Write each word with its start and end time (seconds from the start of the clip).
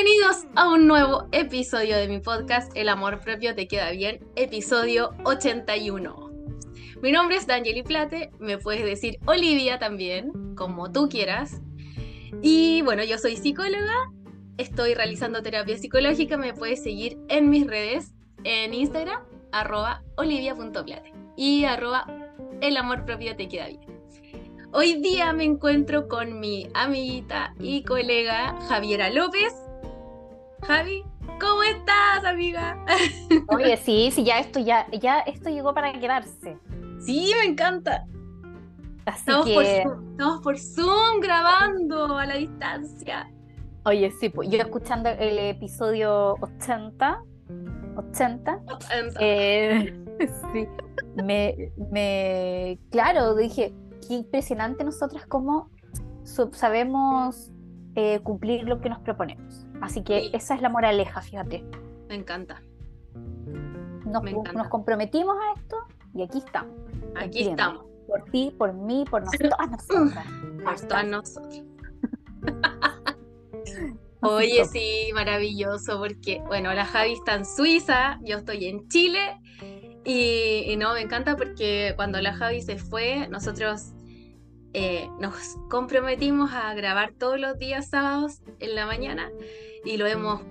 Bienvenidos 0.00 0.46
a 0.54 0.68
un 0.68 0.86
nuevo 0.86 1.26
episodio 1.32 1.96
de 1.96 2.06
mi 2.06 2.20
podcast 2.20 2.70
El 2.76 2.88
amor 2.88 3.18
propio 3.18 3.56
te 3.56 3.66
queda 3.66 3.90
bien, 3.90 4.24
episodio 4.36 5.10
81. 5.24 6.30
Mi 7.02 7.10
nombre 7.10 7.36
es 7.36 7.48
Danieli 7.48 7.82
Plate, 7.82 8.30
me 8.38 8.58
puedes 8.58 8.84
decir 8.84 9.18
Olivia 9.26 9.80
también, 9.80 10.54
como 10.54 10.92
tú 10.92 11.08
quieras. 11.08 11.62
Y 12.42 12.80
bueno, 12.82 13.02
yo 13.02 13.18
soy 13.18 13.36
psicóloga, 13.38 14.12
estoy 14.56 14.94
realizando 14.94 15.42
terapia 15.42 15.76
psicológica, 15.76 16.36
me 16.36 16.54
puedes 16.54 16.80
seguir 16.80 17.18
en 17.28 17.50
mis 17.50 17.66
redes, 17.66 18.14
en 18.44 18.74
Instagram, 18.74 19.20
arroba 19.50 20.04
olivia.plate 20.16 21.12
y 21.36 21.64
arroba 21.64 22.06
el 22.60 22.76
amor 22.76 23.04
propio 23.04 23.34
te 23.34 23.48
queda 23.48 23.66
bien. 23.66 23.80
Hoy 24.70 25.00
día 25.02 25.32
me 25.32 25.42
encuentro 25.42 26.06
con 26.06 26.38
mi 26.38 26.68
amiguita 26.74 27.52
y 27.58 27.82
colega 27.82 28.56
Javiera 28.68 29.10
López. 29.10 29.67
Javi, 30.62 31.04
¿cómo 31.40 31.62
estás, 31.62 32.24
amiga? 32.24 32.84
Oye, 33.48 33.76
sí, 33.76 34.10
sí, 34.12 34.24
ya 34.24 34.38
esto 34.38 34.58
ya, 34.58 34.86
ya 34.90 35.20
esto 35.20 35.50
llegó 35.50 35.72
para 35.74 35.92
quedarse. 35.92 36.58
Sí, 37.00 37.32
me 37.40 37.50
encanta. 37.50 38.06
estamos, 39.06 39.48
por 39.48 39.64
Zoom, 39.64 40.10
estamos 40.10 40.42
por 40.42 40.58
Zoom 40.58 41.20
grabando 41.20 42.18
a 42.18 42.26
la 42.26 42.34
distancia. 42.34 43.30
Oye, 43.84 44.10
sí, 44.10 44.28
pues 44.28 44.50
yo 44.50 44.58
escuchando 44.58 45.08
el 45.08 45.38
episodio 45.38 46.34
80, 46.40 47.22
80, 47.96 48.60
Eh, 49.20 50.04
sí, 50.52 50.66
me, 51.22 51.72
me, 51.90 52.78
claro, 52.90 53.34
dije, 53.34 53.72
qué 54.06 54.14
impresionante 54.14 54.84
nosotras 54.84 55.24
cómo 55.26 55.70
sabemos 56.52 57.50
eh, 57.94 58.20
cumplir 58.20 58.64
lo 58.64 58.80
que 58.80 58.90
nos 58.90 58.98
proponemos. 59.00 59.67
Así 59.80 60.02
que 60.02 60.30
esa 60.32 60.54
es 60.54 60.62
la 60.62 60.68
moraleja, 60.68 61.20
fíjate. 61.20 61.64
Me 62.08 62.14
encanta. 62.14 62.62
Nos, 64.04 64.22
nos 64.54 64.68
comprometimos 64.68 65.36
a 65.36 65.60
esto 65.60 65.76
y 66.14 66.22
aquí 66.22 66.38
estamos. 66.38 66.74
Aquí 67.16 67.48
estamos. 67.48 67.84
Por 68.06 68.24
ti, 68.30 68.54
por 68.56 68.72
mí, 68.72 69.04
por 69.08 69.22
todas 69.38 69.70
nosotras. 69.70 70.26
Por 70.64 70.80
todas 70.80 71.06
nosotras. 71.06 71.62
Oye, 74.20 74.64
sí, 74.64 75.10
maravilloso, 75.14 75.98
porque, 75.98 76.42
bueno, 76.46 76.74
la 76.74 76.84
Javi 76.84 77.12
está 77.12 77.34
en 77.34 77.44
Suiza, 77.44 78.18
yo 78.22 78.38
estoy 78.38 78.66
en 78.66 78.88
Chile, 78.88 79.38
y, 80.04 80.74
no, 80.78 80.94
me 80.94 81.02
encanta 81.02 81.36
porque 81.36 81.92
cuando 81.94 82.20
la 82.20 82.34
Javi 82.34 82.62
se 82.62 82.78
fue, 82.78 83.28
nosotros 83.28 83.92
eh, 84.72 85.08
nos 85.20 85.56
comprometimos 85.68 86.50
a 86.52 86.72
grabar 86.74 87.12
todos 87.12 87.38
los 87.38 87.58
días 87.58 87.90
sábados 87.90 88.40
en 88.58 88.74
la 88.74 88.86
mañana 88.86 89.30
y 89.84 89.96
lo 89.96 90.06
hemos 90.06 90.42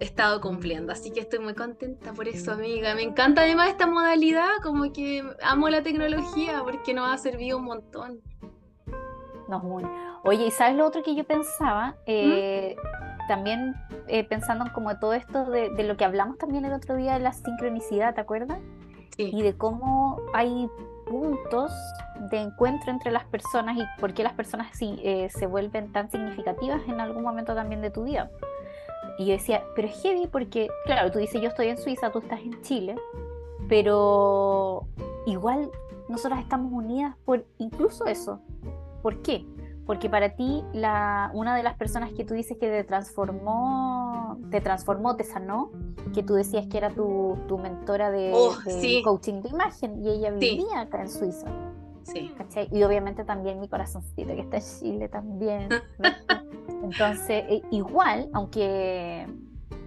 estado 0.00 0.40
cumpliendo. 0.40 0.92
Así 0.92 1.10
que 1.10 1.20
estoy 1.20 1.38
muy 1.38 1.54
contenta 1.54 2.12
por 2.12 2.28
eso, 2.28 2.52
amiga. 2.52 2.94
Me 2.94 3.02
encanta 3.02 3.42
además 3.42 3.68
esta 3.70 3.86
modalidad, 3.86 4.48
como 4.62 4.92
que 4.92 5.24
amo 5.42 5.68
la 5.68 5.82
tecnología 5.82 6.62
porque 6.64 6.94
nos 6.94 7.12
ha 7.12 7.18
servido 7.18 7.58
un 7.58 7.64
montón. 7.64 8.20
No, 9.48 9.60
muy. 9.60 9.84
Oye, 10.24 10.46
¿y 10.46 10.50
sabes 10.50 10.76
lo 10.76 10.86
otro 10.86 11.02
que 11.02 11.14
yo 11.14 11.24
pensaba? 11.24 11.96
Eh, 12.06 12.76
también 13.28 13.74
eh, 14.08 14.24
pensando 14.24 14.64
en 14.64 14.72
como 14.72 14.98
todo 14.98 15.12
esto 15.12 15.44
de, 15.44 15.70
de, 15.70 15.84
lo 15.84 15.96
que 15.96 16.04
hablamos 16.04 16.38
también 16.38 16.64
el 16.64 16.72
otro 16.72 16.96
día 16.96 17.14
de 17.14 17.20
la 17.20 17.32
sincronicidad, 17.32 18.14
¿te 18.14 18.20
acuerdas? 18.20 18.58
Sí. 19.16 19.30
Y 19.32 19.42
de 19.42 19.56
cómo 19.56 20.20
hay 20.32 20.68
puntos 21.06 21.72
de 22.30 22.38
encuentro 22.38 22.90
entre 22.90 23.12
las 23.12 23.24
personas 23.24 23.76
y 23.76 24.00
por 24.00 24.14
qué 24.14 24.22
las 24.22 24.32
personas 24.32 24.68
eh, 24.80 25.28
se 25.30 25.46
vuelven 25.46 25.92
tan 25.92 26.10
significativas 26.10 26.82
en 26.88 27.00
algún 27.00 27.22
momento 27.22 27.54
también 27.54 27.82
de 27.82 27.90
tu 27.90 28.04
vida. 28.04 28.30
Y 29.18 29.26
yo 29.26 29.32
decía, 29.32 29.64
pero 29.76 29.88
es 29.88 30.02
heavy 30.02 30.26
porque, 30.26 30.68
claro, 30.86 31.10
tú 31.10 31.18
dices, 31.18 31.40
yo 31.40 31.48
estoy 31.48 31.68
en 31.68 31.78
Suiza, 31.78 32.10
tú 32.10 32.18
estás 32.18 32.40
en 32.40 32.60
Chile, 32.62 32.96
pero 33.68 34.86
igual 35.26 35.70
nosotras 36.08 36.40
estamos 36.40 36.72
unidas 36.72 37.16
por 37.24 37.44
incluso 37.58 38.06
eso. 38.06 38.40
¿Por 39.02 39.22
qué? 39.22 39.46
Porque 39.86 40.08
para 40.08 40.30
ti, 40.30 40.64
la, 40.72 41.30
una 41.34 41.54
de 41.54 41.62
las 41.62 41.76
personas 41.76 42.12
que 42.12 42.24
tú 42.24 42.34
dices 42.34 42.56
que 42.58 42.68
te 42.68 42.84
transformó, 42.84 44.38
te 44.50 44.60
transformó, 44.60 45.14
te 45.16 45.24
sanó, 45.24 45.70
que 46.14 46.22
tú 46.22 46.34
decías 46.34 46.66
que 46.66 46.78
era 46.78 46.90
tu, 46.90 47.36
tu 47.48 47.58
mentora 47.58 48.10
de, 48.10 48.32
oh, 48.34 48.54
coaching 49.04 49.42
de 49.42 49.50
imagen 49.50 50.02
y 50.02 50.08
ella 50.08 50.30
vivía 50.30 50.80
acá 50.80 51.02
en 51.02 51.10
Suiza. 51.10 51.46
Sí. 52.04 52.34
Y 52.70 52.82
obviamente 52.82 53.24
también 53.24 53.60
mi 53.60 53.68
corazoncito 53.68 54.34
que 54.34 54.40
está 54.40 54.56
en 54.58 54.62
Chile 54.62 55.08
también. 55.08 55.68
Entonces, 56.84 57.44
e, 57.48 57.62
igual, 57.70 58.28
aunque 58.32 59.26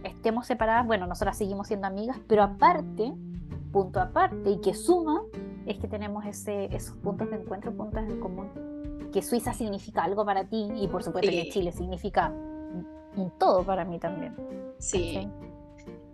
estemos 0.03 0.47
separadas, 0.47 0.85
bueno, 0.85 1.07
nosotras 1.07 1.37
seguimos 1.37 1.67
siendo 1.67 1.87
amigas, 1.87 2.17
pero 2.27 2.43
aparte, 2.43 3.13
punto 3.71 3.99
aparte, 3.99 4.49
y 4.49 4.61
que 4.61 4.73
suma, 4.73 5.21
es 5.65 5.77
que 5.79 5.87
tenemos 5.87 6.25
ese, 6.25 6.73
esos 6.75 6.95
puntos 6.97 7.29
de 7.29 7.37
encuentro, 7.37 7.71
puntos 7.73 8.03
en 8.03 8.19
común 8.19 8.49
que 9.11 9.21
Suiza 9.21 9.53
significa 9.53 10.03
algo 10.03 10.25
para 10.25 10.45
ti 10.45 10.69
y 10.75 10.87
por 10.87 11.03
supuesto 11.03 11.29
que 11.31 11.49
Chile 11.49 11.71
significa 11.71 12.31
un 13.15 13.31
todo 13.39 13.63
para 13.63 13.85
mí 13.85 13.99
también. 13.99 14.35
Sí. 14.79 15.27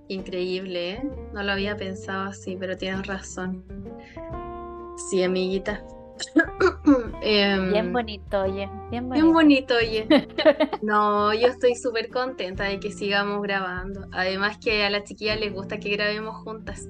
Increíble, 0.07 0.91
¿eh? 0.91 1.09
No 1.33 1.43
lo 1.43 1.51
había 1.51 1.75
pensado 1.75 2.29
así, 2.29 2.55
pero 2.57 2.77
tienes 2.77 3.05
razón. 3.07 3.63
Sí, 5.09 5.23
amiguita. 5.23 5.83
Em, 7.21 7.71
bien 7.71 7.93
bonito, 7.93 8.41
oye. 8.41 8.69
Bien 8.91 9.07
bonito. 9.07 9.13
Bien 9.13 9.33
bonito, 9.33 9.75
oye. 9.75 10.07
No, 10.81 11.33
yo 11.33 11.47
estoy 11.47 11.75
súper 11.75 12.09
contenta 12.09 12.65
de 12.65 12.79
que 12.79 12.91
sigamos 12.91 13.41
grabando. 13.41 14.07
Además 14.11 14.57
que 14.57 14.83
a 14.83 14.89
las 14.89 15.03
chiquillas 15.05 15.39
les 15.39 15.53
gusta 15.53 15.79
que 15.79 15.89
grabemos 15.89 16.35
juntas. 16.43 16.89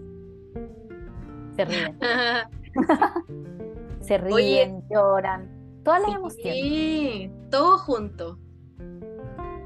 Se 1.55 1.65
ríen. 1.65 1.99
Se 4.01 4.17
ríen, 4.17 4.83
lloran. 4.89 5.49
Todas 5.83 6.01
las 6.01 6.15
emociones. 6.15 6.55
Sí, 6.55 7.31
todo 7.51 7.77
junto. 7.77 8.39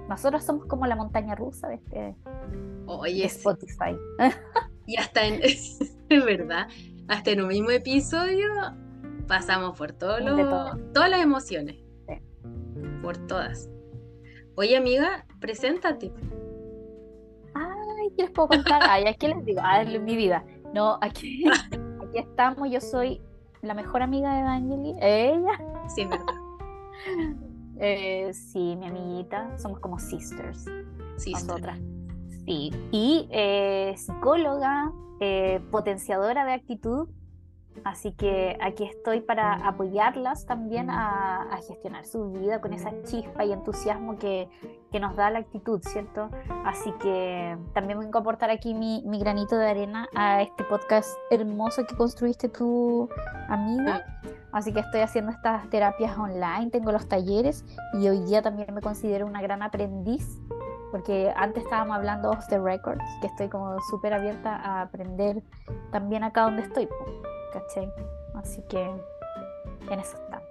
Nosotros 0.09 0.43
somos 0.43 0.65
como 0.65 0.85
la 0.85 0.95
montaña 0.95 1.35
rusa 1.35 1.67
de 1.69 1.75
este 1.75 2.15
Oye, 2.85 3.25
Spotify. 3.25 3.97
Y 4.85 4.97
hasta 4.97 5.25
en, 5.25 5.41
es 5.43 5.95
verdad, 6.09 6.67
hasta 7.07 7.31
en 7.31 7.41
un 7.41 7.47
mismo 7.47 7.71
episodio 7.71 8.47
pasamos 9.27 9.77
por 9.77 9.91
todo 9.91 10.17
todas 10.93 11.09
las 11.09 11.21
emociones. 11.21 11.77
Por 13.01 13.17
todas. 13.27 13.69
Oye, 14.55 14.75
amiga, 14.75 15.25
preséntate. 15.39 16.11
Ay, 17.53 18.09
¿qué 18.15 18.23
les 18.23 18.31
puedo 18.31 18.47
contar? 18.49 18.81
Ay, 18.89 19.05
aquí 19.05 19.27
les 19.27 19.45
digo, 19.45 19.61
ay, 19.63 19.99
mi 19.99 20.15
vida. 20.15 20.43
No, 20.73 20.97
aquí, 21.01 21.45
aquí 22.01 22.17
estamos, 22.17 22.69
yo 22.71 22.81
soy 22.81 23.21
la 23.61 23.73
mejor 23.73 24.01
amiga 24.01 24.33
de 24.33 24.39
Evangeli, 24.41 24.95
ella. 25.01 25.59
Sí, 25.87 26.05
verdad. 26.05 26.25
Eh, 27.79 28.33
sí, 28.33 28.75
mi 28.75 28.87
amiguita, 28.87 29.55
somos 29.59 29.79
como 29.79 29.99
sisters. 29.99 30.65
Sisters. 31.17 31.45
Nosotras. 31.45 31.79
Sí. 32.43 32.71
Y 32.91 33.27
eh, 33.29 33.93
psicóloga, 33.95 34.91
eh, 35.19 35.61
potenciadora 35.69 36.43
de 36.43 36.53
actitud, 36.53 37.07
Así 37.83 38.11
que 38.11 38.57
aquí 38.61 38.83
estoy 38.83 39.21
para 39.21 39.53
apoyarlas 39.67 40.45
también 40.45 40.89
a, 40.89 41.47
gestionar 41.67 42.05
su 42.05 42.31
vida 42.31 42.61
con 42.61 42.73
esa 42.73 42.91
chispa 43.03 43.43
y 43.43 43.51
entusiasmo 43.51 44.17
que, 44.17 44.47
nos 44.99 45.15
da 45.15 45.29
la 45.29 45.39
actitud, 45.39 45.79
¿cierto? 45.83 46.31
Así 46.65 46.91
que 46.93 47.55
también 47.73 47.99
voy 47.99 48.09
a 48.11 48.17
aportar 48.17 48.49
aquí 48.49 48.73
mi, 48.73 49.03
granito 49.19 49.55
de 49.55 49.69
arena 49.69 50.07
a 50.15 50.41
este 50.41 50.63
podcast 50.63 51.09
hermoso 51.29 51.85
que 51.85 51.95
construiste 51.95 52.49
tú, 52.49 53.07
amiga. 53.47 54.03
Así 54.51 54.73
que 54.73 54.79
estoy 54.79 55.01
haciendo 55.01 55.31
estas 55.31 55.69
terapias 55.69 56.17
online, 56.17 56.71
tengo 56.71 56.91
los 56.91 57.07
talleres 57.07 57.63
y 57.93 58.09
hoy 58.09 58.21
día 58.21 58.41
también 58.41 58.73
me 58.73 58.81
considero 58.81 59.27
una 59.27 59.41
gran 59.41 59.61
aprendiz 59.61 60.39
porque 60.91 61.33
antes 61.35 61.63
estábamos 61.63 61.97
hablando 61.97 62.31
off 62.31 62.47
the 62.47 62.59
records, 62.59 63.03
que 63.21 63.27
estoy 63.27 63.49
como 63.49 63.79
súper 63.81 64.13
abierta 64.13 64.55
a 64.55 64.81
aprender 64.81 65.43
también 65.91 66.23
acá 66.23 66.43
donde 66.43 66.63
estoy. 66.63 66.87
¿Cachai? 67.51 67.91
Así 68.35 68.61
que 68.69 68.81
en 69.89 69.99
eso 69.99 70.17
está. 70.17 70.41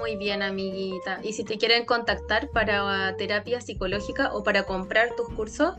Muy 0.00 0.16
bien, 0.16 0.42
amiguita. 0.42 1.20
¿Y 1.22 1.32
si 1.32 1.44
te 1.44 1.56
quieren 1.56 1.86
contactar 1.86 2.48
para 2.50 3.16
terapia 3.16 3.60
psicológica 3.60 4.34
o 4.34 4.42
para 4.42 4.64
comprar 4.64 5.14
tus 5.16 5.28
cursos? 5.30 5.76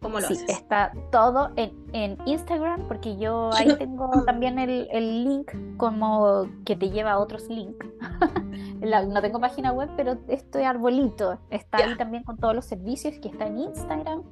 ¿Cómo 0.00 0.20
lo 0.20 0.26
sí, 0.26 0.36
está 0.48 0.92
todo 1.10 1.50
en, 1.56 1.72
en, 1.94 2.18
Instagram, 2.26 2.86
porque 2.88 3.16
yo 3.16 3.50
ahí 3.54 3.74
tengo 3.78 4.10
también 4.26 4.58
el, 4.58 4.86
el, 4.92 5.24
link 5.24 5.50
como 5.78 6.46
que 6.66 6.76
te 6.76 6.90
lleva 6.90 7.12
a 7.12 7.18
otros 7.18 7.48
links. 7.48 7.86
no 9.08 9.22
tengo 9.22 9.40
página 9.40 9.72
web, 9.72 9.88
pero 9.96 10.18
estoy 10.28 10.64
arbolito. 10.64 11.38
Está 11.48 11.78
ahí 11.78 11.96
también 11.96 12.22
con 12.22 12.36
todos 12.36 12.54
los 12.54 12.66
servicios 12.66 13.18
que 13.18 13.28
está 13.28 13.46
en 13.46 13.60
Instagram 13.60 14.22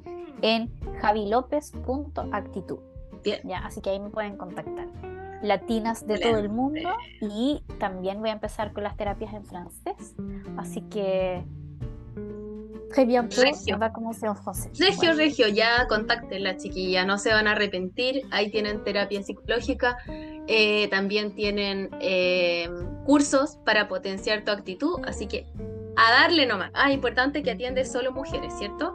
en 0.42 0.70
javilopez.actitud. 1.00 2.78
Bien. 3.22 3.40
Ya, 3.44 3.58
así 3.58 3.80
que 3.80 3.90
ahí 3.90 4.00
me 4.00 4.10
pueden 4.10 4.36
contactar 4.36 4.88
latinas 5.42 6.06
de 6.06 6.18
todo 6.18 6.38
el 6.38 6.48
mundo 6.48 6.88
y 7.20 7.62
también 7.78 8.20
voy 8.20 8.30
a 8.30 8.34
empezar 8.34 8.72
con 8.72 8.84
las 8.84 8.96
terapias 8.96 9.34
en 9.34 9.44
francés. 9.44 10.14
Así 10.56 10.82
que 10.82 11.44
Très 12.92 13.06
bientôt, 13.06 13.42
regio. 13.42 13.78
va 13.78 13.90
commencer 13.90 14.28
en 14.28 14.36
français. 14.36 14.70
Regio, 14.78 15.14
regio, 15.14 15.48
ya 15.48 15.86
contacten 15.88 16.44
la 16.44 16.56
chiquilla, 16.58 17.04
no 17.06 17.16
se 17.16 17.32
van 17.32 17.48
a 17.48 17.52
arrepentir. 17.52 18.22
Ahí 18.30 18.50
tienen 18.50 18.84
terapia 18.84 19.22
psicológica, 19.22 19.96
eh, 20.46 20.88
también 20.88 21.34
tienen 21.34 21.88
eh, 22.00 22.68
cursos 23.06 23.56
para 23.64 23.88
potenciar 23.88 24.44
tu 24.44 24.50
actitud, 24.50 25.00
así 25.06 25.26
que 25.26 25.46
a 25.96 26.10
darle 26.20 26.46
nomás. 26.46 26.70
Ah, 26.74 26.92
importante 26.92 27.42
que 27.42 27.52
atiendes 27.52 27.90
solo 27.90 28.12
mujeres, 28.12 28.52
¿cierto? 28.58 28.94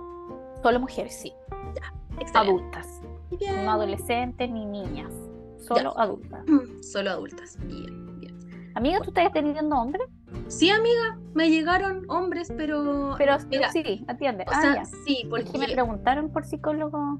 Solo 0.61 0.79
mujeres, 0.79 1.15
sí. 1.15 1.33
Ya, 1.75 2.39
adultas. 2.39 2.96
No 3.45 3.71
adolescentes 3.71 4.49
ni 4.49 4.65
niñas, 4.65 5.13
solo 5.59 5.97
adultas. 5.99 6.43
Solo 6.81 7.11
adultas, 7.11 7.57
bien, 7.63 8.19
bien. 8.19 8.71
Amiga, 8.75 8.99
¿tú 9.01 9.09
estás 9.09 9.31
teniendo 9.31 9.75
hombres? 9.75 10.07
Sí, 10.47 10.69
amiga, 10.69 11.19
me 11.33 11.49
llegaron 11.49 12.05
hombres, 12.09 12.51
pero. 12.55 13.15
Pero 13.17 13.37
mira, 13.49 13.71
sí, 13.71 14.05
atiende. 14.07 14.43
O 14.47 14.51
ah, 14.51 14.61
sea, 14.61 14.85
sí, 14.85 15.25
porque. 15.29 15.57
me 15.57 15.67
preguntaron 15.67 16.31
por 16.31 16.45
psicólogo. 16.45 17.19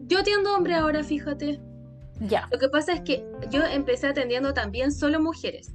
Yo 0.00 0.20
atiendo 0.20 0.54
hombre 0.54 0.74
ahora, 0.74 1.02
fíjate. 1.02 1.60
Ya. 2.20 2.48
Lo 2.50 2.58
que 2.58 2.68
pasa 2.68 2.92
es 2.92 3.00
que 3.02 3.24
yo 3.50 3.64
empecé 3.64 4.08
atendiendo 4.08 4.54
también 4.54 4.92
solo 4.92 5.20
mujeres. 5.20 5.74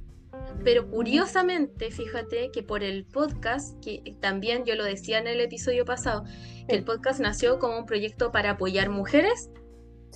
Pero 0.62 0.88
curiosamente, 0.88 1.90
fíjate 1.90 2.50
que 2.50 2.62
por 2.62 2.82
el 2.82 3.06
podcast, 3.06 3.78
que 3.82 4.16
también 4.20 4.64
yo 4.64 4.74
lo 4.76 4.84
decía 4.84 5.18
en 5.18 5.26
el 5.26 5.40
episodio 5.40 5.84
pasado, 5.84 6.24
que 6.68 6.76
el 6.76 6.84
podcast 6.84 7.20
nació 7.20 7.58
como 7.58 7.78
un 7.78 7.86
proyecto 7.86 8.30
para 8.30 8.52
apoyar 8.52 8.90
mujeres 8.90 9.50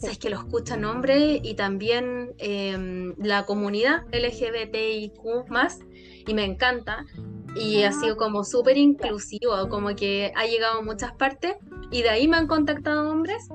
es 0.02 0.18
que 0.18 0.30
lo 0.30 0.36
escuchan 0.36 0.84
hombres 0.84 1.40
y 1.42 1.54
también 1.54 2.34
em, 2.38 3.14
la 3.18 3.44
comunidad 3.46 4.04
LGBTIQ 4.12 5.48
más, 5.48 5.80
y 6.26 6.34
me 6.34 6.44
encanta. 6.44 7.04
Y 7.56 7.82
ha 7.82 7.92
sido 7.92 8.16
como 8.16 8.44
súper 8.44 8.76
inclusivo, 8.76 9.68
como 9.68 9.94
que 9.96 10.32
ha 10.36 10.46
llegado 10.46 10.80
a 10.80 10.82
muchas 10.82 11.12
partes, 11.12 11.56
y 11.90 12.02
de 12.02 12.10
ahí 12.10 12.28
me 12.28 12.36
han 12.36 12.46
contactado 12.46 13.10
hombres. 13.10 13.48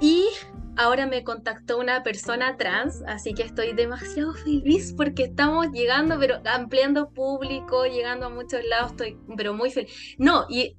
Y 0.00 0.26
ahora 0.76 1.06
me 1.06 1.24
contactó 1.24 1.78
una 1.78 2.02
persona 2.02 2.56
trans, 2.56 3.02
así 3.06 3.34
que 3.34 3.42
estoy 3.42 3.72
demasiado 3.72 4.34
feliz 4.34 4.94
porque 4.96 5.24
estamos 5.24 5.68
llegando, 5.72 6.18
pero 6.18 6.40
ampliando 6.44 7.10
público, 7.10 7.86
llegando 7.86 8.26
a 8.26 8.30
muchos 8.30 8.64
lados, 8.64 8.92
estoy 8.92 9.18
pero 9.36 9.54
muy 9.54 9.70
feliz. 9.70 9.92
No, 10.18 10.46
y 10.48 10.76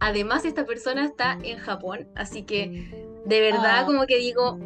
además 0.00 0.44
esta 0.44 0.64
persona 0.64 1.04
está 1.04 1.38
en 1.42 1.58
Japón, 1.58 2.08
así 2.14 2.44
que 2.44 2.90
de 3.24 3.40
verdad, 3.40 3.80
ah. 3.80 3.84
como 3.86 4.06
que 4.06 4.16
digo, 4.16 4.58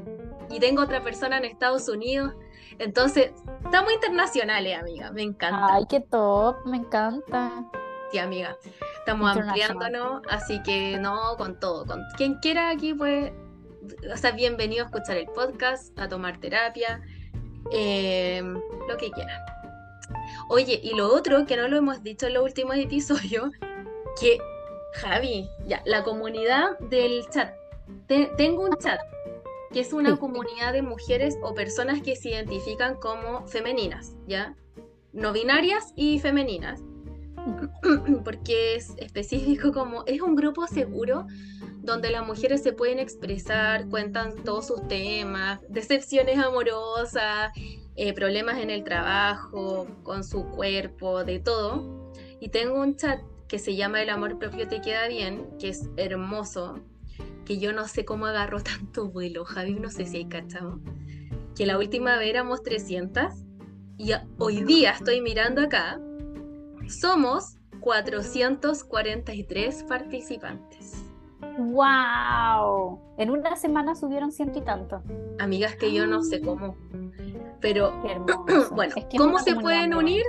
y 0.50 0.60
tengo 0.60 0.82
otra 0.82 1.02
persona 1.02 1.38
en 1.38 1.44
Estados 1.44 1.88
Unidos. 1.88 2.34
Entonces, 2.78 3.32
estamos 3.64 3.92
internacionales, 3.92 4.78
amiga. 4.78 5.10
Me 5.12 5.22
encanta. 5.22 5.74
Ay, 5.74 5.84
qué 5.88 6.00
top, 6.00 6.56
me 6.66 6.78
encanta. 6.78 7.64
Sí, 8.10 8.18
amiga. 8.18 8.56
Estamos 8.98 9.36
ampliándonos, 9.36 10.22
así 10.28 10.62
que 10.62 10.98
no, 10.98 11.36
con 11.38 11.58
todo. 11.58 11.86
Con 11.86 12.02
quien 12.16 12.34
quiera 12.36 12.70
aquí, 12.70 12.92
pues, 12.92 13.32
o 14.12 14.16
sea, 14.16 14.32
bienvenido 14.32 14.84
a 14.84 14.86
escuchar 14.86 15.16
el 15.16 15.26
podcast, 15.26 15.98
a 15.98 16.08
tomar 16.08 16.38
terapia, 16.38 17.00
em, 17.72 18.54
lo 18.88 18.96
que 18.98 19.10
quieran. 19.10 19.40
Oye, 20.48 20.78
y 20.82 20.94
lo 20.94 21.14
otro 21.14 21.46
que 21.46 21.56
no 21.56 21.68
lo 21.68 21.78
hemos 21.78 22.02
dicho 22.02 22.26
en 22.26 22.34
los 22.34 22.44
últimos 22.44 22.76
episodios, 22.76 23.50
que 24.20 24.38
Javi, 24.94 25.48
ya, 25.66 25.82
la 25.84 26.02
comunidad 26.02 26.78
del 26.78 27.26
chat 27.30 27.54
tengo 28.36 28.64
un 28.64 28.76
chat 28.78 29.00
que 29.72 29.80
es 29.80 29.92
una 29.92 30.16
comunidad 30.16 30.74
de 30.74 30.82
mujeres 30.82 31.38
o 31.42 31.54
personas 31.54 32.02
que 32.02 32.14
se 32.14 32.30
identifican 32.30 32.96
como 32.96 33.46
femeninas, 33.48 34.14
¿ya? 34.26 34.54
No 35.14 35.32
binarias 35.32 35.94
y 35.96 36.18
femeninas. 36.18 36.82
Porque 38.24 38.74
es 38.74 38.92
específico 38.98 39.72
como, 39.72 40.04
es 40.04 40.20
un 40.20 40.36
grupo 40.36 40.66
seguro 40.66 41.26
donde 41.78 42.10
las 42.10 42.26
mujeres 42.26 42.62
se 42.62 42.74
pueden 42.74 42.98
expresar, 42.98 43.88
cuentan 43.88 44.34
todos 44.44 44.66
sus 44.66 44.86
temas, 44.88 45.60
decepciones 45.70 46.38
amorosas, 46.38 47.50
eh, 47.96 48.12
problemas 48.12 48.58
en 48.58 48.68
el 48.68 48.84
trabajo, 48.84 49.86
con 50.02 50.22
su 50.22 50.50
cuerpo, 50.50 51.24
de 51.24 51.40
todo. 51.40 52.12
Y 52.40 52.50
tengo 52.50 52.78
un 52.78 52.96
chat 52.96 53.20
que 53.52 53.58
se 53.58 53.76
llama 53.76 54.00
El 54.00 54.08
amor 54.08 54.38
propio 54.38 54.66
te 54.66 54.80
queda 54.80 55.08
bien, 55.08 55.46
que 55.58 55.68
es 55.68 55.90
hermoso, 55.98 56.80
que 57.44 57.58
yo 57.58 57.74
no 57.74 57.86
sé 57.86 58.06
cómo 58.06 58.24
agarró 58.24 58.62
tanto 58.62 59.10
vuelo, 59.10 59.44
Javi, 59.44 59.74
no 59.74 59.90
sé 59.90 60.06
si 60.06 60.16
hay 60.16 60.24
cachado, 60.24 60.80
que 61.54 61.66
la 61.66 61.76
última 61.76 62.16
vez 62.16 62.30
éramos 62.30 62.62
300 62.62 63.24
y 63.98 64.12
hoy 64.38 64.62
día 64.62 64.92
estoy 64.92 65.20
mirando 65.20 65.60
acá, 65.60 66.00
somos 66.88 67.58
443 67.80 69.84
participantes. 69.84 71.04
¡Wow! 71.58 73.00
En 73.18 73.28
una 73.28 73.54
semana 73.56 73.94
subieron 73.94 74.32
ciento 74.32 74.60
y 74.60 74.62
tanto. 74.62 75.02
Amigas 75.38 75.76
que 75.76 75.92
yo 75.92 76.06
no 76.06 76.22
sé 76.22 76.40
cómo. 76.40 76.74
Pero, 77.60 77.92
bueno, 78.72 78.94
¿cómo 79.18 79.38
se 79.40 79.56
pueden 79.56 79.94
unir? 79.94 80.24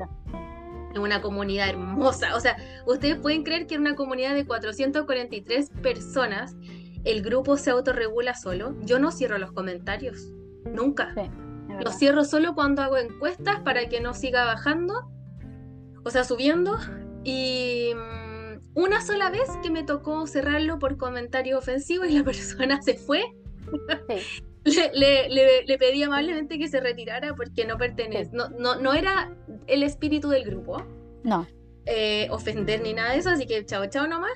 En 0.93 1.01
una 1.01 1.21
comunidad 1.21 1.69
hermosa. 1.69 2.35
O 2.35 2.39
sea, 2.39 2.57
ustedes 2.85 3.17
pueden 3.17 3.43
creer 3.43 3.67
que 3.67 3.75
en 3.75 3.81
una 3.81 3.95
comunidad 3.95 4.35
de 4.35 4.45
443 4.45 5.71
personas 5.81 6.55
el 7.03 7.21
grupo 7.21 7.57
se 7.57 7.71
autorregula 7.71 8.33
solo. 8.35 8.75
Yo 8.81 8.99
no 8.99 9.11
cierro 9.11 9.37
los 9.37 9.51
comentarios, 9.51 10.31
nunca. 10.65 11.13
los 11.83 11.95
cierro 11.95 12.23
solo 12.23 12.55
cuando 12.55 12.81
hago 12.81 12.97
encuestas 12.97 13.59
para 13.61 13.89
que 13.89 13.99
no 13.99 14.13
siga 14.13 14.45
bajando, 14.45 15.11
o 16.03 16.09
sea, 16.09 16.23
subiendo. 16.23 16.77
Y 17.23 17.91
mm, 17.95 18.33
una 18.75 19.01
sola 19.01 19.29
vez 19.29 19.49
que 19.61 19.71
me 19.71 19.83
tocó 19.83 20.27
cerrarlo 20.27 20.79
por 20.79 20.97
comentario 20.97 21.57
ofensivo 21.57 22.05
y 22.05 22.11
la 22.11 22.23
persona 22.25 22.81
se 22.81 22.95
fue. 22.95 23.23
Le, 24.65 25.77
pedí 25.77 26.03
amablemente 26.03 26.57
que 26.57 26.67
se 26.67 26.79
retirara 26.79 27.35
porque 27.35 27.65
no 27.65 27.77
pertenece, 27.77 28.31
no, 28.33 28.49
no, 28.49 28.75
no 28.75 28.93
era 28.93 29.35
el 29.67 29.83
espíritu 29.83 30.29
del 30.29 30.45
grupo. 30.45 30.83
No. 31.23 31.47
Eh, 31.85 32.27
ofender 32.31 32.81
ni 32.81 32.93
nada 32.93 33.11
de 33.11 33.19
eso, 33.19 33.29
así 33.29 33.45
que 33.45 33.65
chao, 33.65 33.85
chao 33.87 34.07
nomás 34.07 34.31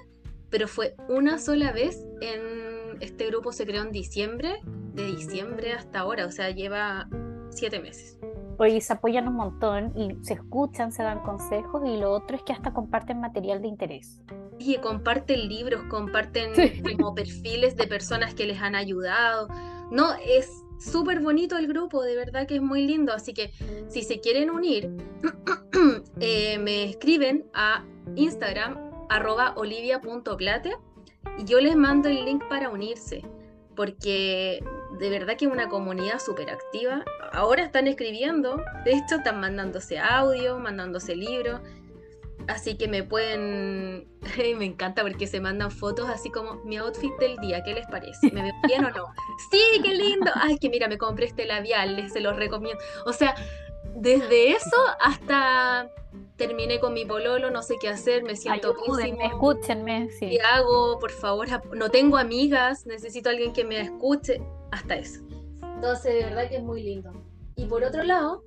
pero 0.50 0.68
fue 0.68 0.96
una 1.10 1.38
sola 1.40 1.72
vez 1.72 2.06
en 2.22 3.02
este 3.02 3.28
grupo 3.28 3.52
se 3.52 3.66
creó 3.66 3.84
en 3.84 3.92
diciembre, 3.92 4.62
de 4.94 5.06
diciembre 5.06 5.74
hasta 5.74 6.00
ahora, 6.00 6.26
o 6.26 6.32
sea, 6.32 6.50
lleva 6.52 7.08
siete 7.52 7.80
meses. 7.80 8.18
Oye, 8.60 8.82
se 8.82 8.94
apoyan 8.94 9.28
un 9.28 9.36
montón 9.36 9.94
y 9.96 10.18
se 10.24 10.34
escuchan, 10.34 10.92
se 10.92 11.04
dan 11.04 11.20
consejos 11.20 11.84
y 11.86 11.98
lo 11.98 12.12
otro 12.12 12.36
es 12.36 12.42
que 12.42 12.54
hasta 12.54 12.74
comparten 12.74 13.20
material 13.20 13.62
de 13.62 13.68
interés. 13.68 14.20
Y 14.58 14.78
comparten 14.78 15.48
libros, 15.48 15.84
comparten 15.90 16.54
como 16.98 17.14
perfiles 17.14 17.76
de 17.76 17.86
personas 17.86 18.34
que 18.34 18.48
les 18.48 18.60
han 18.60 18.74
ayudado. 18.74 19.48
No, 19.92 20.14
es 20.16 20.64
súper 20.80 21.20
bonito 21.20 21.58
el 21.58 21.68
grupo, 21.68 22.04
de 22.04 22.16
verdad 22.16 22.48
que 22.48 22.56
es 22.56 22.62
muy 22.62 22.86
lindo. 22.86 23.14
Así 23.14 23.34
que 23.34 23.52
si 23.88 24.04
se 24.04 24.20
quieren 24.20 24.50
unir, 24.50 24.92
eh, 26.20 26.58
me 26.60 26.84
escriben 26.84 27.46
a 27.54 27.86
Instagram 28.16 28.78
arroba 29.10 29.54
olivia.plate 29.56 30.76
y 31.38 31.44
yo 31.46 31.60
les 31.60 31.76
mando 31.76 32.10
el 32.10 32.26
link 32.26 32.44
para 32.50 32.70
unirse, 32.70 33.24
porque 33.76 34.64
de 35.00 35.10
verdad 35.10 35.38
que 35.38 35.46
es 35.46 35.52
una 35.52 35.70
comunidad 35.70 36.20
súper 36.20 36.50
activa. 36.50 37.06
Ahora 37.32 37.64
están 37.64 37.88
escribiendo, 37.88 38.62
de 38.86 38.94
hecho 38.94 39.16
están 39.18 39.40
mandándose 39.40 40.00
audio, 40.00 40.60
mandándose 40.60 41.16
libros. 41.16 41.62
Así 42.48 42.78
que 42.78 42.88
me 42.88 43.04
pueden. 43.04 44.08
me 44.58 44.66
encanta 44.66 45.02
porque 45.02 45.28
se 45.28 45.40
mandan 45.40 45.72
fotos 45.72 46.10
así 46.10 46.30
como 46.30 46.56
mi 46.64 46.78
outfit 46.78 47.12
del 47.20 47.38
día. 47.38 47.64
¿Qué 47.64 47.74
les 47.74 47.88
parece? 47.88 48.32
¿Me 48.32 48.42
veo 48.42 48.54
bien 48.68 48.86
o 48.86 48.90
no? 48.90 49.06
¡Sí, 49.52 49.62
qué 49.84 49.94
lindo! 49.94 50.32
Ay, 50.36 50.58
que 50.58 50.70
mira, 50.70 50.88
me 50.88 50.98
compré 50.98 51.26
este 51.26 51.46
labial, 51.46 51.96
les 51.96 52.14
se 52.14 52.22
los 52.22 52.36
recomiendo. 52.36 52.82
O 53.06 53.14
sea, 53.14 53.36
desde 53.96 54.52
eso 54.52 54.78
hasta 55.02 55.90
terminé 56.38 56.80
con 56.80 56.94
mi 56.94 57.06
pololo, 57.06 57.50
no 57.50 57.64
sé 57.64 57.76
qué 57.82 57.90
hacer, 57.90 58.24
me 58.24 58.36
siento 58.36 58.76
pésimo. 58.76 59.22
Escúchenme, 59.22 60.10
sí. 60.12 60.30
¿Qué 60.30 60.40
hago? 60.42 61.00
Por 61.00 61.12
favor, 61.12 61.48
no 61.76 61.90
tengo 61.90 62.18
amigas, 62.18 62.86
necesito 62.86 63.30
a 63.30 63.32
alguien 63.32 63.54
que 63.54 63.66
me 63.66 63.82
escuche, 63.82 64.42
hasta 64.72 64.96
eso. 64.96 65.22
Entonces, 65.62 66.14
de 66.14 66.24
verdad 66.26 66.50
que 66.50 66.58
es 66.58 66.64
muy 66.64 66.84
lindo. 66.84 67.12
Y 67.56 67.66
por 67.66 67.84
otro 67.84 68.04
lado, 68.04 68.44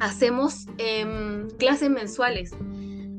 hacemos 0.00 0.66
em, 0.78 1.50
clases 1.50 1.90
mensuales 1.90 2.52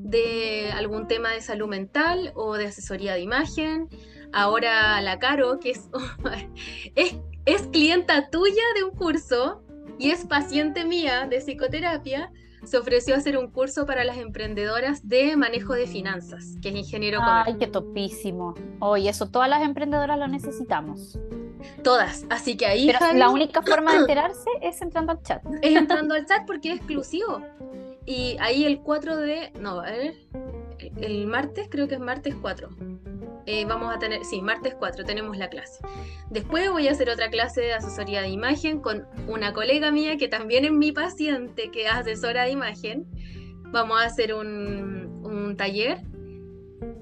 de 0.09 0.71
algún 0.71 1.07
tema 1.07 1.31
de 1.31 1.41
salud 1.41 1.67
mental 1.67 2.31
o 2.35 2.55
de 2.55 2.67
asesoría 2.67 3.13
de 3.13 3.21
imagen. 3.21 3.89
Ahora 4.33 5.01
la 5.01 5.19
Caro, 5.19 5.59
que 5.59 5.71
es, 5.71 5.89
es, 6.95 7.15
es 7.45 7.61
clienta 7.67 8.29
tuya 8.29 8.63
de 8.75 8.83
un 8.83 8.91
curso 8.91 9.63
y 9.97 10.11
es 10.11 10.25
paciente 10.25 10.85
mía 10.85 11.27
de 11.29 11.39
psicoterapia, 11.39 12.31
se 12.63 12.77
ofreció 12.77 13.15
hacer 13.15 13.37
un 13.37 13.51
curso 13.51 13.85
para 13.85 14.03
las 14.03 14.17
emprendedoras 14.17 15.07
de 15.07 15.35
manejo 15.37 15.73
de 15.73 15.87
finanzas, 15.87 16.57
que 16.61 16.69
es 16.69 16.75
ingeniero 16.75 17.19
Ay, 17.21 17.55
qué 17.57 17.67
topísimo. 17.67 18.55
Oye, 18.79 19.09
eso 19.09 19.29
todas 19.29 19.49
las 19.49 19.61
emprendedoras 19.61 20.17
lo 20.17 20.27
necesitamos. 20.27 21.17
Todas, 21.83 22.25
así 22.29 22.55
que 22.57 22.65
ahí... 22.65 22.87
Pero 22.87 23.13
la 23.13 23.29
única 23.29 23.61
forma 23.61 23.93
de 23.93 23.97
enterarse 23.99 24.49
es 24.61 24.81
entrando 24.81 25.13
al 25.13 25.21
chat. 25.21 25.43
Es 25.61 25.75
entrando 25.75 26.15
al 26.15 26.25
chat 26.25 26.45
porque 26.45 26.71
es 26.71 26.77
exclusivo. 26.77 27.41
Y 28.09 28.37
ahí 28.39 28.65
el 28.65 28.79
4 28.79 29.17
de... 29.17 29.51
No, 29.59 29.81
a 29.81 29.91
ver... 29.91 30.15
el 30.99 31.27
martes, 31.27 31.67
creo 31.69 31.87
que 31.87 31.93
es 31.93 32.01
martes 32.01 32.33
4. 32.41 32.67
Eh, 33.45 33.65
vamos 33.65 33.95
a 33.95 33.99
tener, 33.99 34.25
sí, 34.25 34.41
martes 34.41 34.73
4 34.79 35.05
tenemos 35.05 35.37
la 35.37 35.47
clase. 35.47 35.79
Después 36.31 36.71
voy 36.71 36.87
a 36.87 36.91
hacer 36.91 37.11
otra 37.11 37.29
clase 37.29 37.61
de 37.61 37.73
asesoría 37.73 38.23
de 38.23 38.29
imagen 38.29 38.79
con 38.79 39.05
una 39.27 39.53
colega 39.53 39.91
mía 39.91 40.17
que 40.17 40.27
también 40.27 40.65
es 40.65 40.71
mi 40.71 40.91
paciente, 40.91 41.69
que 41.69 41.85
es 41.85 41.91
asesora 41.91 42.45
de 42.45 42.49
imagen. 42.49 43.05
Vamos 43.71 44.01
a 44.01 44.05
hacer 44.05 44.33
un, 44.33 45.21
un 45.23 45.55
taller 45.55 45.99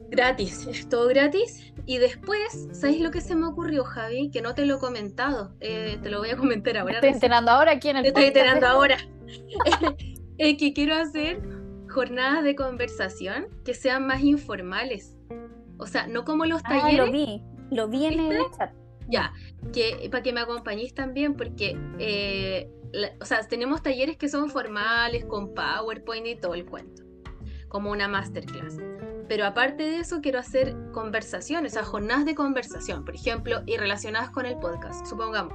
gratis, 0.10 0.68
es 0.68 0.90
todo 0.90 1.08
gratis. 1.08 1.72
Y 1.86 2.00
después, 2.00 2.68
¿sabéis 2.74 3.00
lo 3.00 3.12
que 3.12 3.22
se 3.22 3.34
me 3.34 3.48
ocurrió, 3.48 3.86
Javi? 3.86 4.30
Que 4.30 4.42
no 4.42 4.54
te 4.54 4.66
lo 4.66 4.76
he 4.76 4.80
comentado. 4.80 5.56
Eh, 5.62 6.00
te 6.04 6.10
lo 6.10 6.20
voy 6.20 6.32
a 6.32 6.36
comentar 6.36 6.76
ahora. 6.76 6.96
Estoy 6.96 7.12
enterando 7.12 7.52
ahora 7.52 7.72
aquí 7.72 7.88
en 7.88 7.96
el 7.96 8.04
Te 8.04 8.10
estoy 8.10 8.26
enterando 8.26 8.68
ahora. 8.68 8.98
es 10.38 10.58
que 10.58 10.74
quiero 10.74 10.96
hacer 10.96 11.42
jornadas 11.90 12.44
de 12.44 12.56
conversación 12.56 13.48
que 13.66 13.74
sean 13.74 14.06
más 14.06 14.22
informales. 14.22 15.16
O 15.78 15.88
sea, 15.88 16.08
no 16.08 16.26
como 16.26 16.46
los 16.46 16.64
talleres. 16.64 17.00
Ah, 17.00 17.06
lo 17.06 17.12
vi, 17.12 17.42
lo 17.72 17.88
vi 17.88 18.06
en 18.06 18.20
el 18.20 18.42
chat. 18.58 18.72
Ya, 19.10 19.34
que 19.74 20.10
para 20.12 20.22
que 20.22 20.34
me 20.34 20.42
acompañéis 20.42 20.94
también, 20.94 21.36
porque, 21.36 21.78
eh, 21.98 22.70
o 23.22 23.26
sea, 23.26 23.48
tenemos 23.48 23.82
talleres 23.82 24.18
que 24.18 24.28
son 24.28 24.50
formales, 24.50 25.26
con 25.26 25.54
PowerPoint 25.54 26.28
y 26.28 26.36
todo 26.36 26.56
el 26.56 26.66
cuento, 26.66 27.04
como 27.70 27.92
una 27.92 28.08
masterclass. 28.08 28.78
Pero 29.30 29.46
aparte 29.46 29.84
de 29.84 30.00
eso, 30.00 30.20
quiero 30.22 30.40
hacer 30.40 30.76
conversaciones, 30.92 31.74
o 31.74 31.76
sea, 31.76 31.84
jornadas 31.84 32.26
de 32.26 32.36
conversación, 32.36 33.06
por 33.06 33.16
ejemplo, 33.16 33.62
y 33.66 33.78
relacionadas 33.78 34.30
con 34.30 34.46
el 34.46 34.58
podcast. 34.58 35.06
Supongamos, 35.06 35.54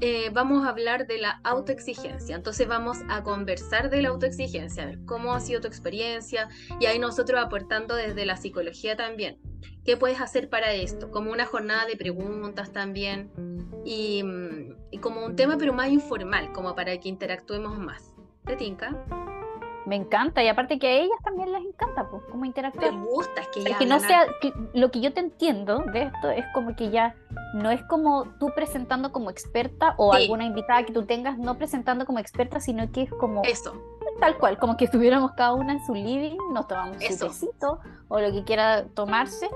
eh, 0.00 0.30
vamos 0.32 0.64
a 0.64 0.70
hablar 0.70 1.06
de 1.06 1.18
la 1.18 1.40
autoexigencia. 1.42 2.36
Entonces 2.36 2.68
vamos 2.68 2.98
a 3.08 3.22
conversar 3.22 3.90
de 3.90 4.02
la 4.02 4.10
autoexigencia, 4.10 4.84
a 4.84 4.86
ver 4.86 4.98
cómo 5.04 5.34
ha 5.34 5.40
sido 5.40 5.60
tu 5.60 5.66
experiencia 5.66 6.48
y 6.80 6.86
ahí 6.86 6.98
nosotros 6.98 7.40
aportando 7.40 7.94
desde 7.94 8.24
la 8.24 8.36
psicología 8.36 8.96
también. 8.96 9.38
¿Qué 9.84 9.96
puedes 9.96 10.20
hacer 10.20 10.48
para 10.48 10.72
esto? 10.72 11.10
Como 11.10 11.32
una 11.32 11.46
jornada 11.46 11.86
de 11.86 11.96
preguntas 11.96 12.72
también 12.72 13.30
y, 13.84 14.22
mm, 14.22 15.00
como 15.00 15.24
un 15.24 15.34
tema 15.34 15.56
pero 15.58 15.72
más 15.72 15.88
informal, 15.88 16.52
como 16.52 16.74
para 16.74 16.98
que 17.00 17.08
interactuemos 17.08 17.78
más. 17.78 18.14
¿Te 18.44 18.56
tinca? 18.56 19.04
Me 19.88 19.96
encanta, 19.96 20.44
y 20.44 20.48
aparte 20.48 20.78
que 20.78 20.86
a 20.86 20.90
ellas 20.98 21.18
también 21.24 21.50
les 21.50 21.64
encanta, 21.64 22.10
pues, 22.10 22.22
cómo 22.30 22.44
interactuar. 22.44 22.92
Me 22.92 23.06
gusta, 23.06 23.40
es 23.40 23.48
que 23.48 23.64
ya. 23.64 23.78
que 23.78 23.86
no 23.86 23.98
sea, 24.00 24.26
lo 24.74 24.90
que 24.90 25.00
yo 25.00 25.14
te 25.14 25.20
entiendo 25.20 25.78
de 25.78 26.02
esto 26.02 26.30
es 26.30 26.44
como 26.52 26.76
que 26.76 26.90
ya 26.90 27.16
no 27.54 27.70
es 27.70 27.82
como 27.84 28.26
tú 28.38 28.50
presentando 28.54 29.12
como 29.12 29.30
experta 29.30 29.94
o 29.96 30.12
alguna 30.12 30.44
invitada 30.44 30.82
que 30.84 30.92
tú 30.92 31.06
tengas 31.06 31.38
no 31.38 31.56
presentando 31.56 32.04
como 32.04 32.18
experta, 32.18 32.60
sino 32.60 32.92
que 32.92 33.02
es 33.02 33.10
como. 33.10 33.42
Eso. 33.44 33.72
Tal 34.20 34.36
cual, 34.38 34.58
como 34.58 34.76
que 34.76 34.86
estuviéramos 34.86 35.32
cada 35.32 35.54
una 35.54 35.74
en 35.74 35.86
su 35.86 35.94
living, 35.94 36.36
nos 36.52 36.66
tomamos 36.66 36.96
un 36.96 37.18
tecito 37.18 37.80
o 38.08 38.20
lo 38.20 38.32
que 38.32 38.42
quiera 38.44 38.86
tomarse 38.94 39.48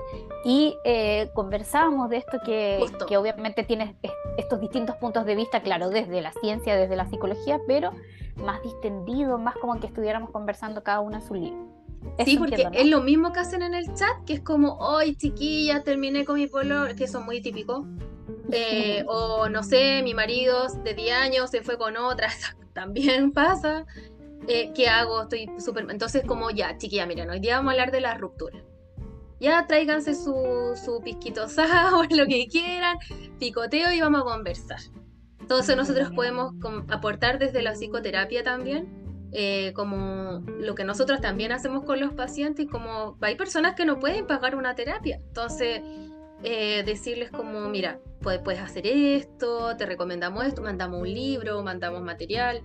y 0.45 0.75
eh, 0.85 1.29
conversábamos 1.33 2.09
de 2.09 2.17
esto 2.17 2.39
que, 2.45 2.83
que 3.07 3.17
obviamente 3.17 3.63
tienes 3.63 3.95
estos 4.37 4.61
distintos 4.61 4.95
puntos 4.97 5.25
de 5.25 5.35
vista, 5.35 5.61
claro, 5.61 5.89
desde 5.89 6.21
la 6.21 6.31
ciencia, 6.33 6.75
desde 6.75 6.95
la 6.95 7.07
psicología, 7.07 7.59
pero 7.67 7.91
más 8.37 8.61
distendido, 8.61 9.37
más 9.37 9.55
como 9.55 9.79
que 9.79 9.87
estuviéramos 9.87 10.29
conversando 10.29 10.83
cada 10.83 11.01
una 11.01 11.21
su 11.21 11.33
libro. 11.33 11.67
sí, 12.25 12.37
porque 12.37 12.67
es 12.71 12.87
lo 12.87 13.01
mismo 13.01 13.31
que 13.33 13.39
hacen 13.39 13.61
en 13.61 13.73
el 13.73 13.93
chat, 13.93 14.23
que 14.25 14.33
es 14.33 14.41
como, 14.41 14.77
hoy 14.77 15.15
chiquilla, 15.15 15.83
terminé 15.83 16.25
con 16.25 16.35
mi 16.35 16.47
polo, 16.47 16.85
que 16.95 17.07
son 17.07 17.25
muy 17.25 17.41
típicos. 17.41 17.85
Eh, 18.51 19.03
o 19.07 19.49
no 19.49 19.63
sé, 19.63 20.01
mi 20.03 20.13
marido 20.13 20.67
de 20.83 20.93
10 20.93 21.15
años 21.15 21.49
se 21.49 21.61
fue 21.61 21.77
con 21.77 21.97
otra, 21.97 22.29
también 22.73 23.31
pasa. 23.31 23.85
Eh, 24.47 24.71
¿Qué 24.73 24.87
hago? 24.87 25.23
Estoy 25.23 25.49
súper... 25.59 25.87
Entonces 25.89 26.23
como 26.25 26.49
ya, 26.51 26.77
chiquilla, 26.77 27.05
miren, 27.05 27.29
hoy 27.29 27.39
día 27.39 27.57
vamos 27.57 27.71
a 27.71 27.73
hablar 27.73 27.91
de 27.91 28.01
la 28.01 28.17
ruptura. 28.17 28.59
Ya 29.39 29.65
tráiganse 29.67 30.15
su, 30.15 30.79
su 30.83 31.01
pisquito 31.03 31.45
o 31.45 32.03
lo 32.15 32.25
que 32.27 32.47
quieran, 32.47 32.97
picoteo 33.39 33.91
y 33.91 34.01
vamos 34.01 34.21
a 34.21 34.23
conversar. 34.23 34.79
Entonces 35.39 35.75
nosotros 35.75 36.11
podemos 36.15 36.53
aportar 36.89 37.39
desde 37.39 37.61
la 37.61 37.73
psicoterapia 37.73 38.43
también, 38.43 39.29
eh, 39.33 39.73
como 39.73 40.41
lo 40.59 40.75
que 40.75 40.85
nosotros 40.85 41.19
también 41.19 41.51
hacemos 41.51 41.83
con 41.83 41.99
los 41.99 42.13
pacientes, 42.13 42.67
como 42.69 43.17
hay 43.19 43.35
personas 43.35 43.75
que 43.75 43.85
no 43.85 43.99
pueden 43.99 44.25
pagar 44.27 44.55
una 44.55 44.75
terapia, 44.75 45.17
entonces 45.17 45.81
eh, 46.43 46.83
decirles 46.85 47.31
como, 47.31 47.69
mira, 47.69 47.99
puedes, 48.21 48.41
puedes 48.41 48.61
hacer 48.61 48.85
esto, 48.85 49.75
te 49.77 49.85
recomendamos 49.85 50.45
esto, 50.45 50.61
mandamos 50.61 51.01
un 51.01 51.13
libro, 51.13 51.63
mandamos 51.63 52.01
material 52.01 52.61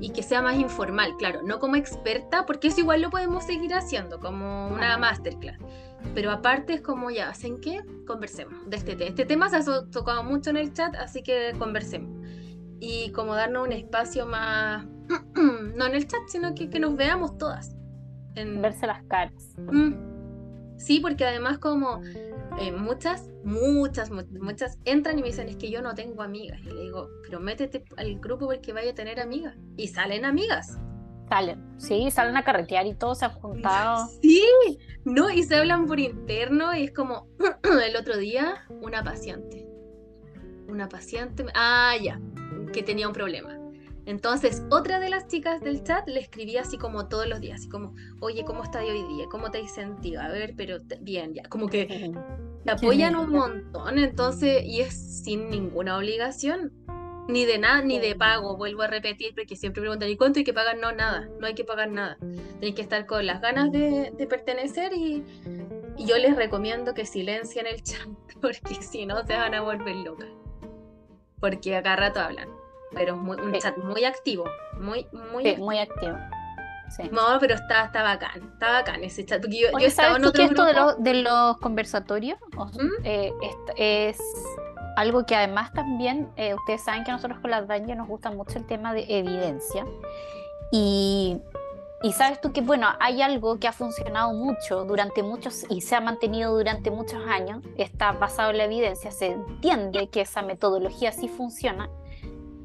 y 0.00 0.10
que 0.10 0.22
sea 0.22 0.42
más 0.42 0.56
informal, 0.56 1.16
claro, 1.18 1.42
no 1.42 1.58
como 1.58 1.76
experta, 1.76 2.46
porque 2.46 2.68
eso 2.68 2.80
igual 2.80 3.02
lo 3.02 3.10
podemos 3.10 3.44
seguir 3.44 3.74
haciendo, 3.74 4.20
como 4.20 4.68
una 4.68 4.96
masterclass 4.96 5.58
pero 6.14 6.30
aparte 6.30 6.74
es 6.74 6.80
como 6.80 7.10
ya, 7.10 7.28
¿hacen 7.28 7.60
qué? 7.60 7.82
Conversemos 8.06 8.54
de 8.68 8.76
este 8.76 8.96
tema. 8.96 9.08
Este 9.08 9.24
tema 9.24 9.48
se 9.48 9.56
ha 9.56 9.86
tocado 9.90 10.24
mucho 10.24 10.50
en 10.50 10.56
el 10.56 10.72
chat, 10.72 10.94
así 10.96 11.22
que 11.22 11.52
conversemos. 11.58 12.10
Y 12.80 13.10
como 13.12 13.34
darnos 13.34 13.66
un 13.66 13.72
espacio 13.72 14.26
más, 14.26 14.86
no 15.34 15.86
en 15.86 15.94
el 15.94 16.06
chat, 16.06 16.20
sino 16.28 16.54
que, 16.54 16.70
que 16.70 16.80
nos 16.80 16.96
veamos 16.96 17.36
todas. 17.38 17.74
En... 18.34 18.60
Verse 18.60 18.86
las 18.86 19.02
caras. 19.04 19.54
Mm. 19.58 20.78
Sí, 20.78 21.00
porque 21.00 21.24
además 21.24 21.58
como 21.58 22.02
eh, 22.58 22.72
muchas, 22.72 23.28
muchas, 23.44 24.10
muchas 24.10 24.78
entran 24.84 25.18
y 25.18 25.22
me 25.22 25.28
dicen, 25.28 25.48
es 25.48 25.56
que 25.56 25.70
yo 25.70 25.82
no 25.82 25.94
tengo 25.94 26.22
amigas. 26.22 26.60
Y 26.62 26.70
le 26.70 26.80
digo, 26.82 27.08
pero 27.22 27.40
métete 27.40 27.84
al 27.96 28.18
grupo 28.18 28.46
porque 28.46 28.72
vaya 28.72 28.90
a 28.90 28.94
tener 28.94 29.20
amigas. 29.20 29.56
Y 29.76 29.88
salen 29.88 30.24
amigas. 30.24 30.78
Salen, 31.28 31.64
sí, 31.76 32.10
salen 32.10 32.36
a 32.36 32.44
carretear 32.44 32.86
y 32.86 32.94
todos 32.94 33.18
se 33.18 33.24
han 33.26 33.32
juntado. 33.32 34.08
Sí, 34.22 34.42
no, 35.04 35.30
y 35.30 35.42
se 35.42 35.56
hablan 35.56 35.86
por 35.86 36.00
interno 36.00 36.74
y 36.74 36.84
es 36.84 36.92
como 36.92 37.28
el 37.86 37.96
otro 37.96 38.16
día, 38.16 38.64
una 38.80 39.02
paciente. 39.02 39.66
Una 40.68 40.88
paciente, 40.88 41.44
ah, 41.54 41.94
ya, 42.00 42.20
que 42.72 42.82
tenía 42.82 43.06
un 43.06 43.12
problema. 43.12 43.58
Entonces, 44.06 44.62
otra 44.70 45.00
de 45.00 45.10
las 45.10 45.26
chicas 45.26 45.60
del 45.60 45.82
chat 45.82 46.08
le 46.08 46.20
escribía 46.20 46.60
así 46.60 46.78
como 46.78 47.08
todos 47.08 47.26
los 47.26 47.40
días, 47.40 47.60
así 47.60 47.68
como, 47.68 47.92
oye, 48.20 48.44
¿cómo 48.44 48.62
estás 48.62 48.82
hoy 48.82 49.02
día? 49.08 49.26
¿Cómo 49.30 49.50
te 49.50 49.58
has 49.58 49.74
sentido? 49.74 50.22
A 50.22 50.28
ver, 50.28 50.54
pero 50.56 50.78
bien, 51.00 51.34
ya, 51.34 51.42
como 51.48 51.66
que 51.66 52.12
te 52.66 52.72
apoyan 52.72 53.14
un 53.14 53.30
montón, 53.30 53.98
entonces, 53.98 54.64
y 54.64 54.80
es 54.80 55.22
sin 55.22 55.48
ninguna 55.50 55.96
obligación. 55.96 56.72
Ni 57.28 57.44
de 57.44 57.58
nada, 57.58 57.82
ni 57.82 57.98
de 57.98 58.14
pago, 58.14 58.56
vuelvo 58.56 58.82
a 58.82 58.86
repetir, 58.86 59.34
porque 59.34 59.56
siempre 59.56 59.80
preguntan, 59.80 60.08
¿y 60.08 60.16
cuánto 60.16 60.38
hay 60.38 60.44
que 60.44 60.52
pagar? 60.52 60.76
No, 60.78 60.92
nada, 60.92 61.28
no 61.40 61.46
hay 61.46 61.54
que 61.54 61.64
pagar 61.64 61.90
nada. 61.90 62.16
Tenéis 62.18 62.74
que 62.74 62.82
estar 62.82 63.06
con 63.06 63.26
las 63.26 63.40
ganas 63.40 63.72
de, 63.72 64.12
pertenecer 64.28 64.92
y, 64.92 65.24
yo 65.96 66.18
les 66.18 66.36
recomiendo 66.36 66.92
que 66.92 67.06
silencien 67.06 67.66
el 67.66 67.82
chat, 67.82 68.06
porque 68.40 68.74
si 68.80 69.06
no 69.06 69.24
se 69.26 69.34
van 69.34 69.54
a 69.54 69.62
volver 69.62 69.96
locas. 69.96 70.28
Porque 71.40 71.76
acá 71.76 71.96
rato 71.96 72.20
hablan, 72.20 72.48
pero 72.92 73.14
es 73.14 73.20
muy, 73.20 73.38
un 73.38 73.52
chat 73.54 73.76
muy 73.78 74.04
activo, 74.04 74.44
muy, 74.80 75.06
muy, 75.32 75.56
muy 75.56 75.78
activo. 75.78 76.16
No, 77.10 77.38
pero 77.40 77.54
está, 77.54 77.84
está 77.84 78.02
bacán, 78.02 78.42
está 78.52 78.72
bacán 78.72 79.04
ese 79.04 79.24
chat. 79.24 79.44
yo, 79.48 79.78
yo 79.78 79.86
estaba 79.86 80.16
en 80.16 80.24
otro 80.24 80.32
que 80.32 80.44
esto 80.44 80.64
de, 80.64 80.72
los, 80.72 81.02
de 81.02 81.14
los 81.22 81.58
conversatorios 81.58 82.38
¿Mm? 82.52 83.04
eh, 83.04 83.32
es 83.76 84.18
algo 84.96 85.26
que 85.26 85.36
además 85.36 85.72
también, 85.72 86.30
eh, 86.36 86.54
ustedes 86.54 86.82
saben 86.82 87.04
que 87.04 87.12
nosotros 87.12 87.38
con 87.40 87.50
la 87.50 87.62
Danja 87.62 87.94
nos 87.94 88.08
gusta 88.08 88.30
mucho 88.30 88.58
el 88.58 88.66
tema 88.66 88.94
de 88.94 89.04
evidencia. 89.08 89.84
Y, 90.72 91.38
y, 92.02 92.12
sabes 92.12 92.40
tú 92.40 92.52
que, 92.52 92.62
bueno, 92.62 92.88
hay 92.98 93.20
algo 93.20 93.58
que 93.60 93.68
ha 93.68 93.72
funcionado 93.72 94.32
mucho 94.32 94.84
durante 94.84 95.22
muchos 95.22 95.64
y 95.68 95.82
se 95.82 95.94
ha 95.94 96.00
mantenido 96.00 96.56
durante 96.56 96.90
muchos 96.90 97.22
años, 97.28 97.62
está 97.76 98.12
basado 98.12 98.50
en 98.50 98.58
la 98.58 98.64
evidencia, 98.64 99.10
se 99.10 99.26
entiende 99.26 100.08
que 100.08 100.22
esa 100.22 100.42
metodología 100.42 101.12
sí 101.12 101.28
funciona, 101.28 101.90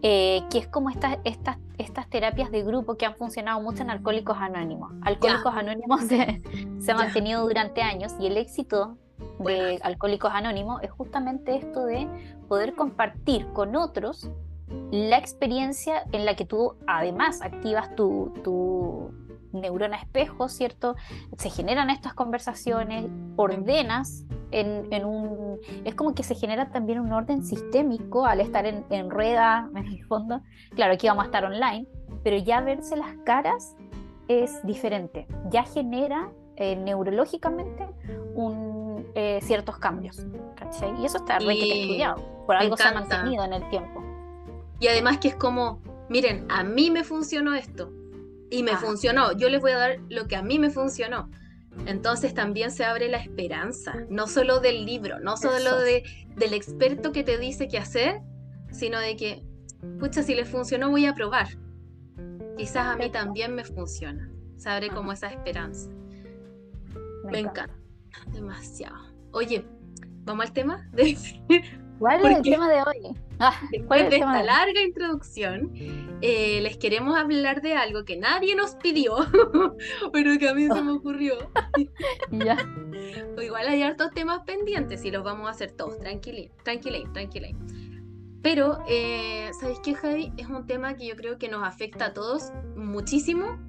eh, 0.03 0.41
que 0.50 0.60
es 0.60 0.67
como 0.67 0.89
estas, 0.89 1.17
estas, 1.24 1.58
estas 1.77 2.10
terapias 2.10 2.51
de 2.51 2.63
grupo 2.63 2.96
que 2.96 3.05
han 3.05 3.15
funcionado 3.15 3.62
mucho 3.62 3.84
en 3.84 3.89
Alcohólicos 3.89 4.38
Anónimos. 4.39 4.91
Alcohólicos 5.01 5.53
Anónimos 5.55 6.01
se, 6.08 6.41
se 6.79 6.91
ha 6.91 6.96
mantenido 6.96 7.43
durante 7.43 7.81
años 7.81 8.13
y 8.20 8.27
el 8.27 8.38
éxito 8.38 8.98
de 9.39 9.79
Alcohólicos 9.84 10.31
Anónimos 10.34 10.81
es 10.84 10.91
justamente 10.91 11.55
esto 11.55 11.86
de 11.86 12.08
poder 12.48 12.74
compartir 12.74 13.48
con 13.53 13.75
otros 13.75 14.29
la 14.91 15.17
experiencia 15.17 16.03
en 16.12 16.25
la 16.25 16.36
que 16.36 16.46
tú 16.46 16.75
además 16.88 17.41
activas 17.41 17.96
tu, 17.96 18.34
tu 18.43 19.12
neurona 19.53 19.98
espejo, 19.98 20.50
¿cierto? 20.50 20.96
Se 21.38 21.50
generan 21.50 21.89
estas 21.89 22.13
conversaciones, 22.13 23.05
ordenas 23.36 24.25
en, 24.51 24.91
en, 24.91 25.05
un... 25.05 25.60
Es 25.86 25.96
como 25.96 26.13
que 26.13 26.24
se 26.24 26.36
genera 26.36 26.72
también 26.72 27.00
un 27.00 27.12
orden 27.13 27.43
sistémico 27.43 28.25
al 28.25 28.41
estar 28.41 28.65
en, 28.65 28.86
en 28.89 29.10
rueda, 29.10 29.70
en 29.75 29.86
el 29.86 30.05
fondo. 30.05 30.41
Claro, 30.75 30.93
aquí 30.93 31.08
vamos 31.08 31.24
a 31.24 31.25
estar 31.25 31.46
online, 31.46 31.88
pero 32.24 32.38
ya 32.38 32.62
verse 32.62 32.96
las 32.96 33.15
caras 33.25 33.75
es 34.27 34.65
diferente. 34.65 35.27
Ya 35.50 35.63
genera 35.63 36.31
eh, 36.55 36.75
neurológicamente 36.75 37.88
un 38.36 38.72
eh, 39.15 39.39
ciertos 39.41 39.77
cambios. 39.77 40.25
Y 41.00 41.05
eso 41.05 41.17
está 41.17 41.39
re 41.39 41.53
estudiado. 41.53 42.46
Por 42.46 42.55
algo 42.55 42.77
se 42.77 42.84
ha 42.84 42.93
mantenido 42.93 43.43
en 43.43 43.53
el 43.53 43.70
tiempo. 43.70 44.01
Y 44.79 44.88
además 44.88 45.17
que 45.17 45.29
es 45.29 45.36
como, 45.36 45.79
miren, 46.10 46.46
a 46.50 46.63
mí 46.63 46.91
me 46.91 47.03
funcionó 47.03 47.53
esto. 47.53 47.91
Y 48.51 48.63
me 48.63 48.77
funcionó. 48.77 49.31
Yo 49.31 49.50
les 49.50 49.62
voy 49.62 49.72
a 49.72 49.77
dar 49.77 50.00
lo 50.10 50.27
que 50.27 50.36
a 50.36 50.43
mí 50.43 50.60
me 50.60 50.70
funcionó. 50.70 51.31
Entonces 51.86 52.34
también 52.34 52.70
se 52.70 52.84
abre 52.84 53.08
la 53.08 53.17
esperanza, 53.17 53.96
no 54.10 54.27
solo 54.27 54.60
del 54.60 54.86
libro, 54.86 55.20
no 55.20 55.38
solo 55.38 55.79
de, 55.79 56.03
del 56.36 56.53
experto 56.53 57.12
que 57.13 57.24
te 57.24 57.38
dice 57.38 57.67
qué 57.70 57.77
hacer, 57.77 58.22
sino 58.72 59.00
de 59.00 59.15
que, 59.15 59.43
pucha, 60.00 60.22
si 60.22 60.36
le 60.36 60.46
funcionó 60.46 60.89
voy 60.89 61.05
a 61.05 61.15
probar. 61.15 61.48
Quizás 62.58 62.88
a 62.88 62.98
mí 62.98 63.10
también 63.10 63.55
me 63.55 63.63
funciona. 63.63 64.29
Se 64.58 64.70
abre 64.70 64.89
como 64.89 65.13
esa 65.13 65.31
esperanza. 65.31 65.89
Me, 67.31 67.39
encanta. 67.39 67.74
Demasiado. 68.34 68.98
Oye, 69.31 69.65
¿vamos 70.25 70.46
al 70.46 70.53
tema? 70.53 70.89
¿Cuál 72.01 72.25
es 72.25 72.38
el 72.38 72.41
tema 72.41 72.67
de 72.67 72.81
hoy? 72.81 73.15
Ah, 73.38 73.53
después 73.72 74.10
de 74.10 74.15
esta 74.15 74.41
larga 74.41 74.81
introducción, 74.81 75.72
eh, 76.22 76.60
les 76.60 76.75
queremos 76.77 77.15
hablar 77.15 77.62
de 77.62 77.75
algo 77.75 78.05
que 78.05 78.17
nadie 78.17 78.55
nos 78.55 78.74
pidió, 78.74 79.17
pero 80.12 80.36
que 80.39 80.50
a 80.50 80.55
mí 80.55 80.65
se 80.65 80.81
me 80.81 80.93
ocurrió. 80.93 81.36
ya. 82.31 82.58
O 83.38 83.41
igual 83.43 83.67
hay 83.67 83.84
hartos 83.84 84.10
temas 84.15 84.39
pendientes 84.48 85.05
y 85.05 85.12
los 85.12 85.24
vamos 85.24 85.48
a 85.48 85.51
hacer 85.51 85.74
todos, 85.74 86.00
tranquilín, 86.00 86.50
tranquilín, 86.63 87.13
tranquilín. 87.13 87.55
Pero, 88.41 88.79
eh, 88.88 89.51
¿sabéis 89.60 89.79
qué, 89.84 89.93
Javi? 89.93 90.34
Es 90.38 90.48
un 90.48 90.65
tema 90.65 90.96
que 90.96 91.05
yo 91.05 91.15
creo 91.15 91.38
que 91.38 91.50
nos 91.50 91.62
afecta 91.63 92.08
a 92.08 92.13
todos 92.13 92.51
muchísimo, 92.75 93.60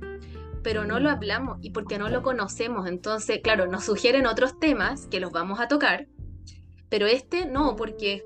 pero 0.63 0.87
no 0.87 1.01
lo 1.01 1.11
hablamos 1.11 1.59
y 1.61 1.73
porque 1.73 1.99
no 1.99 2.09
lo 2.09 2.23
conocemos. 2.23 2.89
Entonces, 2.89 3.41
claro, 3.43 3.67
nos 3.67 3.85
sugieren 3.85 4.27
otros 4.27 4.59
temas 4.59 5.07
que 5.09 5.21
los 5.21 5.33
vamos 5.33 5.61
a 5.61 5.69
tocar, 5.69 6.07
pero 6.93 7.07
este 7.07 7.47
no, 7.47 7.75
porque 7.75 8.23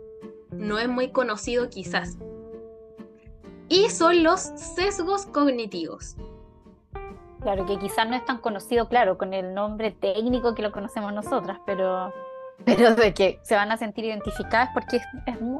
no 0.50 0.80
es 0.80 0.88
muy 0.88 1.12
conocido 1.12 1.70
quizás. 1.70 2.18
Y 3.68 3.90
son 3.90 4.24
los 4.24 4.40
sesgos 4.40 5.24
cognitivos. 5.26 6.16
Claro, 7.42 7.64
que 7.64 7.78
quizás 7.78 8.08
no 8.08 8.16
es 8.16 8.24
tan 8.24 8.38
conocido, 8.38 8.88
claro, 8.88 9.18
con 9.18 9.34
el 9.34 9.54
nombre 9.54 9.92
técnico 9.92 10.56
que 10.56 10.62
lo 10.62 10.72
conocemos 10.72 11.12
nosotras, 11.12 11.60
pero, 11.64 12.12
pero 12.64 12.96
de 12.96 13.14
que 13.14 13.38
se 13.44 13.54
van 13.54 13.70
a 13.70 13.76
sentir 13.76 14.04
identificadas 14.04 14.70
porque 14.74 14.98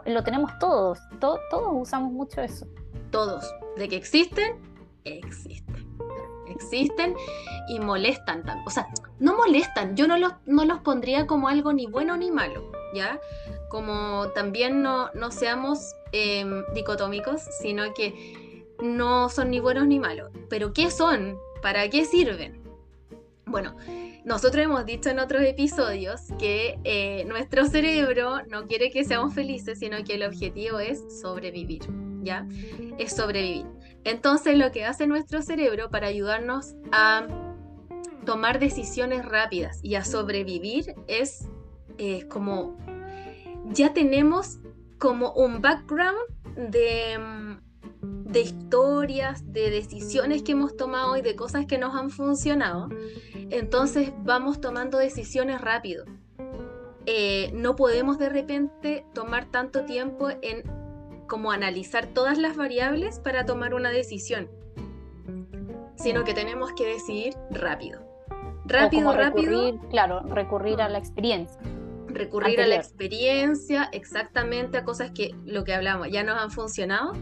lo 0.07 0.25
tenemos 0.25 0.51
todos, 0.59 0.99
todos 1.21 1.41
usamos 1.75 2.11
mucho 2.11 2.41
eso. 2.43 2.67
Todos, 3.13 3.49
de 3.77 3.89
que 3.89 3.95
existen, 3.95 4.57
existen. 5.05 5.86
Existen 6.49 7.15
y 7.69 7.81
molestan. 7.81 8.45
O 8.67 8.71
sea, 8.71 8.87
no 9.19 9.37
molestan, 9.37 9.97
yo 9.97 10.07
no 10.07 10.17
los, 10.19 10.33
no 10.47 10.65
los 10.65 10.81
pondría 10.81 11.26
como 11.26 11.49
algo 11.49 11.73
ni 11.73 11.87
bueno 11.87 12.17
ni 12.17 12.31
malo, 12.31 12.71
¿ya? 12.95 13.21
como 13.69 14.29
también 14.35 14.83
no, 14.83 15.11
seamos 15.31 15.95
em, 16.12 16.65
dicotómicos, 16.75 17.43
sino 17.61 17.93
que 17.95 18.65
no 18.83 19.29
son 19.29 19.50
ni 19.50 19.61
buenos 19.61 19.87
ni 19.87 19.99
malos. 19.99 20.31
Pero 20.49 20.73
¿qué 20.73 20.91
son? 20.91 21.37
¿Para 21.62 21.88
qué 21.88 22.05
sirven? 22.05 22.62
Bueno, 23.47 23.76
nosotros 24.25 24.65
hemos 24.65 24.85
dicho 24.87 25.09
en 25.09 25.19
otros 25.19 25.43
episodios 25.43 26.21
que 26.38 26.79
eh, 26.85 27.25
nuestro 27.26 27.67
cerebro 27.67 28.43
no 28.49 28.67
quiere 28.67 28.91
que 28.91 29.05
seamos 29.05 29.35
felices, 29.35 29.79
sino 29.79 30.03
que 30.05 30.15
el 30.15 30.25
objetivo 30.25 30.79
es 30.81 31.03
sobrevivir, 31.21 31.83
¿ya? 32.23 32.47
Es 32.99 33.15
sobrevivir. 33.15 33.67
Entonces 34.07 34.57
lo 34.57 34.71
que 34.71 34.85
hace 34.85 35.09
nuestro 35.09 35.43
cerebro 35.43 35.91
para 35.91 36.07
ayudarnos 36.07 36.77
a 36.93 37.27
tomar 38.25 38.61
decisiones 38.61 39.25
rápidas 39.25 39.81
y 39.83 39.97
a 39.97 40.05
sobrevivir 40.05 40.95
es 41.09 41.49
eh, 41.99 42.29
como 42.29 42.77
ya 43.65 43.93
tenemos 43.93 44.61
como 44.99 45.33
un 45.33 45.61
background 45.61 46.21
de, 46.55 47.19
mm, 47.19 48.31
de, 48.31 48.41
historias, 48.43 49.53
de 49.53 49.71
decisiones 49.71 50.45
que 50.45 50.53
hemos 50.53 50.77
tomado 50.77 51.17
y 51.17 51.23
de 51.23 51.35
cosas 51.35 51.66
que 51.66 51.77
nos 51.77 51.92
han 51.97 52.11
funcionado. 52.11 52.88
Entonces 53.51 54.12
vamos 54.23 54.61
tomando 54.61 54.99
decisiones 54.99 55.61
rápido. 55.61 56.05
Eh, 57.07 57.51
no 57.55 57.75
podemos 57.75 58.19
de 58.19 58.29
repente 58.29 59.05
tomar 59.14 59.47
tanto 59.47 59.85
tiempo 59.85 60.29
en 60.42 60.62
como 61.27 61.51
analizar 61.53 62.07
todas 62.07 62.39
las 62.39 62.57
variables 62.57 63.19
para 63.21 63.45
tomar 63.45 63.75
una 63.75 63.91
decisión, 63.91 64.49
sino 65.97 66.25
que 66.25 66.35
tenemos 66.35 66.73
que 66.73 66.87
decidir 66.87 67.35
rápido. 67.51 68.01
Rápido, 68.65 69.12
rápido. 69.12 69.81
Claro, 69.91 70.21
recurrir 70.21 70.81
a 70.81 70.89
la 70.89 70.99
experiencia 70.99 71.61
recurrir 72.17 72.61
a 72.61 72.67
la 72.67 72.77
experiencia, 72.77 73.89
exactamente 73.93 74.79
a 74.79 74.85
cosas 74.85 75.11
que 75.12 75.35
lo 75.45 75.65
que 75.65 75.75
hablamos 75.75 76.09
ya 76.11 76.25
nos 76.25 76.39
han 76.39 76.51
funcionado. 76.51 77.12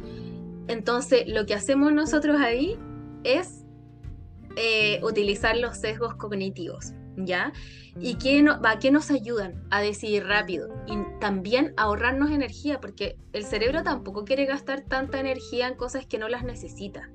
Entonces, 0.68 1.24
lo 1.26 1.46
que 1.46 1.54
hacemos 1.54 1.92
nosotros 1.92 2.40
ahí 2.40 2.78
es 3.24 3.64
eh, 4.56 5.00
utilizar 5.02 5.56
los 5.56 5.76
sesgos 5.78 6.14
cognitivos, 6.14 6.92
¿ya? 7.16 7.52
¿Y 8.00 8.16
qué, 8.16 8.42
va, 8.42 8.78
qué 8.78 8.90
nos 8.90 9.10
ayudan 9.10 9.64
a 9.70 9.80
decidir 9.80 10.26
rápido? 10.26 10.68
Y 10.86 10.96
también 11.20 11.74
ahorrarnos 11.76 12.30
energía, 12.30 12.80
porque 12.80 13.16
el 13.32 13.44
cerebro 13.44 13.82
tampoco 13.82 14.24
quiere 14.24 14.46
gastar 14.46 14.82
tanta 14.82 15.20
energía 15.20 15.68
en 15.68 15.76
cosas 15.76 16.06
que 16.06 16.18
no 16.18 16.28
las 16.28 16.44
necesita. 16.44 17.10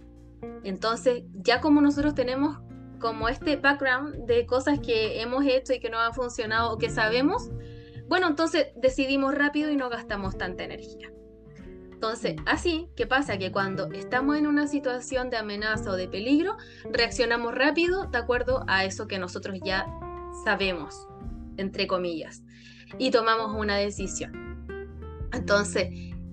Entonces, 0.64 1.24
ya 1.34 1.62
como 1.62 1.82
nosotros 1.82 2.16
tenemos 2.16 2.60
como 3.00 3.30
este 3.30 3.56
background 3.56 4.26
de 4.26 4.46
cosas 4.46 4.80
que 4.80 5.22
hemos 5.22 5.46
hecho 5.46 5.74
y 5.74 5.80
que 5.80 5.90
no 5.90 6.00
han 6.00 6.14
funcionado 6.14 6.74
o 6.74 6.78
que 6.78 6.90
sabemos, 6.90 7.50
bueno, 8.08 8.28
entonces 8.28 8.68
decidimos 8.76 9.36
rápido 9.36 9.70
y 9.70 9.76
no 9.76 9.90
gastamos 9.90 10.38
tanta 10.38 10.64
energía. 10.64 11.12
Entonces, 12.00 12.38
así, 12.46 12.88
¿qué 12.96 13.06
pasa? 13.06 13.38
Que 13.38 13.52
cuando 13.52 13.92
estamos 13.92 14.38
en 14.38 14.48
una 14.48 14.68
situación 14.68 15.30
de 15.30 15.36
amenaza 15.36 15.92
o 15.92 15.98
de 15.98 16.08
peligro, 16.08 16.56
reaccionamos 16.90 17.54
rápido 17.54 18.06
de 18.06 18.18
acuerdo 18.18 18.64
a 18.70 18.86
eso 18.86 19.06
que 19.10 19.20
nosotros 19.20 19.60
ya 19.66 19.86
sabemos, 20.46 21.10
entre 21.58 21.88
comillas, 21.88 22.42
y 22.98 23.12
tomamos 23.12 23.54
una 23.54 23.76
decisión. 23.76 24.66
Entonces, 25.34 25.90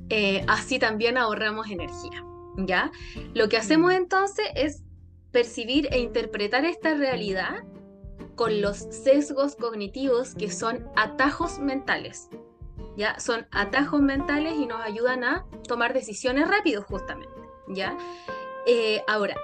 eh, 0.09 0.45
así 0.47 0.79
también 0.79 1.19
ahorramos 1.19 1.69
energía, 1.69 2.25
¿ya? 2.59 2.93
Lo 3.35 3.49
que 3.49 3.57
hacemos 3.57 3.93
entonces 3.93 4.47
es 4.55 4.85
percibir 5.33 5.89
e 5.91 5.99
interpretar 5.99 6.65
esta 6.65 6.95
realidad 6.95 7.65
con 8.37 8.61
los 8.61 8.77
sesgos 8.77 9.57
cognitivos 9.57 10.37
que 10.37 10.49
son 10.49 10.87
atajos 10.95 11.59
mentales. 11.59 12.29
¿Ya? 12.97 13.19
Son 13.21 13.47
atajos 13.51 14.01
mentales 14.01 14.55
y 14.55 14.67
nos 14.67 14.81
ayudan 14.81 15.25
a 15.25 15.45
tomar 15.69 15.93
decisiones 15.93 16.49
rápido 16.49 16.83
justamente. 16.83 17.35
¿Ya? 17.69 17.97
Eh, 18.67 19.03
ahora, 19.07 19.37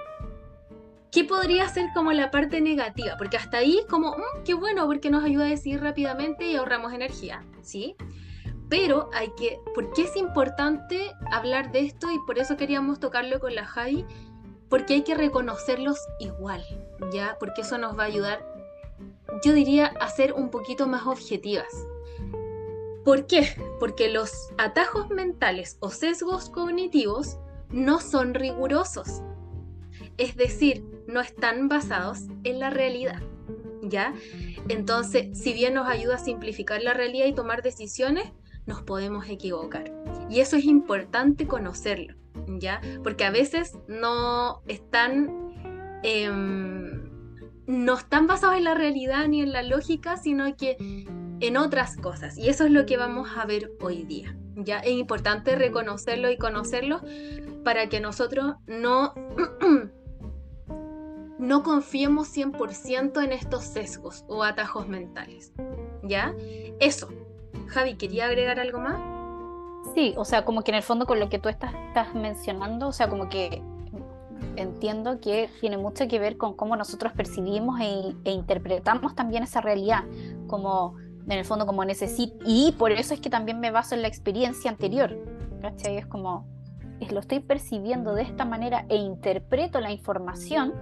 ¿qué 1.11 1.23
podría 1.23 1.69
ser 1.69 1.89
como 1.93 2.11
la 2.11 2.31
parte 2.31 2.59
negativa? 2.59 3.15
Porque 3.17 3.37
hasta 3.37 3.57
ahí 3.57 3.77
es 3.79 3.85
como, 3.85 4.11
mm, 4.11 4.43
qué 4.43 4.53
bueno, 4.53 4.85
porque 4.87 5.09
nos 5.09 5.23
ayuda 5.23 5.45
a 5.45 5.49
decidir 5.49 5.81
rápidamente 5.81 6.45
y 6.47 6.55
ahorramos 6.55 6.91
energía, 6.91 7.45
¿sí? 7.61 7.95
Pero 8.69 9.09
hay 9.13 9.31
que, 9.37 9.59
¿por 9.75 9.93
qué 9.93 10.03
es 10.03 10.15
importante 10.15 11.11
hablar 11.31 11.71
de 11.71 11.81
esto? 11.81 12.11
Y 12.11 12.19
por 12.25 12.39
eso 12.39 12.57
queríamos 12.57 12.99
tocarlo 12.99 13.39
con 13.39 13.53
la 13.53 13.65
Javi, 13.65 14.05
porque 14.67 14.95
hay 14.95 15.03
que 15.03 15.13
reconocerlos 15.13 15.99
igual, 16.19 16.65
¿ya? 17.13 17.37
Porque 17.39 17.61
eso 17.61 17.77
nos 17.77 17.97
va 17.97 18.03
a 18.03 18.07
ayudar, 18.07 18.43
yo 19.45 19.53
diría, 19.53 19.93
a 19.99 20.09
ser 20.09 20.33
un 20.33 20.49
poquito 20.49 20.87
más 20.87 21.05
objetivas. 21.05 21.67
¿Por 23.03 23.27
qué? 23.27 23.47
Porque 23.79 24.09
los 24.09 24.31
atajos 24.57 25.09
mentales 25.09 25.77
o 25.79 25.89
sesgos 25.89 26.49
cognitivos 26.49 27.37
no 27.69 27.99
son 27.99 28.33
rigurosos. 28.33 29.21
Es 30.17 30.35
decir, 30.35 30.85
no 31.07 31.21
están 31.21 31.67
basados 31.67 32.19
en 32.43 32.59
la 32.59 32.69
realidad. 32.69 33.21
¿Ya? 33.81 34.13
Entonces, 34.69 35.37
si 35.37 35.51
bien 35.53 35.73
nos 35.73 35.87
ayuda 35.87 36.15
a 36.15 36.19
simplificar 36.19 36.81
la 36.81 36.93
realidad 36.93 37.25
y 37.25 37.33
tomar 37.33 37.61
decisiones, 37.61 38.31
nos 38.65 38.81
podemos 38.81 39.27
equivocar. 39.27 39.91
Y 40.29 40.39
eso 40.39 40.55
es 40.55 40.63
importante 40.63 41.47
conocerlo. 41.47 42.15
¿ya? 42.47 42.81
Porque 43.03 43.25
a 43.25 43.31
veces 43.31 43.77
no 43.87 44.61
están, 44.67 45.53
em, 46.03 47.09
no 47.67 47.95
están 47.95 48.27
basados 48.27 48.57
en 48.57 48.63
la 48.63 48.75
realidad 48.75 49.27
ni 49.27 49.41
en 49.41 49.51
la 49.51 49.63
lógica, 49.63 50.17
sino 50.17 50.55
que 50.55 50.77
en 51.43 51.57
otras 51.57 51.97
cosas. 51.97 52.37
Y 52.37 52.49
eso 52.49 52.65
es 52.65 52.71
lo 52.71 52.85
que 52.85 52.97
vamos 52.97 53.29
a 53.37 53.45
ver 53.45 53.71
hoy 53.81 54.03
día, 54.03 54.35
¿ya? 54.55 54.79
Es 54.79 54.91
importante 54.91 55.55
reconocerlo 55.55 56.29
y 56.31 56.37
conocerlo 56.37 57.01
para 57.63 57.89
que 57.89 57.99
nosotros 57.99 58.55
no... 58.67 59.13
no 61.39 61.63
confiemos 61.63 62.35
100% 62.35 63.23
en 63.23 63.31
estos 63.33 63.65
sesgos 63.65 64.23
o 64.27 64.43
atajos 64.43 64.87
mentales. 64.87 65.51
¿Ya? 66.03 66.33
Eso. 66.79 67.09
Javi, 67.67 67.95
¿quería 67.95 68.27
agregar 68.27 68.59
algo 68.59 68.79
más? 68.79 69.13
Sí, 69.93 70.13
o 70.17 70.25
sea, 70.25 70.45
como 70.45 70.63
que 70.63 70.71
en 70.71 70.75
el 70.75 70.83
fondo 70.83 71.05
con 71.05 71.19
lo 71.19 71.29
que 71.29 71.39
tú 71.39 71.49
estás, 71.49 71.73
mencionando, 72.15 72.87
o 72.87 72.91
sea, 72.91 73.09
como 73.09 73.29
que 73.29 73.61
entiendo 74.55 75.19
que 75.19 75.49
tiene 75.59 75.77
mucho 75.77 76.07
que 76.07 76.19
ver 76.19 76.37
con 76.37 76.53
cómo 76.55 76.75
nosotros 76.75 77.11
percibimos 77.13 77.79
e, 77.81 78.15
e 78.23 78.31
interpretamos 78.31 79.15
también 79.15 79.43
esa 79.43 79.61
realidad, 79.61 80.03
como 80.47 80.95
en 81.25 81.31
el 81.31 81.45
fondo 81.45 81.65
como 81.65 81.85
necesito, 81.85 82.37
y 82.45 82.73
por 82.77 82.91
eso 82.91 83.13
es 83.13 83.19
que 83.19 83.29
también 83.29 83.59
me 83.59 83.71
baso 83.71 83.95
en 83.95 84.01
la 84.01 84.07
experiencia 84.07 84.69
anterior, 84.69 85.17
¿cachai? 85.61 85.97
Es 85.97 86.05
como, 86.05 86.47
lo 87.11 87.19
estoy 87.19 87.39
percibiendo 87.39 88.13
de 88.13 88.23
esta 88.23 88.45
manera 88.45 88.85
e 88.89 88.95
interpreto 88.95 89.79
la 89.79 89.91
información 89.91 90.73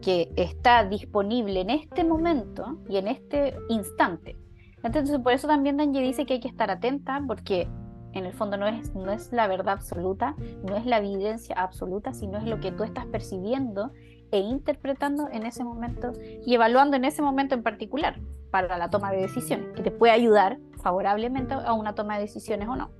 que 0.00 0.32
está 0.36 0.84
disponible 0.84 1.60
en 1.60 1.70
este 1.70 2.04
momento 2.04 2.78
y 2.88 2.96
en 2.96 3.08
este 3.08 3.54
instante. 3.68 4.36
Entonces, 4.82 5.18
por 5.20 5.32
eso 5.32 5.46
también 5.46 5.76
Danje 5.76 6.00
dice 6.00 6.26
que 6.26 6.34
hay 6.34 6.40
que 6.40 6.48
estar 6.48 6.70
atenta 6.70 7.22
porque 7.26 7.68
en 8.12 8.26
el 8.26 8.32
fondo 8.32 8.56
no 8.56 8.66
es, 8.66 8.94
no 8.94 9.12
es 9.12 9.32
la 9.32 9.46
verdad 9.46 9.74
absoluta, 9.74 10.34
no 10.68 10.76
es 10.76 10.84
la 10.86 10.98
evidencia 10.98 11.54
absoluta, 11.56 12.12
sino 12.12 12.38
es 12.38 12.44
lo 12.44 12.60
que 12.60 12.72
tú 12.72 12.82
estás 12.82 13.06
percibiendo 13.06 13.92
e 14.32 14.38
interpretando 14.38 15.28
en 15.30 15.46
ese 15.46 15.62
momento 15.62 16.12
y 16.44 16.54
evaluando 16.54 16.96
en 16.96 17.04
ese 17.04 17.22
momento 17.22 17.54
en 17.54 17.62
particular 17.62 18.18
para 18.50 18.76
la 18.76 18.90
toma 18.90 19.12
de 19.12 19.18
decisiones, 19.20 19.68
que 19.76 19.82
te 19.82 19.90
puede 19.90 20.12
ayudar 20.12 20.58
favorablemente 20.82 21.54
a 21.54 21.72
una 21.72 21.94
toma 21.94 22.16
de 22.16 22.22
decisiones 22.22 22.68
o 22.68 22.76
no. 22.76 22.90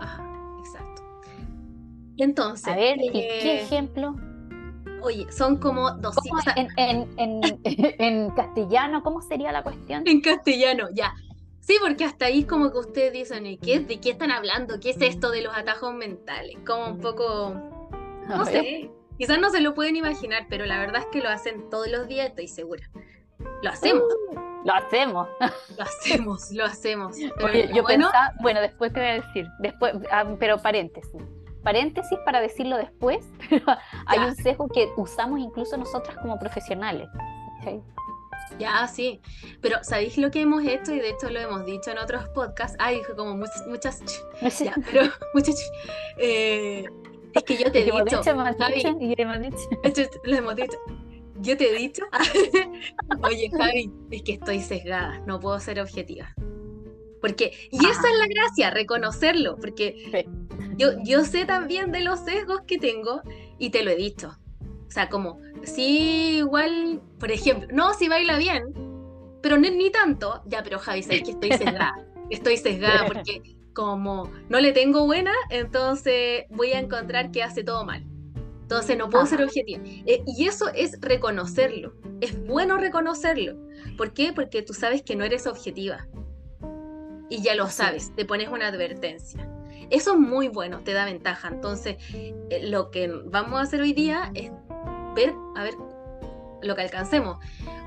Ajá, 0.00 0.24
exacto. 0.58 1.02
Entonces, 2.16 2.68
a 2.68 2.76
ver, 2.76 2.98
¿qué 3.12 3.18
eh, 3.18 3.62
ejemplo? 3.62 4.14
Oye, 5.02 5.30
son 5.30 5.56
como 5.56 5.90
200. 5.92 6.56
En, 6.56 6.68
en, 6.76 7.08
en, 7.16 7.60
en, 7.64 8.30
castellano, 8.30 9.02
¿cómo 9.02 9.20
sería 9.20 9.52
la 9.52 9.62
cuestión? 9.62 10.02
En 10.06 10.20
castellano, 10.20 10.88
ya. 10.92 11.14
Sí, 11.60 11.76
porque 11.80 12.04
hasta 12.04 12.26
ahí 12.26 12.44
como 12.44 12.70
que 12.70 12.78
ustedes 12.78 13.12
dicen, 13.12 13.46
¿y 13.46 13.58
qué, 13.58 13.80
¿de 13.80 14.00
qué 14.00 14.10
están 14.10 14.30
hablando? 14.30 14.78
¿Qué 14.80 14.90
es 14.90 15.00
esto 15.00 15.30
de 15.30 15.42
los 15.42 15.56
atajos 15.56 15.94
mentales? 15.94 16.56
Como 16.64 16.86
un 16.86 17.00
poco. 17.00 17.54
No 18.28 18.44
sé. 18.44 18.90
Quizás 19.18 19.38
no 19.38 19.50
se 19.50 19.60
lo 19.60 19.74
pueden 19.74 19.96
imaginar, 19.96 20.46
pero 20.48 20.66
la 20.66 20.78
verdad 20.78 21.02
es 21.02 21.06
que 21.06 21.20
lo 21.20 21.28
hacen 21.28 21.70
todos 21.70 21.88
los 21.88 22.06
días, 22.06 22.28
estoy 22.28 22.48
segura. 22.48 22.90
Lo 23.62 23.70
hacemos. 23.70 24.02
Uh, 24.02 24.66
lo 24.66 24.74
hacemos. 24.74 25.28
Lo 25.78 25.84
hacemos, 25.84 26.50
lo 26.50 26.64
hacemos. 26.64 27.18
yo 27.18 27.28
bueno, 27.38 27.86
pensaba, 27.86 28.32
bueno, 28.40 28.60
después 28.60 28.92
te 28.92 29.00
voy 29.00 29.08
a 29.08 29.14
decir, 29.14 29.46
después, 29.60 29.94
ah, 30.10 30.34
pero 30.38 30.58
paréntesis 30.58 31.22
paréntesis 31.66 32.16
para 32.24 32.40
decirlo 32.40 32.76
después, 32.76 33.26
pero 33.50 33.64
hay 34.06 34.20
un 34.20 34.36
sesgo 34.36 34.68
que 34.68 34.88
usamos 34.96 35.40
incluso 35.40 35.76
nosotras 35.76 36.16
como 36.18 36.38
profesionales. 36.38 37.08
Ya, 38.60 38.86
sí. 38.86 39.20
Pero 39.60 39.82
¿sabéis 39.82 40.16
lo 40.16 40.30
que 40.30 40.42
hemos 40.42 40.62
hecho? 40.62 40.94
Y 40.94 41.00
de 41.00 41.10
hecho 41.10 41.28
lo 41.28 41.40
hemos 41.40 41.66
dicho 41.66 41.90
en 41.90 41.98
otros 41.98 42.28
podcasts. 42.28 42.76
Ay, 42.78 43.02
como 43.16 43.36
muchas, 43.36 43.66
muchas. 43.66 44.00
Ya, 44.60 44.74
pero 44.84 45.10
muchas. 45.34 45.56
Eh, 46.18 46.84
es 47.36 47.44
que 47.44 47.56
yo 47.56 47.70
te 47.70 47.80
he 47.82 47.84
dicho. 47.84 48.04
dicho, 48.04 48.22
Javi, 48.22 48.82
lo 50.24 50.36
hemos 50.36 50.56
dicho. 50.56 50.78
Yo 51.40 51.56
te 51.56 51.70
he 51.70 51.78
dicho. 51.78 52.04
Oye, 53.22 53.50
Javi, 53.50 53.92
es 54.10 54.22
que 54.22 54.32
estoy 54.32 54.60
sesgada. 54.60 55.20
No 55.26 55.38
puedo 55.38 55.60
ser 55.60 55.80
objetiva. 55.80 56.34
Porque, 57.20 57.52
y 57.70 57.78
esa 57.86 58.08
es 58.08 58.18
la 58.18 58.26
gracia, 58.26 58.70
reconocerlo, 58.70 59.56
porque 59.56 60.26
yo, 60.76 60.90
yo 61.02 61.24
sé 61.24 61.44
también 61.44 61.90
de 61.90 62.00
los 62.00 62.20
sesgos 62.20 62.60
que 62.66 62.78
tengo 62.78 63.22
y 63.58 63.70
te 63.70 63.82
lo 63.82 63.90
he 63.90 63.96
dicho. 63.96 64.36
O 64.86 64.90
sea, 64.90 65.08
como, 65.08 65.40
sí, 65.64 66.36
igual, 66.38 67.00
por 67.18 67.32
ejemplo, 67.32 67.68
no, 67.72 67.94
si 67.94 68.08
baila 68.08 68.38
bien, 68.38 68.72
pero 69.42 69.56
ni, 69.56 69.70
ni 69.70 69.90
tanto, 69.90 70.42
ya, 70.46 70.62
pero 70.62 70.78
Javi, 70.78 71.02
sabes 71.02 71.22
que 71.22 71.30
estoy 71.32 71.50
sesgada. 71.52 71.94
Estoy 72.30 72.56
sesgada 72.58 73.06
porque 73.06 73.55
como 73.76 74.32
no 74.48 74.58
le 74.58 74.72
tengo 74.72 75.04
buena, 75.04 75.32
entonces 75.50 76.44
voy 76.48 76.72
a 76.72 76.80
encontrar 76.80 77.30
que 77.30 77.42
hace 77.42 77.62
todo 77.62 77.84
mal. 77.84 78.04
Entonces 78.62 78.96
no 78.96 79.10
puedo 79.10 79.26
ser 79.26 79.42
objetiva. 79.44 79.80
Eh, 80.06 80.22
y 80.26 80.48
eso 80.48 80.68
es 80.74 80.98
reconocerlo. 81.00 81.92
Es 82.22 82.42
bueno 82.46 82.78
reconocerlo. 82.78 83.54
¿Por 83.98 84.14
qué? 84.14 84.32
Porque 84.32 84.62
tú 84.62 84.72
sabes 84.72 85.02
que 85.02 85.14
no 85.14 85.24
eres 85.24 85.46
objetiva 85.46 86.08
y 87.28 87.42
ya 87.42 87.54
lo 87.54 87.68
sabes, 87.68 88.14
te 88.16 88.24
pones 88.24 88.48
una 88.48 88.68
advertencia. 88.68 89.46
Eso 89.90 90.14
es 90.14 90.18
muy 90.18 90.48
bueno, 90.48 90.80
te 90.80 90.94
da 90.94 91.04
ventaja. 91.04 91.48
Entonces, 91.48 91.96
eh, 92.14 92.60
lo 92.62 92.90
que 92.90 93.08
vamos 93.26 93.60
a 93.60 93.62
hacer 93.62 93.82
hoy 93.82 93.92
día 93.92 94.32
es 94.34 94.50
ver, 95.14 95.34
a 95.54 95.62
ver, 95.62 95.74
lo 96.62 96.74
que 96.74 96.82
alcancemos, 96.82 97.38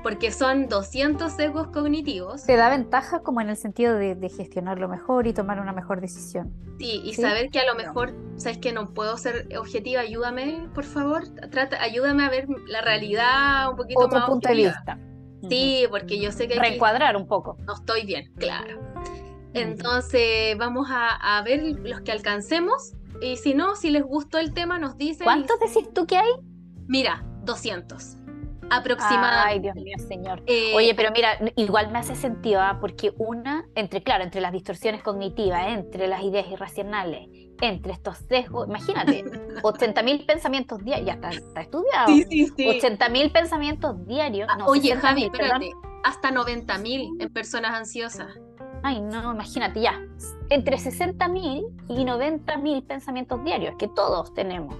porque 0.02 0.30
son 0.30 0.68
200 0.68 1.32
sesgos 1.32 1.68
cognitivos. 1.68 2.44
Te 2.44 2.56
da 2.56 2.70
ventaja 2.70 3.22
como 3.22 3.40
en 3.40 3.50
el 3.50 3.56
sentido 3.56 3.94
de, 3.94 4.16
gestionarlo 4.30 4.88
mejor 4.88 5.26
y 5.26 5.32
tomar 5.32 5.60
una 5.60 5.72
mejor 5.72 6.00
decisión. 6.00 6.54
Sí, 6.78 7.02
y 7.04 7.14
saber 7.14 7.50
que 7.50 7.60
a 7.60 7.66
lo 7.66 7.74
mejor, 7.74 8.14
sabes 8.36 8.58
que 8.58 8.72
no 8.72 8.94
puedo 8.94 9.16
ser 9.16 9.48
objetiva, 9.58 10.00
ayúdame, 10.00 10.68
por 10.74 10.84
favor, 10.84 11.24
trata, 11.50 11.82
ayúdame 11.82 12.24
a 12.24 12.30
ver 12.30 12.46
la 12.66 12.80
realidad 12.80 13.70
un 13.70 13.76
poquito 13.76 14.00
Otro 14.00 14.20
más 14.20 14.28
punto 14.28 14.48
de 14.48 14.54
vista. 14.54 14.98
Sí, 15.48 15.86
porque 15.90 16.20
yo 16.20 16.32
sé 16.32 16.48
que 16.48 16.54
hay 16.54 16.60
reencuadrar 16.60 17.16
un 17.16 17.26
poco. 17.26 17.56
No 17.66 17.74
estoy 17.74 18.04
bien, 18.04 18.32
claro. 18.36 18.78
Entonces 19.52 20.56
vamos 20.58 20.88
a, 20.90 21.42
ver 21.44 21.62
los 21.82 22.02
que 22.02 22.12
alcancemos 22.12 22.92
y 23.20 23.36
si 23.36 23.54
no, 23.54 23.74
si 23.74 23.90
les 23.90 24.02
gustó 24.02 24.38
el 24.38 24.54
tema, 24.54 24.78
nos 24.78 24.96
dicen. 24.96 25.24
¿Cuántos 25.24 25.58
decís 25.58 25.92
tú 25.92 26.06
que 26.06 26.16
hay? 26.16 26.30
Mira, 26.86 27.24
200 27.44 28.19
aproximadamente. 28.70 29.48
Ay, 29.48 29.58
Dios 29.60 29.74
mío, 29.76 29.96
señor. 30.08 30.42
Eh, 30.46 30.72
Oye, 30.74 30.94
pero 30.94 31.10
mira, 31.10 31.38
igual 31.56 31.90
me 31.90 31.98
hace 31.98 32.14
sentido, 32.14 32.60
¿ah? 32.60 32.78
porque 32.80 33.12
una, 33.18 33.66
entre, 33.74 34.02
claro, 34.02 34.24
entre 34.24 34.40
las 34.40 34.52
distorsiones 34.52 35.02
cognitivas, 35.02 35.66
entre 35.68 36.06
las 36.08 36.22
ideas 36.22 36.46
irracionales, 36.48 37.28
entre 37.60 37.92
estos 37.92 38.18
sesgos, 38.28 38.68
imagínate, 38.68 39.24
80.000 39.62 40.26
pensamientos 40.26 40.84
diarios, 40.84 41.06
ya 41.06 41.28
está, 41.30 41.60
estudiado. 41.60 42.06
Sí, 42.08 42.24
sí, 42.30 42.46
sí. 42.56 42.66
80.000 42.66 43.32
pensamientos 43.32 44.06
diarios. 44.06 44.48
Ah, 44.50 44.64
oye, 44.66 44.94
Javi, 44.96 45.24
espérate, 45.24 45.70
hasta 46.04 46.30
90.000 46.30 47.22
en 47.22 47.32
personas 47.32 47.74
ansiosas. 47.74 48.28
Ay, 48.82 49.00
no, 49.00 49.34
imagínate 49.34 49.80
ya. 49.80 50.00
Entre 50.48 50.76
60.000 50.76 51.66
y 51.88 52.04
90.000 52.04 52.86
pensamientos 52.86 53.44
diarios, 53.44 53.74
que 53.78 53.88
todos 53.88 54.32
tenemos. 54.32 54.74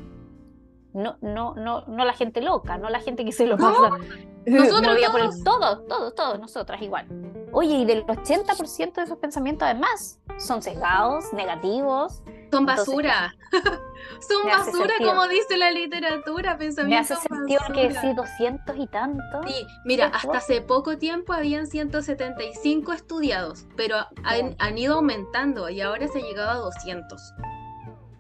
No, 0.93 1.17
no, 1.21 1.55
no, 1.55 1.85
no 1.87 2.05
la 2.05 2.13
gente 2.15 2.41
loca, 2.41 2.79
no 2.79 2.91
la 2.91 3.01
gente 3.01 3.25
que 3.25 3.33
se 3.33 3.47
lo 3.47 3.57
pasa. 3.57 3.91
Nosotros 4.47 4.99
todos. 5.01 5.45
todos, 5.45 5.87
todos, 5.87 6.15
todos, 6.15 6.41
nosotras 6.41 6.81
igual. 6.83 7.07
Oye, 7.53 7.75
y 7.75 7.85
del 7.85 8.05
80% 8.07 8.95
de 8.95 9.03
esos 9.03 9.19
pensamientos 9.19 9.69
además 9.69 10.19
son 10.39 10.63
sesgados, 10.63 11.33
negativos. 11.33 12.23
Son 12.51 12.65
basura. 12.65 13.35
son 14.21 14.49
basura, 14.49 14.95
como 15.05 15.29
dice 15.29 15.57
la 15.57 15.71
literatura, 15.71 16.57
pensamientos. 16.57 17.11
Me 17.11 17.17
hace 17.17 17.29
sentido 17.29 17.61
que 17.75 17.89
decir 17.89 18.15
200 18.15 18.77
y 18.79 18.87
tantos. 18.87 19.47
Sí, 19.47 19.67
mira, 19.85 20.07
hasta 20.07 20.39
hace 20.39 20.63
poco 20.63 20.97
tiempo 20.97 21.33
habían 21.33 21.67
175 21.67 22.93
estudiados, 22.93 23.67
pero 23.77 23.97
han, 24.25 24.57
han 24.59 24.79
ido 24.79 24.95
aumentando 24.97 25.69
y 25.69 25.81
ahora 25.81 26.09
se 26.09 26.19
ha 26.19 26.23
llegado 26.23 26.51
a 26.51 26.55
200. 26.57 27.35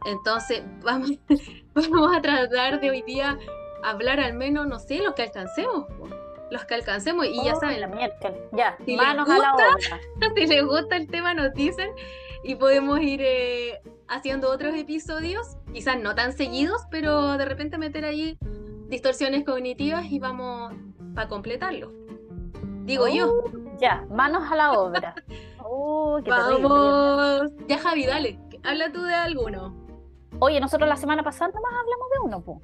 Entonces, 0.07 0.63
vamos, 0.83 1.13
vamos 1.91 2.17
a 2.17 2.21
tratar 2.21 2.81
de 2.81 2.91
hoy 2.91 3.03
día 3.03 3.39
hablar 3.83 4.21
al 4.21 4.35
menos, 4.35 4.67
no 4.67 4.79
sé, 4.79 4.99
los 4.99 5.15
que 5.15 5.23
alcancemos. 5.23 5.87
Los 6.51 6.65
que 6.65 6.75
alcancemos 6.75 7.27
y 7.27 7.45
ya 7.45 7.55
saben. 7.55 7.81
La 7.81 8.11
Ya, 8.53 8.77
si 8.85 8.97
manos 8.97 9.29
a 9.29 9.39
la 9.39 9.55
obra. 9.55 10.01
Si 10.35 10.47
les 10.47 10.65
gusta 10.65 10.97
el 10.97 11.07
tema, 11.07 11.33
nos 11.33 11.55
dicen 11.55 11.91
y 12.43 12.57
podemos 12.57 13.01
ir 13.01 13.21
eh, 13.23 13.81
haciendo 14.09 14.51
otros 14.51 14.75
episodios, 14.75 15.57
quizás 15.73 16.01
no 16.01 16.15
tan 16.15 16.33
seguidos, 16.33 16.83
pero 16.91 17.37
de 17.39 17.45
repente 17.45 17.79
meter 17.79 18.05
ahí 18.05 18.39
distorsiones 18.89 19.45
cognitivas 19.45 20.07
y 20.07 20.19
vamos 20.19 20.73
para 21.15 21.29
completarlo. 21.29 21.93
Digo 22.85 23.07
yo. 23.07 23.31
Uh, 23.31 23.79
ya, 23.79 24.05
manos 24.11 24.51
a 24.51 24.57
la 24.57 24.73
obra. 24.73 25.15
Oh, 25.73 26.21
vamos. 26.27 27.53
Ya, 27.69 27.79
Javi, 27.79 28.05
dale, 28.05 28.41
habla 28.65 28.91
tú 28.91 29.03
de 29.03 29.15
alguno. 29.15 29.80
Oye, 30.41 30.61
nosotros 30.61 30.89
la 30.89 30.97
semana 30.97 31.23
pasada 31.23 31.53
más 31.53 31.73
hablamos 31.81 32.09
de 32.13 32.21
uno, 32.25 32.41
po. 32.41 32.61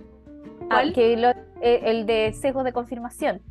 ¿Cuál? 0.69 0.93
que 0.93 1.13
eh, 1.13 1.81
el 1.85 2.07
de 2.07 2.33
sesgo 2.33 2.65
de 2.65 2.73
confirmación. 2.73 3.43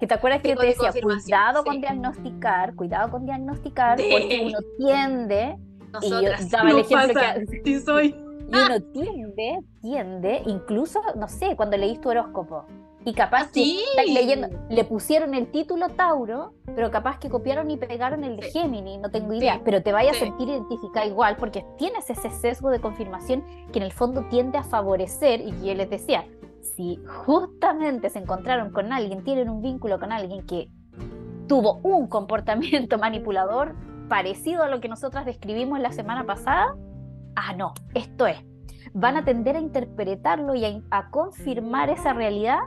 Que 0.00 0.06
te 0.06 0.14
acuerdas 0.14 0.42
que 0.42 0.56
te 0.56 0.66
decía, 0.66 0.90
cuidado 1.00 1.62
con 1.62 1.80
diagnosticar, 1.80 2.74
cuidado 2.74 3.10
con 3.10 3.24
diagnosticar, 3.24 3.98
porque 3.98 4.42
uno 4.46 4.58
tiende, 4.76 5.56
y 6.00 6.10
yo 6.10 6.20
daba 6.50 6.70
el 6.70 6.78
ejemplo 6.78 7.20
que 7.20 7.62
sí 7.64 7.80
soy. 7.80 8.16
Y 8.52 8.54
uno 8.54 8.82
tiende, 8.92 9.60
tiende, 9.80 10.42
incluso, 10.44 11.00
no 11.16 11.26
sé, 11.26 11.56
cuando 11.56 11.78
leís 11.78 11.98
tu 12.02 12.10
horóscopo, 12.10 12.66
y 13.04 13.14
capaz 13.14 13.50
que 13.50 13.78
leyendo, 14.06 14.48
le 14.68 14.84
pusieron 14.84 15.34
el 15.34 15.50
título 15.50 15.88
Tauro, 15.88 16.54
pero 16.74 16.90
capaz 16.90 17.18
que 17.18 17.28
copiaron 17.28 17.70
y 17.70 17.76
pegaron 17.76 18.22
el 18.22 18.36
de 18.36 18.50
Géminis, 18.50 19.00
no 19.00 19.10
tengo 19.10 19.32
idea, 19.32 19.60
pero 19.64 19.82
te 19.82 19.92
vaya 19.92 20.12
a 20.12 20.14
sentir 20.14 20.48
identificada 20.48 21.06
igual 21.06 21.36
porque 21.36 21.64
tienes 21.78 22.08
ese 22.08 22.30
sesgo 22.30 22.70
de 22.70 22.80
confirmación 22.80 23.44
que 23.72 23.78
en 23.78 23.84
el 23.84 23.92
fondo 23.92 24.26
tiende 24.28 24.58
a 24.58 24.62
favorecer, 24.62 25.40
y 25.40 25.50
yo 25.66 25.74
les 25.74 25.90
decía, 25.90 26.26
si 26.60 27.00
justamente 27.06 28.08
se 28.08 28.20
encontraron 28.20 28.70
con 28.70 28.92
alguien, 28.92 29.24
tienen 29.24 29.48
un 29.48 29.62
vínculo 29.62 29.98
con 29.98 30.12
alguien 30.12 30.46
que 30.46 30.70
tuvo 31.48 31.80
un 31.82 32.06
comportamiento 32.06 32.98
manipulador 33.00 33.74
parecido 34.08 34.62
a 34.62 34.68
lo 34.68 34.80
que 34.80 34.88
nosotras 34.88 35.26
describimos 35.26 35.80
la 35.80 35.90
semana 35.90 36.24
pasada, 36.24 36.76
ah, 37.34 37.52
no, 37.56 37.74
esto 37.94 38.26
es. 38.26 38.38
Van 38.94 39.16
a 39.16 39.24
tender 39.24 39.56
a 39.56 39.60
interpretarlo 39.60 40.54
y 40.54 40.64
a 40.90 41.10
confirmar 41.10 41.88
esa 41.88 42.12
realidad 42.12 42.58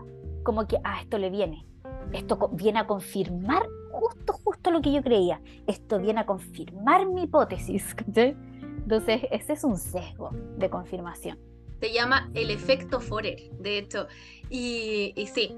como 0.45 0.65
que, 0.67 0.77
ah, 0.85 1.01
esto 1.01 1.17
le 1.17 1.29
viene. 1.29 1.65
Esto 2.13 2.49
viene 2.53 2.79
a 2.79 2.87
confirmar 2.87 3.67
justo, 3.91 4.31
justo 4.31 4.71
lo 4.71 4.81
que 4.81 4.93
yo 4.93 5.01
creía. 5.01 5.41
Esto 5.67 5.99
viene 5.99 6.21
a 6.21 6.25
confirmar 6.25 7.05
mi 7.05 7.23
hipótesis. 7.23 7.93
Entonces, 8.15 9.23
ese 9.31 9.53
es 9.53 9.63
un 9.65 9.77
sesgo 9.77 10.29
de 10.57 10.69
confirmación. 10.69 11.37
se 11.81 11.91
llama 11.91 12.29
el 12.33 12.51
efecto 12.51 13.01
Forer, 13.01 13.51
de 13.59 13.79
hecho. 13.79 14.07
Y, 14.49 15.11
y 15.15 15.27
sí, 15.27 15.57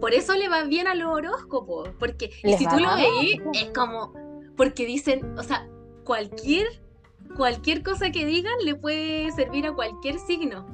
por 0.00 0.12
eso 0.12 0.34
le 0.34 0.48
va 0.48 0.64
bien 0.64 0.86
a 0.86 0.94
los 0.94 1.10
horóscopos, 1.10 1.88
porque 1.98 2.30
y 2.44 2.52
si 2.52 2.66
tú 2.66 2.78
lo 2.78 2.94
veis, 2.94 3.40
es 3.54 3.70
como, 3.74 4.12
porque 4.56 4.84
dicen, 4.84 5.38
o 5.38 5.42
sea, 5.42 5.66
cualquier, 6.04 6.66
cualquier 7.36 7.82
cosa 7.82 8.10
que 8.10 8.26
digan 8.26 8.54
le 8.62 8.74
puede 8.74 9.32
servir 9.32 9.66
a 9.66 9.74
cualquier 9.74 10.18
signo. 10.18 10.66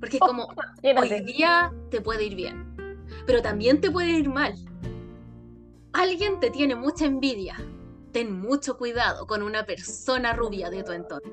Porque 0.00 0.16
es 0.16 0.20
como, 0.20 0.48
hoy 0.82 1.20
día 1.24 1.72
te 1.90 2.00
puede 2.00 2.24
ir 2.24 2.34
bien, 2.34 2.67
pero 3.28 3.42
también 3.42 3.78
te 3.82 3.90
puede 3.90 4.12
ir 4.12 4.30
mal. 4.30 4.54
Alguien 5.92 6.40
te 6.40 6.48
tiene 6.50 6.74
mucha 6.74 7.04
envidia. 7.04 7.56
Ten 8.10 8.40
mucho 8.40 8.78
cuidado 8.78 9.26
con 9.26 9.42
una 9.42 9.66
persona 9.66 10.32
rubia 10.32 10.70
de 10.70 10.82
tu 10.82 10.92
entorno. 10.92 11.30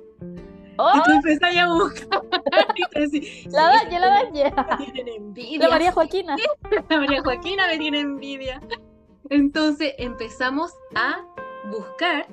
¡Oh! 0.77 0.91
Y 0.93 1.03
tú 1.03 1.11
empezás 1.11 1.55
a 1.55 1.73
buscar. 1.73 2.21
la 3.49 3.63
dañé, 3.69 3.99
la 4.01 4.07
dañé. 4.07 4.53
Me 4.53 4.91
tienen 4.91 5.07
envidia. 5.07 5.59
La 5.59 5.69
María 5.69 5.93
Joaquina. 5.93 6.35
La 6.89 6.97
María 6.97 7.21
Joaquina 7.23 7.65
me 7.67 7.77
tiene 7.77 8.01
envidia. 8.01 8.59
Entonces 9.29 9.93
empezamos 9.97 10.73
a 10.95 11.25
buscar 11.71 12.27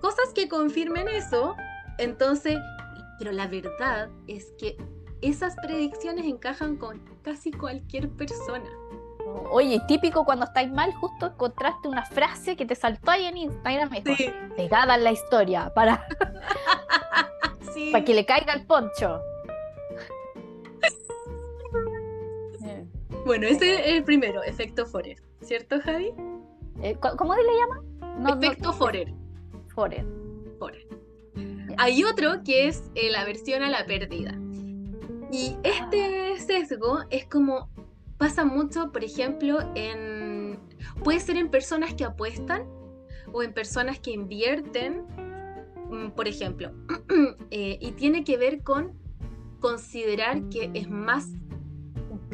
cosas 0.00 0.32
que 0.34 0.48
confirmen 0.48 1.06
eso. 1.08 1.54
Entonces, 1.98 2.56
pero 3.18 3.30
la 3.30 3.46
verdad 3.46 4.08
es 4.26 4.54
que 4.58 4.78
esas 5.20 5.54
predicciones 5.56 6.24
encajan 6.24 6.76
con 6.76 7.15
casi 7.26 7.50
cualquier 7.50 8.08
persona. 8.10 8.70
Oye, 9.50 9.80
típico 9.88 10.24
cuando 10.24 10.44
estáis 10.44 10.70
mal, 10.70 10.94
justo 10.94 11.26
encontraste 11.26 11.88
una 11.88 12.04
frase 12.06 12.54
que 12.56 12.64
te 12.64 12.76
saltó 12.76 13.10
ahí 13.10 13.24
en 13.26 13.36
Instagram 13.36 13.90
Sí. 14.16 14.30
pegada 14.56 14.94
en 14.94 15.02
la 15.02 15.10
historia 15.10 15.72
para, 15.74 16.06
Sí. 17.74 17.90
para 17.90 18.04
que 18.04 18.14
le 18.14 18.24
caiga 18.24 18.52
el 18.54 18.64
poncho. 18.64 19.20
Bueno, 23.24 23.48
ese 23.48 23.74
es 23.74 23.86
el 23.96 24.04
primero, 24.04 24.44
efecto 24.44 24.86
Forer, 24.86 25.20
¿cierto, 25.42 25.80
Javi? 25.80 26.12
eh, 26.80 26.94
¿co- 26.94 27.16
¿Cómo 27.16 27.34
le 27.34 27.42
llama? 27.42 27.82
No, 28.20 28.36
no- 28.36 28.40
efecto 28.40 28.72
Forer. 28.72 29.12
Forer. 29.74 30.06
Forer. 30.60 30.86
Hay 31.76 32.04
otro 32.04 32.44
que 32.44 32.68
es 32.68 32.84
eh, 32.94 33.10
la 33.10 33.22
aversión 33.22 33.64
a 33.64 33.68
la 33.70 33.84
pérdida. 33.84 34.32
Y 35.30 35.56
este 35.62 36.38
sesgo 36.38 37.00
es 37.10 37.26
como 37.26 37.68
pasa 38.18 38.44
mucho, 38.44 38.92
por 38.92 39.04
ejemplo, 39.04 39.58
en 39.74 40.58
puede 41.02 41.20
ser 41.20 41.36
en 41.36 41.50
personas 41.50 41.94
que 41.94 42.04
apuestan 42.04 42.64
o 43.32 43.42
en 43.42 43.52
personas 43.52 43.98
que 43.98 44.12
invierten, 44.12 45.04
mm, 45.90 46.10
por 46.10 46.28
ejemplo, 46.28 46.72
eh, 47.50 47.78
y 47.80 47.92
tiene 47.92 48.24
que 48.24 48.36
ver 48.36 48.62
con 48.62 48.92
considerar 49.60 50.48
que 50.48 50.70
es 50.74 50.88
más, 50.88 51.28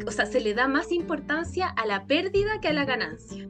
o 0.07 0.11
sea, 0.11 0.27
se 0.27 0.41
le 0.41 0.55
da 0.55 0.69
más 0.69 0.93
importancia 0.93 1.69
a 1.69 1.87
la 1.87 2.07
pérdida 2.07 2.61
que 2.61 2.69
a 2.69 2.73
la 2.73 2.85
ganancia. 2.85 3.49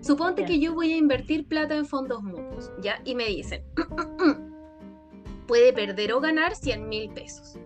Suponte 0.00 0.44
que 0.44 0.60
yo 0.60 0.74
voy 0.74 0.92
a 0.92 0.96
invertir 0.96 1.46
plata 1.46 1.74
en 1.76 1.86
fondos 1.86 2.22
mutuos, 2.22 2.70
¿ya? 2.82 3.00
Y 3.04 3.14
me 3.14 3.26
dicen, 3.26 3.64
puede 5.46 5.72
perder 5.72 6.12
o 6.12 6.20
ganar 6.20 6.54
100 6.54 6.88
mil 6.88 7.10
pesos, 7.10 7.58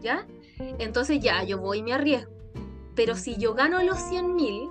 ¿ya? 0.00 0.26
Entonces 0.58 1.20
ya, 1.20 1.42
yo 1.44 1.58
voy 1.58 1.78
y 1.78 1.82
me 1.82 1.92
arriesgo. 1.92 2.32
Pero 2.94 3.16
si 3.16 3.36
yo 3.36 3.54
gano 3.54 3.82
los 3.82 3.98
100 3.98 4.34
mil 4.34 4.68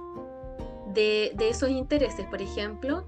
de, 0.94 1.34
esos 1.40 1.70
intereses, 1.70 2.26
por 2.28 2.42
ejemplo, 2.42 3.06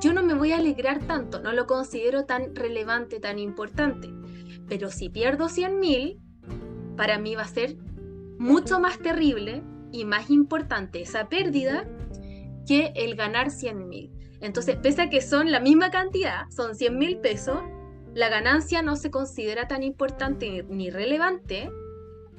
yo 0.00 0.12
no 0.12 0.22
me 0.22 0.34
voy 0.34 0.52
a 0.52 0.56
alegrar 0.56 1.06
tanto, 1.06 1.40
no 1.40 1.52
lo 1.52 1.66
considero 1.66 2.24
tan 2.24 2.54
relevante, 2.54 3.20
tan 3.20 3.38
importante. 3.38 4.10
Pero 4.68 4.90
si 4.90 5.08
pierdo 5.08 5.48
100 5.48 5.78
mil, 5.78 6.20
para 6.96 7.18
mí 7.18 7.34
va 7.34 7.42
a 7.42 7.48
ser 7.48 7.76
mucho 8.38 8.80
más 8.80 8.98
terrible 8.98 9.62
y 9.92 10.04
más 10.04 10.30
importante 10.30 11.02
esa 11.02 11.28
pérdida 11.28 11.86
que 12.66 12.92
el 12.96 13.14
ganar 13.14 13.50
100 13.50 13.88
mil. 13.88 14.10
Entonces, 14.40 14.76
pese 14.76 15.02
a 15.02 15.10
que 15.10 15.20
son 15.20 15.52
la 15.52 15.60
misma 15.60 15.90
cantidad, 15.90 16.48
son 16.50 16.74
100 16.74 16.98
mil 16.98 17.18
pesos, 17.18 17.60
la 18.14 18.28
ganancia 18.28 18.82
no 18.82 18.96
se 18.96 19.10
considera 19.10 19.68
tan 19.68 19.82
importante 19.82 20.64
ni 20.68 20.90
relevante, 20.90 21.70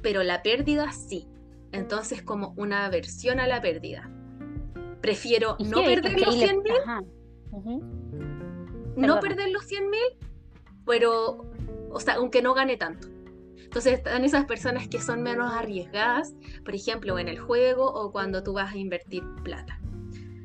pero 0.03 0.21
la 0.21 0.43
pérdida 0.43 0.91
sí. 0.91 1.27
Entonces, 1.71 2.21
como 2.21 2.53
una 2.55 2.85
aversión 2.85 3.39
a 3.39 3.47
la 3.47 3.59
pérdida. 3.61 4.07
Prefiero 5.01 5.57
no 5.59 5.77
perder 5.83 6.19
los 6.21 6.35
ahí 6.35 6.39
le- 6.41 6.47
100 6.47 6.63
mil, 6.63 6.73
no 8.95 9.19
perder 9.19 9.49
los 9.49 9.65
100 9.65 9.89
mil, 9.89 10.01
pero, 10.85 11.49
o 11.89 11.99
sea, 11.99 12.15
aunque 12.15 12.41
no 12.43 12.53
gane 12.53 12.77
tanto. 12.77 13.07
Entonces 13.57 13.93
están 13.93 14.23
esas 14.23 14.45
personas 14.45 14.87
que 14.87 15.01
son 15.01 15.23
menos 15.23 15.51
arriesgadas, 15.51 16.35
por 16.63 16.75
ejemplo, 16.75 17.17
en 17.17 17.27
el 17.27 17.39
juego 17.39 17.91
o 17.91 18.11
cuando 18.11 18.43
tú 18.43 18.53
vas 18.53 18.73
a 18.73 18.77
invertir 18.77 19.23
plata. 19.43 19.79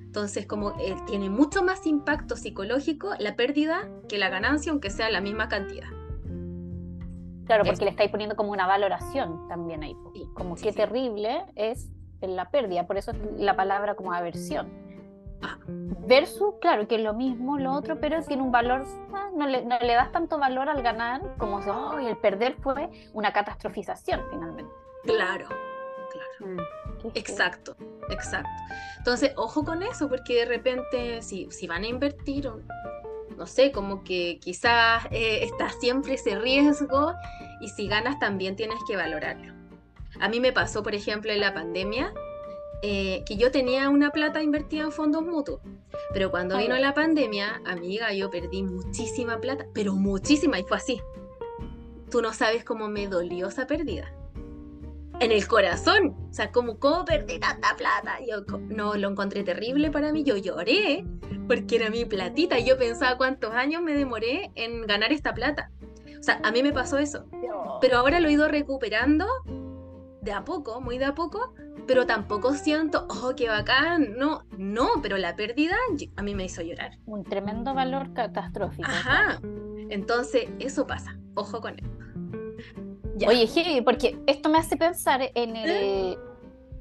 Entonces, 0.06 0.46
como 0.46 0.70
eh, 0.80 0.96
tiene 1.06 1.28
mucho 1.28 1.62
más 1.62 1.86
impacto 1.86 2.36
psicológico 2.36 3.10
la 3.18 3.36
pérdida 3.36 3.86
que 4.08 4.16
la 4.16 4.30
ganancia, 4.30 4.72
aunque 4.72 4.88
sea 4.88 5.10
la 5.10 5.20
misma 5.20 5.48
cantidad. 5.48 5.88
Claro, 7.48 7.64
Es- 7.64 7.70
porque 7.70 7.84
le 7.86 7.90
estáis 7.90 8.10
poniendo 8.12 8.36
como 8.36 8.52
una 8.52 8.66
valoración 8.68 9.48
también 9.48 9.82
ahí. 9.82 9.96
Sí, 10.14 10.28
Como 10.34 10.56
sí, 10.56 10.62
qué 10.62 10.70
sí. 10.72 10.76
terrible 10.76 11.44
es 11.56 11.90
la 12.20 12.50
pérdida, 12.50 12.86
por 12.86 12.96
eso 12.96 13.10
es 13.10 13.16
la 13.36 13.56
palabra 13.56 13.96
como 13.96 14.12
aversión. 14.12 14.68
Ah. 15.42 15.56
Versus, 15.66 16.54
claro, 16.60 16.86
que 16.88 16.96
es 16.96 17.00
lo 17.00 17.14
mismo, 17.14 17.58
lo 17.58 17.72
otro, 17.72 17.98
pero 18.00 18.20
tiene 18.22 18.42
un 18.42 18.50
valor, 18.52 18.84
ah, 19.14 19.30
no 19.34 19.46
le, 19.46 19.64
no 19.64 19.78
le 19.78 19.94
das 19.94 20.10
tanto 20.12 20.36
valor 20.38 20.68
al 20.68 20.82
ganar 20.82 21.20
como 21.38 21.62
si 21.62 21.70
"Ay, 21.72 22.06
el 22.06 22.16
perder 22.16 22.56
fue 22.60 22.90
una 23.12 23.32
catastrofización 23.32 24.20
finalmente. 24.30 24.72
Claro, 25.04 25.46
claro. 25.48 26.56
Feo. 27.00 27.12
Exacto, 27.14 27.76
exacto. 28.10 28.48
Entonces, 28.98 29.32
ojo 29.36 29.64
con 29.64 29.82
eso, 29.84 30.08
porque 30.08 30.40
de 30.40 30.44
repente, 30.46 31.22
si, 31.22 31.48
si 31.52 31.66
van 31.68 31.84
a 31.84 31.86
invertir, 31.86 32.50
no 33.38 33.46
sé, 33.46 33.72
como 33.72 34.02
que 34.02 34.38
quizás 34.40 35.06
eh, 35.10 35.44
está 35.44 35.70
siempre 35.70 36.14
ese 36.14 36.38
riesgo 36.38 37.14
y 37.60 37.68
si 37.68 37.86
ganas 37.86 38.18
también 38.18 38.56
tienes 38.56 38.78
que 38.86 38.96
valorarlo. 38.96 39.54
A 40.20 40.28
mí 40.28 40.40
me 40.40 40.52
pasó, 40.52 40.82
por 40.82 40.94
ejemplo, 40.94 41.30
en 41.30 41.40
la 41.40 41.54
pandemia, 41.54 42.12
eh, 42.82 43.22
que 43.26 43.36
yo 43.36 43.50
tenía 43.50 43.88
una 43.88 44.10
plata 44.10 44.42
invertida 44.42 44.82
en 44.82 44.92
fondos 44.92 45.22
mutuos, 45.22 45.60
pero 46.12 46.30
cuando 46.30 46.58
vino 46.58 46.76
la 46.76 46.94
pandemia, 46.94 47.62
amiga, 47.64 48.12
yo 48.12 48.28
perdí 48.28 48.62
muchísima 48.62 49.40
plata, 49.40 49.66
pero 49.72 49.94
muchísima, 49.94 50.58
y 50.58 50.64
fue 50.64 50.76
así. 50.76 51.00
Tú 52.10 52.20
no 52.20 52.32
sabes 52.32 52.64
cómo 52.64 52.88
me 52.88 53.06
dolió 53.06 53.48
esa 53.48 53.66
pérdida 53.66 54.12
en 55.20 55.32
el 55.32 55.46
corazón. 55.46 56.16
O 56.30 56.32
sea, 56.32 56.50
como, 56.52 56.78
¿cómo 56.78 57.04
perdí 57.04 57.38
tanta 57.38 57.76
plata? 57.76 58.18
Yo 58.26 58.44
no 58.68 58.94
lo 58.94 59.10
encontré 59.10 59.42
terrible 59.42 59.90
para 59.90 60.12
mí. 60.12 60.24
Yo 60.24 60.36
lloré 60.36 61.04
porque 61.46 61.76
era 61.76 61.90
mi 61.90 62.04
platita. 62.04 62.58
Y 62.58 62.64
yo 62.64 62.78
pensaba 62.78 63.16
cuántos 63.16 63.52
años 63.54 63.82
me 63.82 63.94
demoré 63.94 64.52
en 64.54 64.86
ganar 64.86 65.12
esta 65.12 65.34
plata. 65.34 65.70
O 66.18 66.22
sea, 66.22 66.40
a 66.42 66.50
mí 66.50 66.62
me 66.62 66.72
pasó 66.72 66.98
eso. 66.98 67.26
Pero 67.80 67.98
ahora 67.98 68.20
lo 68.20 68.28
he 68.28 68.32
ido 68.32 68.48
recuperando 68.48 69.26
de 70.20 70.32
a 70.32 70.44
poco, 70.44 70.80
muy 70.80 70.98
de 70.98 71.06
a 71.06 71.14
poco. 71.14 71.54
Pero 71.86 72.06
tampoco 72.06 72.52
siento, 72.52 73.06
oh, 73.08 73.32
qué 73.34 73.48
bacán. 73.48 74.16
No, 74.18 74.44
no, 74.58 74.88
pero 75.00 75.16
la 75.16 75.36
pérdida 75.36 75.74
a 76.16 76.22
mí 76.22 76.34
me 76.34 76.44
hizo 76.44 76.60
llorar. 76.60 76.98
Un 77.06 77.24
tremendo 77.24 77.72
valor 77.72 78.12
catastrófico. 78.12 78.90
Ajá. 78.90 79.40
Entonces, 79.88 80.50
eso 80.58 80.86
pasa. 80.86 81.18
Ojo 81.34 81.60
con 81.60 81.78
eso. 81.78 81.88
Ya. 83.18 83.28
Oye, 83.28 83.46
heavy, 83.48 83.80
porque 83.80 84.16
esto 84.26 84.48
me 84.48 84.58
hace 84.58 84.76
pensar 84.76 85.20
en 85.34 85.56
el, 85.56 86.16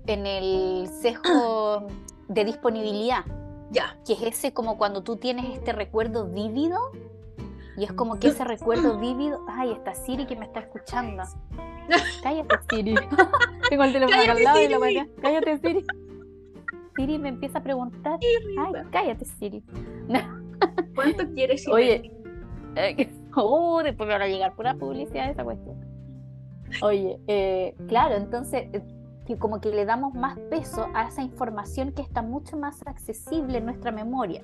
en 0.05 0.25
el 0.27 0.87
sesgo 1.01 1.87
de 2.27 2.45
disponibilidad, 2.45 3.25
Ya. 3.71 3.97
que 4.05 4.13
es 4.13 4.21
ese 4.21 4.53
como 4.53 4.77
cuando 4.77 5.01
tú 5.01 5.17
tienes 5.17 5.45
este 5.53 5.73
recuerdo 5.73 6.27
vívido 6.27 6.77
y 7.75 7.83
es 7.83 7.91
como 7.93 8.19
que 8.19 8.29
ese 8.29 8.43
recuerdo 8.43 8.99
vívido, 8.99 9.45
ay, 9.47 9.71
está 9.71 9.93
Siri 9.93 10.25
que 10.25 10.35
me 10.35 10.45
está 10.45 10.61
escuchando. 10.61 11.23
Cállate, 12.23 12.55
Siri. 12.69 12.95
Tengo 13.69 13.83
el 13.83 13.93
teléfono 13.93 14.21
acá 14.21 14.31
al 14.31 14.43
lado 14.43 14.61
y 14.61 14.67
la 14.67 14.77
Siri. 14.77 14.95
weá, 14.95 15.07
Cállate, 15.21 15.57
Siri. 15.59 15.85
Siri 16.95 17.19
me 17.19 17.29
empieza 17.29 17.59
a 17.59 17.63
preguntar, 17.63 18.19
ay, 18.23 18.83
cállate, 18.91 19.25
Siri. 19.25 19.63
¿Cuánto 20.95 21.31
quieres 21.33 21.67
Oye, 21.71 22.11
eh, 22.75 23.09
oh, 23.35 23.81
después 23.83 24.07
me 24.07 24.13
van 24.13 24.23
a 24.23 24.27
llegar 24.27 24.55
pura 24.55 24.73
publicidad 24.75 25.25
de 25.25 25.31
esa 25.31 25.43
cuestión. 25.43 25.86
Oye, 26.81 27.19
eh, 27.27 27.75
claro, 27.87 28.15
entonces, 28.15 28.67
eh, 28.73 28.81
que 29.25 29.37
como 29.37 29.59
que 29.59 29.69
le 29.69 29.85
damos 29.85 30.13
más 30.13 30.37
peso 30.49 30.87
a 30.93 31.07
esa 31.07 31.21
información 31.21 31.91
que 31.91 32.01
está 32.01 32.21
mucho 32.21 32.57
más 32.57 32.85
accesible 32.87 33.57
en 33.57 33.65
nuestra 33.65 33.91
memoria. 33.91 34.43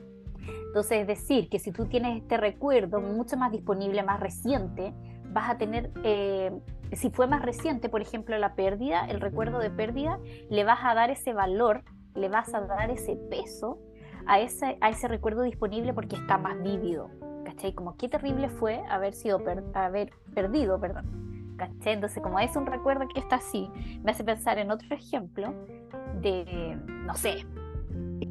Entonces, 0.68 1.02
es 1.02 1.08
decir, 1.08 1.50
que 1.50 1.60
si 1.60 1.72
tú 1.72 1.86
tienes 1.86 2.18
este 2.18 2.38
recuerdo 2.38 3.00
mucho 3.00 3.38
más 3.38 3.52
disponible, 3.52 4.04
más 4.04 4.20
reciente, 4.20 4.94
vas 5.32 5.50
a 5.50 5.58
tener, 5.58 5.92
eh, 6.04 6.52
si 6.92 7.10
fue 7.12 7.28
más 7.28 7.42
reciente, 7.42 7.90
por 7.90 8.02
ejemplo, 8.02 8.38
la 8.38 8.56
pérdida, 8.56 9.06
el 9.06 9.22
recuerdo 9.22 9.60
de 9.60 9.70
pérdida, 9.70 10.20
le 10.50 10.64
vas 10.64 10.80
a 10.84 10.94
dar 10.96 11.12
ese 11.12 11.34
valor, 11.34 11.84
le 12.16 12.28
vas 12.28 12.54
a 12.54 12.62
dar 12.62 12.92
ese 12.92 13.16
peso 13.16 13.80
a 14.26 14.40
ese, 14.40 14.78
recuerdo 15.08 15.44
disponible 15.44 15.94
porque 15.94 16.16
está 16.16 16.38
más 16.38 16.62
vívido. 16.62 17.10
¿Cachai? 17.46 17.74
Como 17.74 17.96
qué 17.98 18.10
terrible 18.10 18.50
fue 18.50 18.84
haber 18.90 19.14
sido 19.14 19.42
haber 19.74 20.12
perdido, 20.34 20.80
perdón, 20.80 21.33
¿Caché? 21.58 21.94
Entonces, 21.94 22.22
como 22.22 22.40
es 22.40 22.56
un 22.56 22.66
recuerdo 22.66 23.08
que 23.08 23.20
está 23.20 23.38
así, 23.38 23.70
me 24.04 24.12
hace 24.12 24.24
pensar 24.24 24.58
en 24.60 24.72
otro 24.72 24.88
ejemplo 24.96 25.54
de, 26.22 26.78
no 26.88 27.16
sé, 27.16 27.46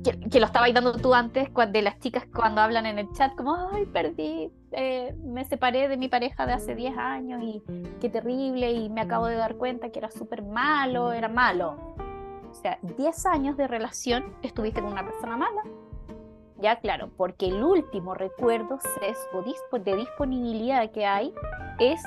que, 0.02 0.40
lo 0.40 0.46
estabais 0.46 0.74
dando 0.74 0.92
tú 0.94 1.14
antes, 1.14 1.48
de 1.70 1.82
las 1.82 1.98
chicas 1.98 2.24
cuando 2.34 2.60
hablan 2.60 2.86
en 2.86 2.98
el 2.98 3.12
chat, 3.12 3.34
como, 3.36 3.54
ay, 3.72 3.86
perdí, 3.86 4.50
eh, 4.72 5.14
me 5.22 5.44
separé 5.44 5.88
de 5.88 5.96
mi 5.96 6.08
pareja 6.08 6.46
de 6.46 6.52
hace 6.52 6.74
10 6.74 6.96
años 6.96 7.42
y 7.42 7.62
qué 8.00 8.08
terrible, 8.08 8.72
y 8.72 8.88
me 8.88 9.00
acabo 9.00 9.26
de 9.26 9.36
dar 9.36 9.56
cuenta 9.56 9.90
que 9.90 9.98
era 9.98 10.10
súper 10.10 10.42
malo, 10.42 11.12
era 11.12 11.28
malo. 11.28 11.94
O 12.50 12.54
sea, 12.54 12.78
10 12.82 13.26
años 13.26 13.56
de 13.56 13.66
relación 13.66 14.34
estuviste 14.42 14.80
con 14.80 14.92
una 14.92 15.04
persona 15.04 15.36
mala. 15.36 15.62
Ya, 16.58 16.78
claro, 16.78 17.10
porque 17.16 17.48
el 17.48 17.62
último 17.62 18.14
recuerdo 18.14 18.78
sesgo 19.00 19.42
de 19.78 19.96
disponibilidad 19.96 20.90
que 20.92 21.04
hay 21.04 21.34
es 21.80 22.00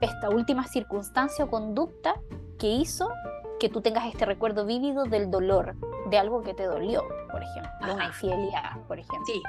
esta 0.00 0.30
última 0.30 0.64
circunstancia 0.66 1.44
o 1.44 1.50
conducta 1.50 2.14
que 2.58 2.68
hizo 2.68 3.10
que 3.58 3.68
tú 3.68 3.80
tengas 3.80 4.06
este 4.06 4.24
recuerdo 4.24 4.64
vívido 4.64 5.04
del 5.04 5.30
dolor, 5.30 5.74
de 6.10 6.18
algo 6.18 6.42
que 6.42 6.54
te 6.54 6.64
dolió, 6.64 7.04
por 7.30 7.42
ejemplo, 7.42 7.86
de 7.86 7.92
una 7.92 8.06
infidelidad, 8.06 8.78
por 8.86 8.98
ejemplo. 8.98 9.26
Sí. 9.26 9.42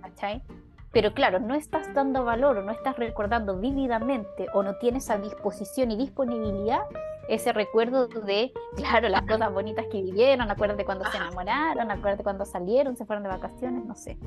¿Cachai? 0.00 0.42
Pero 0.92 1.14
claro, 1.14 1.40
no 1.40 1.54
estás 1.54 1.92
dando 1.94 2.24
valor 2.24 2.58
o 2.58 2.62
no 2.62 2.72
estás 2.72 2.96
recordando 2.96 3.58
vívidamente 3.58 4.46
o 4.52 4.62
no 4.62 4.76
tienes 4.76 5.10
a 5.10 5.18
disposición 5.18 5.90
y 5.90 5.96
disponibilidad 5.96 6.82
ese 7.34 7.52
recuerdo 7.52 8.08
de, 8.08 8.52
claro, 8.76 9.08
las 9.08 9.22
cosas 9.22 9.52
bonitas 9.52 9.86
que 9.90 10.02
vivieron, 10.02 10.50
acuérdate 10.50 10.84
cuando 10.84 11.10
se 11.10 11.16
enamoraron, 11.16 11.90
acuérdate 11.90 12.22
cuando 12.22 12.44
salieron, 12.44 12.96
se 12.96 13.06
fueron 13.06 13.22
de 13.22 13.30
vacaciones, 13.30 13.84
no 13.86 13.94
sé. 13.94 14.18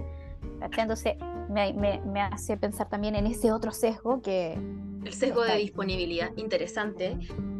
Entonces 0.77 1.15
me, 1.49 1.73
me, 1.73 2.01
me, 2.01 2.21
hace 2.21 2.57
pensar 2.57 2.89
también 2.89 3.15
en 3.15 3.27
ese 3.27 3.51
otro 3.51 3.71
sesgo 3.71 4.21
que... 4.21 4.53
El 5.03 5.13
sesgo 5.13 5.43
de 5.43 5.57
disponibilidad, 5.57 6.31
interesante, 6.35 7.15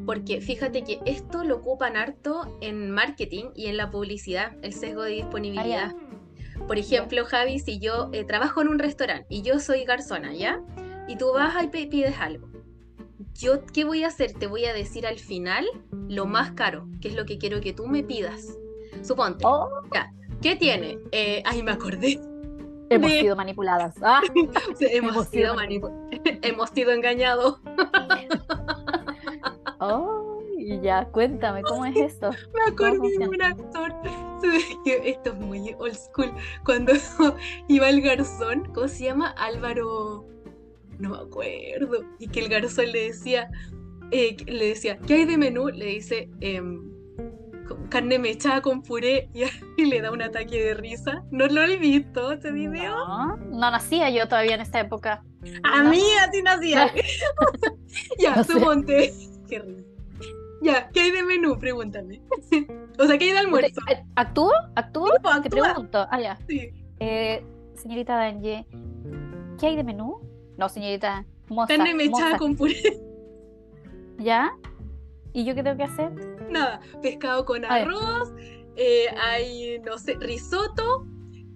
porque 0.06 0.42
fíjate 0.42 0.84
que 0.84 1.00
esto 1.06 1.44
lo 1.44 1.58
ocupan 1.58 1.96
harto 1.96 2.58
en 2.62 2.90
marketing 2.90 3.52
y 3.54 3.68
en 3.68 3.78
la 3.78 3.92
publicidad, 3.92 4.54
el 4.64 4.74
sesgo 4.74 5.04
de 5.04 5.12
disponibilidad. 5.12 5.94
Ah, 5.94 6.66
Por 6.66 6.80
ejemplo, 6.80 7.24
Javi, 7.26 7.60
si 7.60 7.78
yo 7.78 8.10
eh, 8.14 8.24
trabajo 8.24 8.62
en 8.64 8.70
un 8.70 8.80
restaurante 8.80 9.28
y 9.30 9.44
yo 9.44 9.60
soy 9.60 9.84
garzona, 9.84 10.34
¿ya? 10.34 10.60
Y 11.08 11.18
tú 11.18 11.34
vas 11.34 11.54
y 11.64 11.68
pides 11.68 12.16
algo. 12.20 12.55
Yo, 13.34 13.66
¿qué 13.66 13.86
voy 13.86 14.04
a 14.04 14.08
hacer? 14.08 14.34
Te 14.34 14.48
voy 14.48 14.66
a 14.66 14.74
decir 14.74 15.06
al 15.06 15.20
final 15.20 15.66
lo 16.10 16.26
más 16.26 16.52
caro, 16.52 16.88
que 17.02 17.08
es 17.08 17.16
lo 17.16 17.26
que 17.26 17.38
quiero 17.38 17.62
que 17.62 17.74
tú 17.74 17.88
me 17.88 18.04
pidas. 18.04 18.58
Suponte. 19.04 19.44
Oh. 19.46 19.70
¿Qué 20.42 20.56
tiene? 20.56 21.00
Eh, 21.12 21.42
ay, 21.46 21.64
me 21.64 21.72
acordé 21.72 22.20
Hemos 22.90 23.12
sido 23.12 23.36
manipuladas. 23.36 23.96
Ah. 24.02 24.22
hemos, 24.80 25.28
sido 25.28 25.56
hemos 26.42 26.70
sido 26.70 26.92
engañados. 26.92 27.60
Oh, 29.82 30.42
y 30.58 30.80
ya, 30.80 31.06
cuéntame, 31.12 31.62
¿cómo 31.62 31.86
es 31.86 31.98
esto? 31.98 32.30
Me 32.54 32.72
acordé 32.72 33.18
de 33.20 33.28
un 33.28 33.42
actor. 33.42 33.94
Esto 34.86 35.32
es 35.32 35.36
muy 35.36 35.76
old 35.78 35.94
school. 35.94 36.32
Cuando 36.64 36.94
iba 37.68 37.90
el 37.90 38.02
garzón, 38.02 38.72
¿cómo 38.74 38.88
se 38.88 39.04
llama? 39.04 39.32
Álvaro. 39.38 40.26
No 41.00 41.10
me 41.10 41.18
acuerdo. 41.18 42.04
Y 42.20 42.28
que 42.28 42.42
el 42.42 42.50
garzón 42.50 42.92
le 42.92 43.06
decía, 43.06 43.50
eh, 44.12 44.38
le 44.46 44.68
decía, 44.68 44.98
¿qué 45.06 45.16
hay 45.16 45.26
de 45.26 45.38
menú? 45.38 45.70
Le 45.70 45.86
dice, 45.86 46.30
eh, 46.42 46.62
carne 47.90 48.20
mechada 48.20 48.62
con 48.62 48.82
puré 48.82 49.30
y, 49.78 49.86
le 49.86 50.02
da 50.02 50.12
un 50.12 50.22
ataque 50.22 50.64
de 50.64 50.74
risa. 50.74 51.24
¿No 51.32 51.48
lo 51.48 51.64
he 51.64 51.78
visto 51.78 52.32
ese 52.32 52.52
video? 52.52 52.96
No, 52.96 53.38
no 53.38 53.72
nacía 53.72 54.10
yo 54.10 54.28
todavía 54.28 54.56
en 54.56 54.62
esta 54.62 54.80
época. 54.80 55.24
A 55.64 55.84
mí 55.84 56.02
así 56.22 56.42
nacía. 56.42 56.92
ya, 58.20 58.36
no 58.36 58.60
monte. 58.60 59.14
Qué 59.50 59.60
risa. 59.60 59.84
Ya, 60.62 60.90
¿qué 60.90 61.02
hay 61.02 61.12
de 61.12 61.24
menú? 61.24 61.60
Pregúntame. 61.60 62.22
o 62.98 63.06
sea, 63.06 63.18
¿qué 63.18 63.26
hay 63.26 63.32
de 63.34 63.38
almuerzo? 63.38 63.82
Eh, 63.92 64.04
¿Actúo? 64.16 64.52
¿Actúo? 64.76 65.12
Te 65.44 65.50
pregunto. 65.50 66.08
Ah, 66.10 66.20
ya. 66.20 66.40
Sí. 66.48 66.72
Eh, 67.00 67.46
señorita 67.76 68.16
Danje, 68.16 68.66
¿qué 69.60 69.68
hay 69.68 69.76
de 69.76 69.84
menú? 69.84 70.20
No, 70.58 70.70
señorita. 70.70 71.26
Moza, 71.50 71.76
carne 71.76 71.94
mechada 71.94 72.38
con 72.38 72.56
puré. 72.56 72.76
¿Ya? 74.18 74.56
¿Y 75.34 75.44
yo 75.44 75.54
qué 75.54 75.64
tengo 75.64 75.78
que 75.78 75.84
hacer? 75.84 76.12
Nada, 76.50 76.80
pescado 77.02 77.46
con 77.46 77.66
arroz, 77.66 78.34
eh, 78.78 79.08
hay, 79.22 79.80
no 79.80 79.98
sé, 79.98 80.16
risotto 80.16 81.06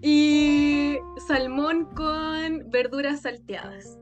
y 0.02 0.98
salmón 1.28 1.86
con 1.96 2.70
verduras 2.70 3.22
salteadas. 3.22 3.98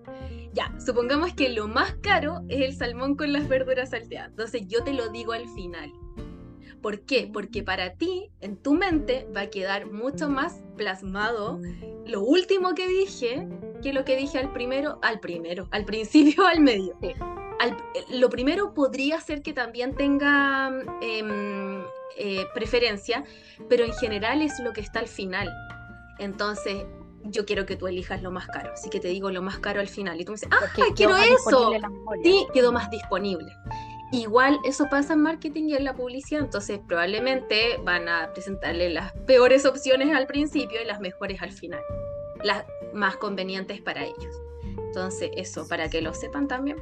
Ya, 0.53 0.73
supongamos 0.83 1.33
que 1.33 1.49
lo 1.49 1.67
más 1.67 1.95
caro 2.01 2.41
es 2.47 2.61
el 2.61 2.73
salmón 2.73 3.15
con 3.15 3.31
las 3.33 3.47
verduras 3.47 3.91
salteadas. 3.91 4.29
Entonces 4.29 4.63
yo 4.67 4.83
te 4.83 4.93
lo 4.93 5.09
digo 5.09 5.33
al 5.33 5.47
final. 5.49 5.91
¿Por 6.81 7.01
qué? 7.01 7.29
Porque 7.31 7.63
para 7.63 7.93
ti, 7.93 8.29
en 8.41 8.57
tu 8.57 8.73
mente, 8.73 9.27
va 9.35 9.41
a 9.41 9.49
quedar 9.49 9.87
mucho 9.91 10.29
más 10.29 10.61
plasmado 10.75 11.59
lo 12.05 12.21
último 12.21 12.73
que 12.75 12.87
dije 12.87 13.47
que 13.81 13.93
lo 13.93 14.05
que 14.05 14.15
dije 14.15 14.39
al 14.39 14.51
primero, 14.53 14.99
al 15.01 15.19
primero, 15.19 15.67
al 15.71 15.85
principio, 15.85 16.45
al 16.47 16.61
medio. 16.61 16.95
Sí. 17.01 17.13
Eh, 17.59 17.75
lo 18.11 18.29
primero 18.29 18.73
podría 18.73 19.19
ser 19.19 19.41
que 19.41 19.53
también 19.53 19.95
tenga 19.95 20.71
em, 21.01 21.81
eh, 22.17 22.45
preferencia, 22.53 23.23
pero 23.67 23.83
en 23.83 23.93
general 23.93 24.41
es 24.41 24.59
lo 24.59 24.73
que 24.73 24.81
está 24.81 24.99
al 24.99 25.07
final. 25.07 25.51
Entonces, 26.19 26.85
yo 27.23 27.45
quiero 27.45 27.65
que 27.65 27.75
tú 27.75 27.87
elijas 27.87 28.21
lo 28.21 28.31
más 28.31 28.47
caro, 28.47 28.71
así 28.73 28.89
que 28.89 28.99
te 28.99 29.09
digo 29.09 29.31
lo 29.31 29.41
más 29.41 29.59
caro 29.59 29.79
al 29.79 29.87
final. 29.87 30.19
Y 30.19 30.25
tú 30.25 30.31
me 30.31 30.35
dices, 30.35 30.49
ah, 30.51 30.91
quiero 30.95 31.17
eso. 31.17 31.73
Sí, 32.23 32.45
quedó 32.53 32.71
más 32.71 32.89
disponible. 32.89 33.51
Igual 34.11 34.59
eso 34.63 34.87
pasa 34.89 35.13
en 35.13 35.21
marketing 35.21 35.65
y 35.65 35.75
en 35.75 35.83
la 35.83 35.93
publicidad, 35.93 36.41
entonces 36.41 36.79
probablemente 36.87 37.77
van 37.83 38.07
a 38.07 38.31
presentarle 38.31 38.89
las 38.89 39.11
peores 39.25 39.65
opciones 39.65 40.15
al 40.15 40.27
principio 40.27 40.81
y 40.81 40.85
las 40.85 41.01
mejores 41.01 41.41
al 41.41 41.51
final, 41.51 41.81
las 42.43 42.63
más 42.93 43.17
convenientes 43.17 43.81
para 43.81 44.05
ellos. 44.05 44.41
Entonces, 44.77 45.31
eso, 45.35 45.67
para 45.67 45.89
que 45.89 46.01
lo 46.01 46.13
sepan 46.13 46.47
también. 46.47 46.77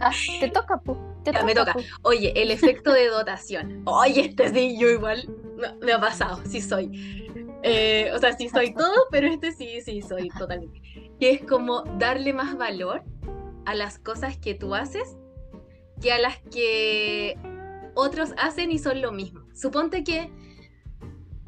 Ah, 0.00 0.10
te 0.40 0.48
toca, 0.48 0.80
me 1.44 1.54
toca. 1.54 1.74
Oye, 2.02 2.32
el 2.40 2.50
efecto 2.50 2.92
de 2.92 3.08
dotación. 3.08 3.82
Oye, 3.84 4.26
este 4.26 4.48
sí, 4.48 4.78
yo 4.78 4.88
igual 4.88 5.28
me 5.82 5.92
ha 5.92 6.00
pasado, 6.00 6.40
sí 6.48 6.60
soy. 6.62 6.88
Eh, 7.62 8.10
o 8.14 8.18
sea, 8.18 8.32
sí 8.32 8.48
soy 8.48 8.74
todo, 8.74 8.94
pero 9.10 9.28
este 9.28 9.52
sí, 9.52 9.80
sí 9.82 10.02
soy 10.02 10.28
totalmente. 10.30 10.80
Que 11.20 11.30
es 11.30 11.44
como 11.44 11.82
darle 11.98 12.32
más 12.32 12.56
valor 12.56 13.02
a 13.64 13.74
las 13.74 13.98
cosas 13.98 14.36
que 14.36 14.54
tú 14.54 14.74
haces 14.74 15.16
que 16.00 16.12
a 16.12 16.18
las 16.18 16.38
que 16.50 17.38
otros 17.94 18.34
hacen 18.36 18.72
y 18.72 18.78
son 18.78 19.00
lo 19.00 19.12
mismo. 19.12 19.42
Suponte 19.54 20.04
que 20.04 20.30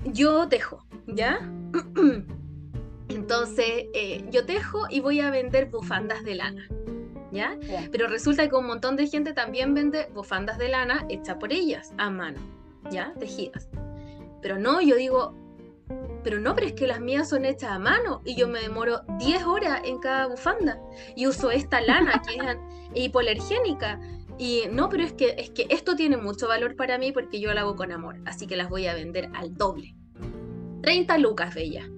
yo 0.05 0.48
tejo, 0.48 0.87
¿ya? 1.07 1.40
Entonces, 3.09 3.87
eh, 3.94 4.24
yo 4.31 4.46
tejo 4.46 4.85
y 4.88 5.00
voy 5.00 5.20
a 5.20 5.31
vender 5.31 5.66
bufandas 5.66 6.24
de 6.24 6.37
lana. 6.37 6.68
¿ya? 7.33 7.59
Pero 7.90 8.07
resulta 8.07 8.48
que 8.48 8.55
un 8.55 8.66
montón 8.66 8.96
de 8.96 9.09
gente 9.09 9.33
también 9.33 9.74
vende 9.74 10.09
bufandas 10.14 10.57
de 10.57 10.68
lana 10.68 11.05
hechas 11.09 11.37
por 11.37 11.53
ellas, 11.53 11.92
a 11.98 12.09
mano, 12.09 12.38
¿ya? 12.90 13.12
Tejidas. 13.18 13.68
Pero 14.40 14.59
no, 14.59 14.81
yo 14.81 14.94
digo, 14.94 15.35
pero 16.24 16.40
no, 16.40 16.54
pero 16.54 16.66
es 16.66 16.72
que 16.72 16.87
las 16.87 17.00
mías 17.00 17.28
son 17.28 17.44
hechas 17.44 17.70
a 17.70 17.78
mano 17.78 18.22
y 18.24 18.34
yo 18.34 18.48
me 18.48 18.60
demoro 18.60 19.02
10 19.18 19.44
horas 19.44 19.82
en 19.84 19.98
cada 19.98 20.26
bufanda 20.26 20.80
y 21.14 21.26
uso 21.26 21.50
esta 21.50 21.80
lana 21.82 22.22
que 22.26 22.37
es 22.37 22.56
hipoalergénica. 22.94 24.00
Y 24.37 24.62
no, 24.72 24.88
pero 24.88 25.04
es 25.04 25.12
que, 25.12 25.37
es 25.38 25.50
que 25.50 25.66
esto 25.68 25.94
tiene 25.94 26.16
mucho 26.16 26.48
valor 26.48 26.74
para 26.74 26.98
mí 26.98 27.12
porque 27.12 27.38
yo 27.38 27.52
lo 27.54 27.60
hago 27.60 27.76
con 27.76 27.92
amor, 27.92 28.16
así 28.25 28.48
que 28.48 28.56
las 28.56 28.68
voy 28.68 28.87
a 28.87 28.94
vender 28.94 29.31
al 29.35 29.54
doble. 29.54 29.94
30 30.83 31.18
lucas, 31.18 31.54
bella. 31.54 31.88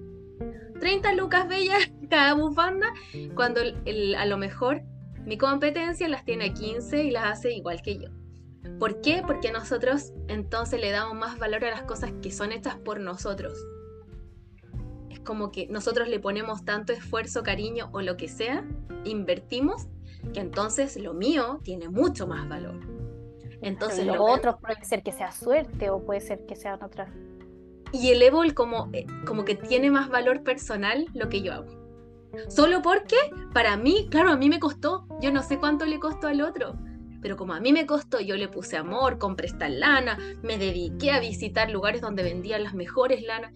30 0.79 1.13
lucas 1.13 1.47
bellas 1.47 1.91
cada 2.09 2.33
bufanda, 2.33 2.93
cuando 3.33 3.61
a 3.61 4.25
lo 4.25 4.37
mejor 4.37 4.83
mi 5.25 5.37
competencia 5.37 6.07
las 6.07 6.25
tiene 6.25 6.53
15 6.53 7.03
y 7.03 7.11
las 7.11 7.25
hace 7.25 7.53
igual 7.53 7.81
que 7.81 7.97
yo. 7.97 8.09
¿Por 8.79 9.01
qué? 9.01 9.23
Porque 9.25 9.51
nosotros 9.51 10.13
entonces 10.27 10.79
le 10.79 10.91
damos 10.91 11.15
más 11.15 11.39
valor 11.39 11.65
a 11.65 11.71
las 11.71 11.83
cosas 11.83 12.11
que 12.21 12.31
son 12.31 12.51
hechas 12.51 12.75
por 12.75 12.99
nosotros. 12.99 13.57
Como 15.27 15.51
que 15.51 15.67
nosotros 15.67 16.07
le 16.07 16.21
ponemos 16.21 16.63
tanto 16.63 16.93
esfuerzo, 16.93 17.43
cariño 17.43 17.89
o 17.91 18.01
lo 18.01 18.15
que 18.15 18.29
sea, 18.29 18.65
invertimos, 19.03 19.87
que 20.33 20.39
entonces 20.39 20.95
lo 20.95 21.13
mío 21.13 21.59
tiene 21.63 21.89
mucho 21.89 22.27
más 22.27 22.47
valor. 22.47 22.79
Entonces 23.61 24.05
lo, 24.05 24.23
otro 24.23 24.57
puede 24.57 24.81
ser 24.85 25.03
que 25.03 25.11
sea 25.11 25.33
suerte 25.33 25.89
o 25.89 25.99
puede 25.99 26.21
ser 26.21 26.45
que 26.45 26.55
sea 26.55 26.75
otra. 26.75 27.11
Y 27.91 28.11
elevo 28.11 28.45
el 28.45 28.53
como, 28.53 28.87
eh, 28.93 29.05
como 29.25 29.43
que 29.43 29.55
tiene 29.55 29.91
más 29.91 30.07
valor 30.07 30.43
personal 30.43 31.05
lo 31.13 31.27
que 31.27 31.41
yo 31.41 31.53
hago. 31.53 31.67
Solo 32.47 32.81
porque 32.81 33.17
para 33.53 33.75
mí, 33.75 34.07
claro, 34.09 34.29
a 34.29 34.37
mí 34.37 34.47
me 34.47 34.61
costó. 34.61 35.07
Yo 35.19 35.29
no 35.33 35.43
sé 35.43 35.57
cuánto 35.59 35.85
le 35.85 35.99
costó 35.99 36.27
al 36.27 36.39
otro. 36.39 36.77
Pero 37.21 37.35
como 37.35 37.53
a 37.53 37.59
mí 37.59 37.73
me 37.73 37.85
costó, 37.85 38.21
yo 38.21 38.37
le 38.37 38.47
puse 38.47 38.77
amor, 38.77 39.17
compré 39.17 39.47
esta 39.47 39.67
lana, 39.67 40.17
me 40.41 40.57
dediqué 40.57 41.11
a 41.11 41.19
visitar 41.19 41.69
lugares 41.69 41.99
donde 41.99 42.23
vendían 42.23 42.63
las 42.63 42.73
mejores 42.73 43.23
lanas. 43.23 43.51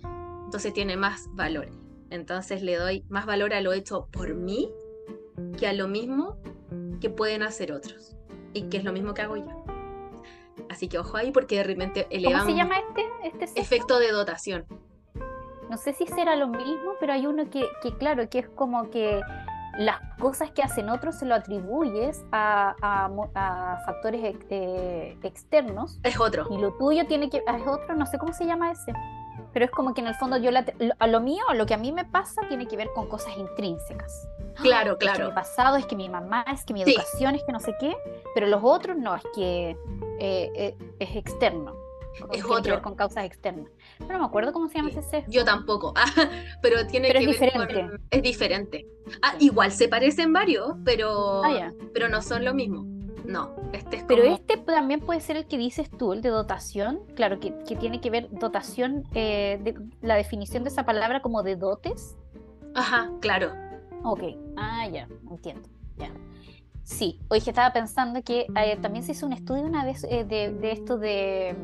Entonces 0.51 0.73
tiene 0.73 0.97
más 0.97 1.29
valor. 1.31 1.69
Entonces 2.09 2.61
le 2.61 2.75
doy 2.75 3.05
más 3.07 3.25
valor 3.25 3.53
a 3.53 3.61
lo 3.61 3.71
hecho 3.71 4.09
por 4.11 4.33
mí 4.33 4.69
que 5.57 5.65
a 5.65 5.71
lo 5.71 5.87
mismo 5.87 6.35
que 6.99 7.09
pueden 7.09 7.41
hacer 7.41 7.71
otros 7.71 8.17
y 8.51 8.63
que 8.63 8.75
es 8.75 8.83
lo 8.83 8.91
mismo 8.91 9.13
que 9.13 9.21
hago 9.21 9.37
yo. 9.37 9.63
Así 10.69 10.89
que 10.89 10.99
ojo 10.99 11.15
ahí 11.15 11.31
porque 11.31 11.55
de 11.55 11.63
repente 11.63 12.05
elevamos. 12.09 12.43
¿Cómo 12.43 12.51
se 12.51 12.61
llama 12.61 12.75
este? 12.79 13.45
este 13.45 13.61
efecto 13.61 13.97
de 13.97 14.11
dotación. 14.11 14.65
No 15.69 15.77
sé 15.77 15.93
si 15.93 16.05
será 16.05 16.35
lo 16.35 16.49
mismo, 16.49 16.95
pero 16.99 17.13
hay 17.13 17.27
uno 17.27 17.49
que, 17.49 17.69
que 17.81 17.95
claro, 17.95 18.29
que 18.29 18.39
es 18.39 18.49
como 18.49 18.89
que 18.89 19.21
las 19.77 20.01
cosas 20.19 20.51
que 20.51 20.63
hacen 20.63 20.89
otros 20.89 21.15
se 21.15 21.25
lo 21.25 21.33
atribuyes 21.33 22.25
a, 22.33 22.75
factores 23.85 24.35
eh, 24.49 25.17
externos. 25.23 26.01
Es 26.03 26.19
otro. 26.19 26.45
Y 26.49 26.57
lo 26.57 26.73
tuyo 26.73 27.07
tiene 27.07 27.29
que. 27.29 27.37
Es 27.37 27.65
otro, 27.65 27.95
no 27.95 28.05
sé 28.05 28.17
cómo 28.17 28.33
se 28.33 28.45
llama 28.45 28.69
ese. 28.69 28.91
Pero 29.53 29.65
es 29.65 29.71
como 29.71 29.93
que 29.93 30.01
en 30.01 30.07
el 30.07 30.15
fondo 30.15 30.37
yo 30.37 30.51
a 30.99 31.07
lo 31.07 31.19
mío, 31.21 31.43
lo 31.53 31.65
que 31.65 31.73
a 31.73 31.77
mí 31.77 31.91
me 31.91 32.05
pasa, 32.05 32.41
tiene 32.47 32.67
que 32.67 32.77
ver 32.77 32.89
con 32.93 33.07
cosas 33.07 33.37
intrínsecas. 33.37 34.27
Claro, 34.55 34.97
claro. 34.97 35.13
Es 35.13 35.19
que 35.19 35.25
mi 35.25 35.33
pasado, 35.33 35.77
es 35.77 35.85
que 35.85 35.95
mi 35.95 36.09
mamá, 36.09 36.45
es 36.51 36.63
que 36.63 36.73
mi 36.73 36.83
educación, 36.83 37.35
es 37.35 37.43
que 37.43 37.51
no 37.51 37.59
sé 37.59 37.73
qué. 37.79 37.95
Pero 38.33 38.47
los 38.47 38.61
otros 38.63 38.97
no, 38.97 39.15
es 39.15 39.23
que 39.33 39.77
eh, 40.19 40.51
eh, 40.55 40.77
es 40.99 41.15
externo 41.15 41.81
es 42.31 42.45
otro. 42.45 42.81
con 42.81 42.95
causas 42.95 43.25
externas. 43.25 43.69
No 43.99 44.19
me 44.19 44.25
acuerdo 44.25 44.53
cómo 44.53 44.67
se 44.67 44.77
llama 44.77 44.89
ese 44.89 45.01
sesgo. 45.01 45.31
Yo 45.31 45.45
tampoco, 45.45 45.93
ah, 45.95 46.05
pero 46.61 46.85
tiene 46.87 47.11
que 47.11 47.19
es 47.19 47.25
ver 47.25 47.33
diferente. 47.33 47.89
Es 48.09 48.21
diferente. 48.21 48.87
Ah, 49.21 49.35
igual 49.39 49.71
se 49.71 49.87
parecen 49.87 50.33
varios, 50.33 50.75
pero, 50.83 51.43
ah, 51.43 51.71
pero 51.93 52.09
no 52.09 52.21
son 52.21 52.45
lo 52.45 52.53
mismo. 52.53 52.85
No, 53.31 53.55
este 53.71 53.97
es 53.97 54.03
Pero 54.03 54.23
este 54.23 54.57
también 54.57 54.99
puede 54.99 55.21
ser 55.21 55.37
el 55.37 55.45
que 55.45 55.57
dices 55.57 55.89
tú, 55.89 56.11
el 56.11 56.21
de 56.21 56.29
dotación. 56.29 56.99
Claro, 57.15 57.39
que, 57.39 57.51
tiene 57.79 58.01
que 58.01 58.09
ver 58.09 58.29
dotación, 58.29 59.05
eh, 59.13 59.57
de, 59.63 59.75
la 60.01 60.15
definición 60.15 60.63
de 60.63 60.69
esa 60.69 60.85
palabra 60.85 61.21
como 61.21 61.41
de 61.41 61.55
dotes. 61.55 62.17
Ajá, 62.75 63.09
claro. 63.21 63.53
Ok, 64.03 64.23
ah, 64.57 64.85
ya, 64.89 65.07
entiendo. 65.29 65.69
Ya. 65.97 66.11
Sí, 66.83 67.21
hoy 67.29 67.37
estaba 67.37 67.71
pensando 67.71 68.21
que 68.21 68.47
eh, 68.53 68.77
también 68.81 69.05
se 69.05 69.13
hizo 69.13 69.25
un 69.25 69.33
estudio 69.33 69.63
una 69.63 69.85
vez 69.85 70.03
eh, 70.09 70.25
de, 70.25 70.71
esto 70.71 70.97
de 70.97 71.55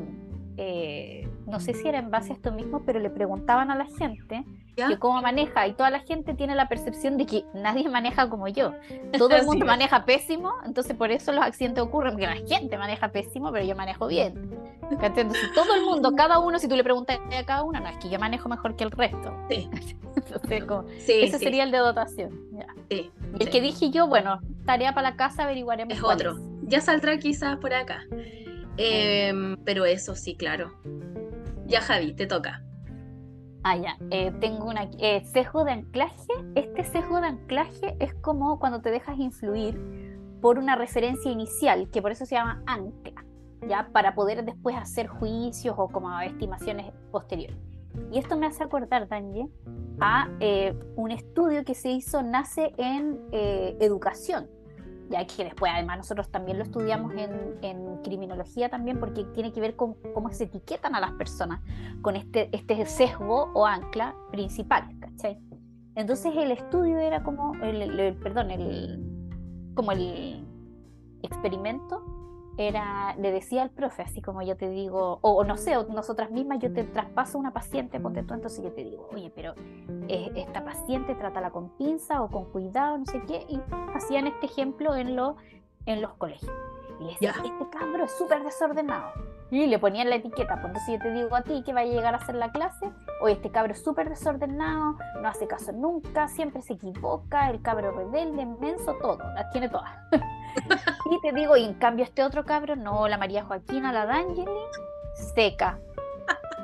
eh, 0.60 1.28
no 1.46 1.60
sé 1.60 1.72
si 1.72 1.86
era 1.86 2.00
en 2.00 2.10
base 2.10 2.32
a 2.32 2.34
esto 2.34 2.50
mismo, 2.50 2.82
pero 2.84 2.98
le 2.98 3.10
preguntaban 3.10 3.70
a 3.70 3.76
la 3.76 3.86
gente 3.86 4.44
que 4.74 4.98
cómo 4.98 5.22
maneja 5.22 5.66
y 5.68 5.72
toda 5.72 5.90
la 5.90 6.00
gente 6.00 6.34
tiene 6.34 6.54
la 6.54 6.68
percepción 6.68 7.16
de 7.16 7.26
que 7.26 7.44
nadie 7.54 7.88
maneja 7.88 8.28
como 8.28 8.48
yo. 8.48 8.72
Todo 9.16 9.36
el 9.36 9.46
mundo 9.46 9.64
maneja 9.64 10.04
pésimo, 10.04 10.52
entonces 10.66 10.96
por 10.96 11.12
eso 11.12 11.32
los 11.32 11.44
accidentes 11.44 11.82
ocurren, 11.82 12.14
porque 12.14 12.26
la 12.26 12.36
gente 12.36 12.76
maneja 12.76 13.08
pésimo, 13.12 13.52
pero 13.52 13.64
yo 13.64 13.76
manejo 13.76 14.08
bien. 14.08 14.50
Entonces 14.90 15.52
todo 15.54 15.74
el 15.74 15.82
mundo, 15.82 16.12
cada 16.16 16.40
uno, 16.40 16.58
si 16.58 16.66
tú 16.66 16.74
le 16.74 16.82
preguntas 16.82 17.20
a 17.36 17.44
cada 17.44 17.62
uno, 17.62 17.78
no, 17.78 17.88
es 17.88 17.96
que 17.98 18.08
yo 18.08 18.18
manejo 18.18 18.48
mejor 18.48 18.74
que 18.74 18.82
el 18.82 18.90
resto. 18.90 19.32
Sí. 19.48 19.70
ese 21.08 21.38
sería 21.38 21.62
el 21.62 21.70
de 21.70 21.78
dotación. 21.78 22.32
el 22.90 23.50
que 23.50 23.60
dije 23.60 23.90
yo, 23.90 24.08
bueno, 24.08 24.40
tarea 24.66 24.92
para 24.92 25.10
la 25.10 25.16
casa, 25.16 25.44
averiguaremos. 25.44 25.94
Es 25.94 26.02
otro. 26.02 26.36
Ya 26.62 26.80
saldrá 26.80 27.16
quizás 27.18 27.58
por 27.58 27.72
acá. 27.72 28.02
Em, 28.78 29.56
pero 29.64 29.84
eso 29.84 30.14
sí, 30.14 30.36
claro. 30.36 30.70
Ya 31.66 31.80
Javi, 31.80 32.14
te 32.14 32.26
toca. 32.26 32.62
Ah, 33.64 33.76
ya. 33.76 33.96
Eh, 34.10 34.32
tengo 34.40 34.66
una 34.66 34.88
eh, 34.98 35.22
sesgo 35.24 35.64
de 35.64 35.72
anclaje. 35.72 36.32
Este 36.54 36.84
sesgo 36.84 37.20
de 37.20 37.26
anclaje 37.26 37.96
es 37.98 38.14
como 38.14 38.58
cuando 38.58 38.80
te 38.80 38.90
dejas 38.90 39.18
influir 39.18 39.78
por 40.40 40.58
una 40.58 40.76
referencia 40.76 41.30
inicial, 41.30 41.90
que 41.90 42.00
por 42.00 42.12
eso 42.12 42.24
se 42.24 42.36
llama 42.36 42.62
ancla, 42.66 43.24
ya 43.68 43.90
para 43.92 44.14
poder 44.14 44.44
después 44.44 44.76
hacer 44.76 45.08
juicios 45.08 45.74
o 45.76 45.88
como 45.88 46.18
estimaciones 46.20 46.92
posteriores. 47.10 47.58
Y 48.12 48.18
esto 48.18 48.38
me 48.38 48.46
hace 48.46 48.62
acordar, 48.62 49.08
Danje, 49.08 49.48
a 50.00 50.28
eh, 50.38 50.78
un 50.94 51.10
estudio 51.10 51.64
que 51.64 51.74
se 51.74 51.90
hizo, 51.90 52.22
nace 52.22 52.72
en 52.78 53.18
educación, 53.32 54.48
ya 55.08 55.26
que 55.26 55.44
después 55.44 55.72
además 55.74 55.98
nosotros 55.98 56.30
también 56.30 56.58
lo 56.58 56.64
estudiamos 56.64 57.12
en, 57.14 57.98
criminología 58.04 58.68
también 58.68 59.00
porque 59.00 59.24
tiene 59.34 59.52
que 59.52 59.60
ver 59.60 59.74
con 59.74 59.94
cómo 60.14 60.30
se 60.30 60.44
etiquetan 60.44 60.94
a 60.94 61.00
las 61.00 61.12
personas 61.12 61.60
con 62.00 62.14
este, 62.14 62.48
este 62.56 62.86
sesgo 62.86 63.50
o 63.54 63.66
ancla 63.66 64.14
principal, 64.30 64.88
¿cachai? 65.00 65.38
Entonces 65.96 66.32
el 66.36 66.52
estudio 66.52 66.98
era 66.98 67.24
como, 67.24 67.54
el, 67.56 68.16
perdón, 68.22 68.52
el, 68.52 69.04
como 69.74 69.90
el 69.90 70.46
experimento 71.22 72.17
era, 72.58 73.14
le 73.16 73.30
decía 73.30 73.62
al 73.62 73.70
profe, 73.70 74.02
así 74.02 74.20
como 74.20 74.42
yo 74.42 74.56
te 74.56 74.68
digo, 74.68 75.20
o, 75.22 75.44
no 75.44 75.56
sé, 75.56 75.76
nosotras 75.88 76.30
mismas, 76.32 76.58
yo 76.58 76.72
te 76.72 76.82
traspaso 76.82 77.38
una 77.38 77.52
paciente, 77.52 78.00
ponte 78.00 78.24
tú, 78.24 78.34
entonces 78.34 78.62
yo 78.62 78.72
te 78.72 78.82
digo, 78.82 79.08
oye, 79.12 79.32
pero 79.34 79.54
eh, 80.08 80.30
esta 80.34 80.64
paciente 80.64 81.14
trátala 81.14 81.50
con 81.50 81.70
pinza 81.76 82.20
o 82.20 82.28
con 82.28 82.46
cuidado, 82.46 82.98
no 82.98 83.06
sé 83.06 83.22
qué, 83.28 83.46
y 83.48 83.60
hacían 83.94 84.26
este 84.26 84.46
ejemplo 84.46 84.96
en, 84.96 85.14
lo, 85.14 85.36
en 85.86 86.02
los 86.02 86.12
colegios. 86.14 86.52
Y 87.00 87.04
le 87.04 87.10
decía, 87.12 87.30
este 87.30 87.70
cabro 87.70 88.04
es 88.04 88.12
súper 88.18 88.42
desordenado. 88.42 89.12
Y 89.50 89.66
le 89.66 89.78
ponían 89.78 90.10
la 90.10 90.16
etiqueta, 90.16 90.56
pues 90.56 90.66
entonces 90.66 90.94
yo 90.94 91.00
te 91.00 91.12
digo 91.12 91.34
a 91.34 91.42
ti 91.42 91.62
que 91.64 91.72
va 91.72 91.80
a 91.80 91.84
llegar 91.84 92.12
a 92.14 92.18
hacer 92.18 92.34
la 92.34 92.52
clase, 92.52 92.90
oye, 93.22 93.32
este 93.32 93.50
cabro 93.50 93.72
es 93.72 93.82
súper 93.82 94.10
desordenado, 94.10 94.96
no 95.22 95.28
hace 95.28 95.46
caso 95.46 95.72
nunca, 95.72 96.28
siempre 96.28 96.60
se 96.60 96.74
equivoca, 96.74 97.48
el 97.48 97.62
cabro 97.62 97.92
rebelde, 97.92 98.42
inmenso, 98.42 98.94
todo, 99.00 99.18
las 99.34 99.50
tiene 99.50 99.70
todas. 99.70 99.90
y 101.10 101.20
te 101.22 101.32
digo, 101.32 101.56
y 101.56 101.64
en 101.64 101.74
cambio 101.74 102.04
este 102.04 102.22
otro 102.22 102.44
cabro, 102.44 102.76
no, 102.76 103.08
la 103.08 103.16
María 103.16 103.44
Joaquina, 103.44 103.90
la 103.90 104.04
D'Angeli, 104.04 104.50
seca. 105.34 105.78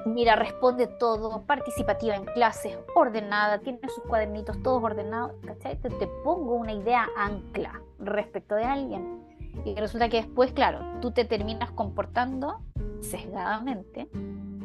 Mira, 0.05 0.37
responde 0.37 0.87
todo, 0.87 1.47
participativa 1.47 2.15
en 2.15 2.27
clases, 2.27 2.77
ordenada, 2.95 3.61
tiene 3.61 3.81
sus 3.89 4.05
cuadernitos 4.05 4.63
todos 4.63 4.83
ordenados, 4.85 5.33
¿cachai? 5.47 5.77
Te, 5.81 5.89
te 5.89 6.07
pongo 6.23 6.57
una 6.57 6.73
idea 6.73 7.09
ancla 7.17 7.81
respecto 7.99 8.55
de 8.55 8.65
alguien. 8.65 9.34
Y 9.65 9.75
resulta 9.75 10.09
que 10.09 10.19
después, 10.19 10.53
claro, 10.53 10.81
tú 11.01 11.11
te 11.11 11.25
terminas 11.25 11.71
comportando 11.71 12.61
sesgadamente 13.01 14.09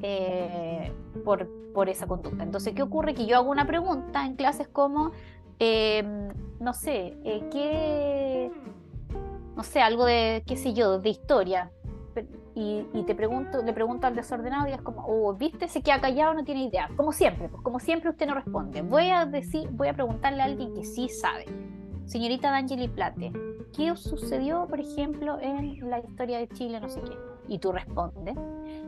eh, 0.01 0.91
por, 1.23 1.47
por, 1.73 1.89
esa 1.89 2.07
conducta. 2.07 2.43
Entonces, 2.43 2.73
¿qué 2.73 2.81
ocurre? 2.81 3.13
Que 3.13 3.25
yo 3.25 3.37
hago 3.37 3.49
una 3.49 3.65
pregunta 3.67 4.25
en 4.25 4.35
clases 4.35 4.67
como, 4.67 5.11
em, 5.59 6.29
no 6.59 6.73
sé, 6.73 7.17
eh, 7.23 7.47
¿qué, 7.51 8.51
no 9.55 9.63
sé, 9.63 9.81
algo 9.81 10.05
de, 10.05 10.43
qué 10.47 10.55
sé 10.55 10.73
yo, 10.73 10.99
de 10.99 11.09
historia. 11.09 11.71
Y, 12.55 13.03
te 13.03 13.15
pregunto, 13.15 13.63
le 13.63 13.71
pregunto 13.71 14.07
al 14.07 14.15
desordenado 14.15 14.67
y 14.67 14.71
es 14.71 14.81
como, 14.81 15.05
oh, 15.07 15.33
viste, 15.33 15.69
se 15.69 15.81
queda 15.81 16.01
callado, 16.01 16.33
no 16.33 16.43
tiene 16.43 16.65
idea. 16.65 16.89
Como 16.97 17.13
siempre, 17.13 17.47
pues 17.47 17.63
como 17.63 17.79
siempre 17.79 18.09
usted 18.09 18.27
no 18.27 18.33
responde. 18.33 18.81
Voy 18.81 19.09
a 19.09 19.25
decir, 19.25 19.69
voy 19.71 19.87
a 19.87 19.93
preguntarle 19.93 20.41
a 20.41 20.45
alguien 20.45 20.73
que 20.73 20.83
sí 20.83 21.07
sabe. 21.07 21.45
Señorita 22.05 22.51
D'Angeli 22.51 22.89
Plate, 22.89 23.31
¿qué 23.75 23.95
sucedió, 23.95 24.65
por 24.67 24.79
ejemplo, 24.79 25.37
en 25.39 25.89
la 25.89 25.99
historia 25.99 26.39
de 26.39 26.47
Chile, 26.49 26.79
no 26.79 26.89
sé 26.89 27.01
qué? 27.01 27.17
Y 27.47 27.59
tú 27.59 27.71
respondes. 27.71 28.35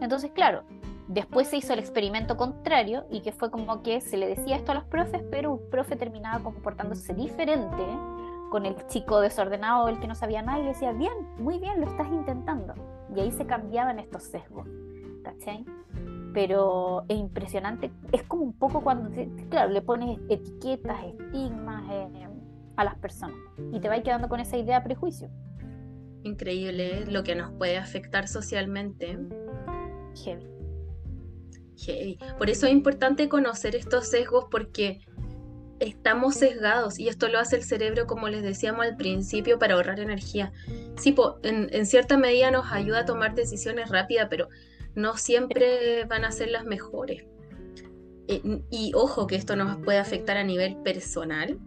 Entonces, 0.02 0.32
claro, 0.32 0.64
después 1.08 1.48
se 1.48 1.58
hizo 1.58 1.74
el 1.74 1.80
experimento 1.80 2.38
contrario 2.38 3.06
y 3.10 3.22
que 3.22 3.32
fue 3.32 3.52
como 3.52 3.84
que 3.84 4.02
se 4.02 4.18
le 4.18 4.28
decía 4.28 4.56
esto 4.56 4.72
a 4.72 4.76
los 4.76 4.86
profes, 4.86 5.22
pero 5.30 5.54
un 5.54 5.70
profe 5.70 5.96
terminaba 5.96 6.44
comportándose 6.44 7.14
diferente 7.14 7.84
con 8.50 8.66
el 8.66 8.76
chico 8.88 9.22
desordenado, 9.22 9.88
el 9.88 10.00
que 10.00 10.08
no 10.08 10.16
sabía 10.16 10.42
nada, 10.42 10.60
y 10.60 10.64
le 10.64 10.70
decía, 10.70 10.92
bien, 10.92 11.14
muy 11.38 11.58
bien, 11.58 11.80
lo 11.80 11.88
estás 11.88 12.08
intentando. 12.12 12.74
Y 13.16 13.22
ahí 13.22 13.32
se 13.32 13.46
cambiaban 13.46 13.98
estos 13.98 14.24
sesgos, 14.24 14.68
¿cachai? 15.24 15.66
Pero 16.34 17.04
es 17.08 17.18
impresionante, 17.18 17.92
es 18.12 18.24
como 18.24 18.44
un 18.44 18.54
poco 18.54 18.82
cuando, 18.82 19.10
claro, 19.50 19.72
le 19.72 19.82
pones 19.82 20.20
etiquetas, 20.30 21.04
estigmas 21.06 21.84
eh, 21.92 22.10
a 22.78 22.84
las 22.84 22.96
personas 22.96 23.38
y 23.72 23.80
te 23.80 23.90
vas 23.90 24.02
quedando 24.02 24.30
con 24.30 24.40
esa 24.40 24.58
idea 24.58 24.80
de 24.80 24.86
prejuicio. 24.86 25.30
Increíble 26.24 27.00
¿eh? 27.00 27.06
lo 27.08 27.24
que 27.24 27.36
nos 27.36 27.52
puede 27.54 27.78
afectar 27.78 28.28
socialmente. 28.28 29.18
Heavy. 30.24 30.48
Heavy. 31.78 32.20
Por 32.38 32.50
eso 32.50 32.68
es 32.68 32.72
importante 32.72 33.28
conocer 33.28 33.76
estos 33.76 34.08
sesgos 34.08 34.46
porque 34.52 35.02
estamos 35.82 36.36
sesgados 36.36 37.00
y 37.00 37.08
esto 37.08 37.28
lo 37.28 37.40
hace 37.40 37.56
el 37.56 37.64
cerebro, 37.64 38.06
como 38.06 38.30
les 38.30 38.44
decíamos 38.44 38.86
al 38.86 38.96
principio, 38.98 39.58
para 39.58 39.74
ahorrar 39.74 40.00
energía. 40.00 40.54
Sí, 40.96 41.16
en, 41.42 41.86
cierta 41.88 42.18
medida 42.18 42.52
nos 42.52 42.72
ayuda 42.72 43.00
a 43.00 43.06
tomar 43.06 43.34
decisiones 43.34 43.90
rápidas, 43.90 44.28
pero 44.30 44.48
no 44.94 45.18
siempre 45.18 46.06
van 46.06 46.24
a 46.24 46.32
ser 46.32 46.50
las 46.50 46.66
mejores. 46.66 47.26
Eh, 48.28 48.62
y 48.70 48.92
ojo 48.94 49.26
que 49.26 49.36
esto 49.36 49.56
nos 49.56 49.78
puede 49.78 49.98
afectar 49.98 50.38
a 50.38 50.44
nivel 50.44 50.78
personal, 50.84 51.58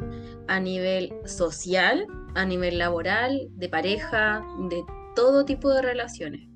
a 0.48 0.60
nivel 0.60 1.12
social, 1.24 2.06
a 2.34 2.44
nivel 2.44 2.78
laboral, 2.78 3.48
de 3.50 3.68
pareja, 3.68 4.44
de 4.68 4.84
todo 5.14 5.44
tipo 5.44 5.72
de 5.72 5.82
relaciones. 5.82 6.48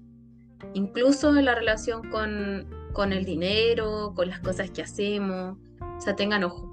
Incluso 0.75 1.37
en 1.37 1.45
la 1.45 1.55
relación 1.55 2.11
con, 2.11 2.67
con 2.93 3.13
el 3.13 3.25
dinero, 3.25 4.13
con 4.15 4.29
las 4.29 4.41
cosas 4.41 4.71
que 4.71 4.83
hacemos. 4.83 5.57
O 5.81 6.01
sea, 6.01 6.17
tengan 6.17 6.45
ojo. 6.45 6.69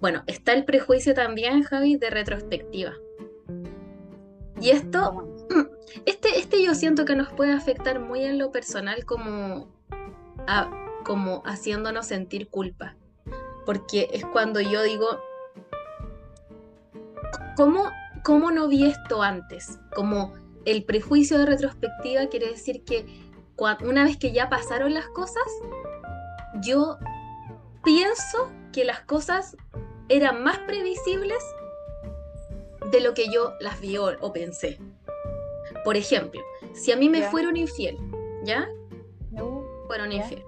Bueno, 0.00 0.22
está 0.26 0.52
el 0.52 0.64
prejuicio 0.64 1.14
también, 1.14 1.62
Javi, 1.62 1.96
de 1.96 2.10
retrospectiva. 2.10 2.92
Y 4.60 4.70
esto, 4.70 5.28
este, 6.06 6.38
este 6.38 6.62
yo 6.62 6.74
siento 6.74 7.04
que 7.04 7.16
nos 7.16 7.32
puede 7.32 7.52
afectar 7.52 8.00
muy 8.00 8.24
en 8.24 8.38
lo 8.38 8.50
personal 8.52 9.04
como, 9.04 9.68
como 11.04 11.42
haciéndonos 11.44 12.06
sentir 12.06 12.48
culpa. 12.48 12.96
Porque 13.64 14.08
es 14.12 14.24
cuando 14.26 14.60
yo 14.60 14.82
digo, 14.82 15.20
¿cómo, 17.56 17.90
¿cómo 18.24 18.50
no 18.50 18.68
vi 18.68 18.86
esto 18.86 19.22
antes? 19.22 19.78
Como 19.94 20.32
el 20.64 20.84
prejuicio 20.84 21.38
de 21.38 21.46
retrospectiva 21.46 22.26
quiere 22.26 22.50
decir 22.50 22.84
que 22.84 23.06
una 23.84 24.04
vez 24.04 24.16
que 24.16 24.32
ya 24.32 24.48
pasaron 24.48 24.94
las 24.94 25.06
cosas, 25.08 25.44
yo 26.62 26.98
pienso 27.84 28.50
que 28.72 28.84
las 28.84 29.00
cosas 29.00 29.56
eran 30.08 30.42
más 30.42 30.58
previsibles 30.60 31.42
de 32.90 33.00
lo 33.00 33.14
que 33.14 33.30
yo 33.32 33.54
las 33.60 33.80
vi 33.80 33.96
o, 33.98 34.32
pensé. 34.32 34.78
Por 35.84 35.96
ejemplo, 35.96 36.40
si 36.74 36.92
a 36.92 36.96
mí 36.96 37.08
me 37.08 37.22
fueron 37.22 37.56
infiel, 37.56 37.98
¿ya? 38.44 38.68
No. 39.30 39.64
Fueron 39.86 40.12
infiel. 40.12 40.44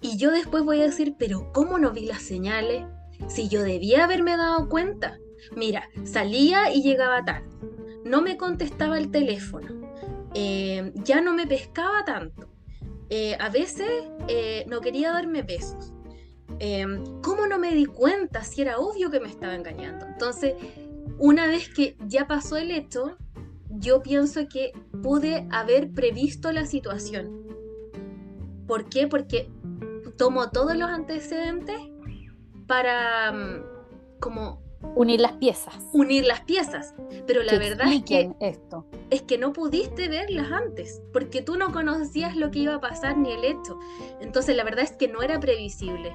Y 0.00 0.18
yo 0.18 0.30
después 0.30 0.64
voy 0.64 0.80
a 0.80 0.84
decir, 0.84 1.14
pero 1.18 1.50
¿cómo 1.52 1.78
no 1.78 1.90
vi 1.90 2.06
las 2.06 2.22
señales? 2.22 2.84
Si 3.28 3.48
yo 3.48 3.62
debía 3.62 4.04
haberme 4.04 4.36
dado 4.36 4.68
cuenta. 4.68 5.18
Mira, 5.54 5.88
salía 6.04 6.72
y 6.72 6.82
llegaba 6.82 7.24
tarde. 7.24 7.48
No 8.04 8.22
me 8.22 8.36
contestaba 8.36 8.98
el 8.98 9.10
teléfono. 9.10 9.68
Eh, 10.34 10.92
ya 10.96 11.20
no 11.20 11.34
me 11.34 11.46
pescaba 11.46 12.04
tanto. 12.04 12.48
Eh, 13.08 13.36
a 13.38 13.48
veces 13.48 13.88
eh, 14.28 14.64
no 14.68 14.80
quería 14.80 15.12
darme 15.12 15.42
besos. 15.42 15.92
¿Cómo 17.22 17.46
no 17.46 17.58
me 17.58 17.74
di 17.74 17.84
cuenta 17.84 18.42
si 18.42 18.62
era 18.62 18.78
obvio 18.78 19.10
que 19.10 19.20
me 19.20 19.28
estaba 19.28 19.54
engañando? 19.54 20.06
Entonces, 20.06 20.54
una 21.18 21.46
vez 21.46 21.68
que 21.68 21.96
ya 22.06 22.26
pasó 22.26 22.56
el 22.56 22.70
hecho, 22.70 23.18
yo 23.68 24.02
pienso 24.02 24.48
que 24.48 24.72
pude 25.02 25.46
haber 25.50 25.92
previsto 25.92 26.52
la 26.52 26.64
situación. 26.64 27.46
¿Por 28.66 28.88
qué? 28.88 29.06
Porque 29.06 29.50
tomo 30.16 30.50
todos 30.50 30.76
los 30.76 30.88
antecedentes 30.88 31.78
para 32.66 33.32
mm, 33.32 33.62
como 34.20 34.62
unir 34.94 35.20
las 35.20 35.32
piezas. 35.32 35.74
Unir 35.92 36.24
las 36.24 36.40
piezas. 36.42 36.94
Pero 37.26 37.42
la 37.42 37.58
verdad 37.58 37.92
es 37.92 38.04
que 38.04 38.32
esto. 38.40 38.86
es 39.10 39.22
que 39.22 39.38
no 39.38 39.52
pudiste 39.52 40.08
verlas 40.08 40.50
antes, 40.52 41.02
porque 41.12 41.42
tú 41.42 41.56
no 41.56 41.72
conocías 41.72 42.36
lo 42.36 42.50
que 42.50 42.60
iba 42.60 42.74
a 42.74 42.80
pasar 42.80 43.16
ni 43.18 43.32
el 43.32 43.44
hecho. 43.44 43.78
Entonces 44.20 44.56
la 44.56 44.64
verdad 44.64 44.84
es 44.84 44.92
que 44.92 45.08
no 45.08 45.22
era 45.22 45.40
previsible. 45.40 46.14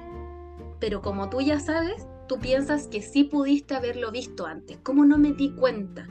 Pero 0.80 1.00
como 1.00 1.30
tú 1.30 1.40
ya 1.40 1.60
sabes, 1.60 2.06
tú 2.28 2.38
piensas 2.38 2.88
que 2.88 3.02
sí 3.02 3.24
pudiste 3.24 3.74
haberlo 3.74 4.10
visto 4.10 4.46
antes. 4.46 4.78
¿Cómo 4.82 5.04
no 5.04 5.18
me 5.18 5.32
di 5.32 5.54
cuenta? 5.54 6.08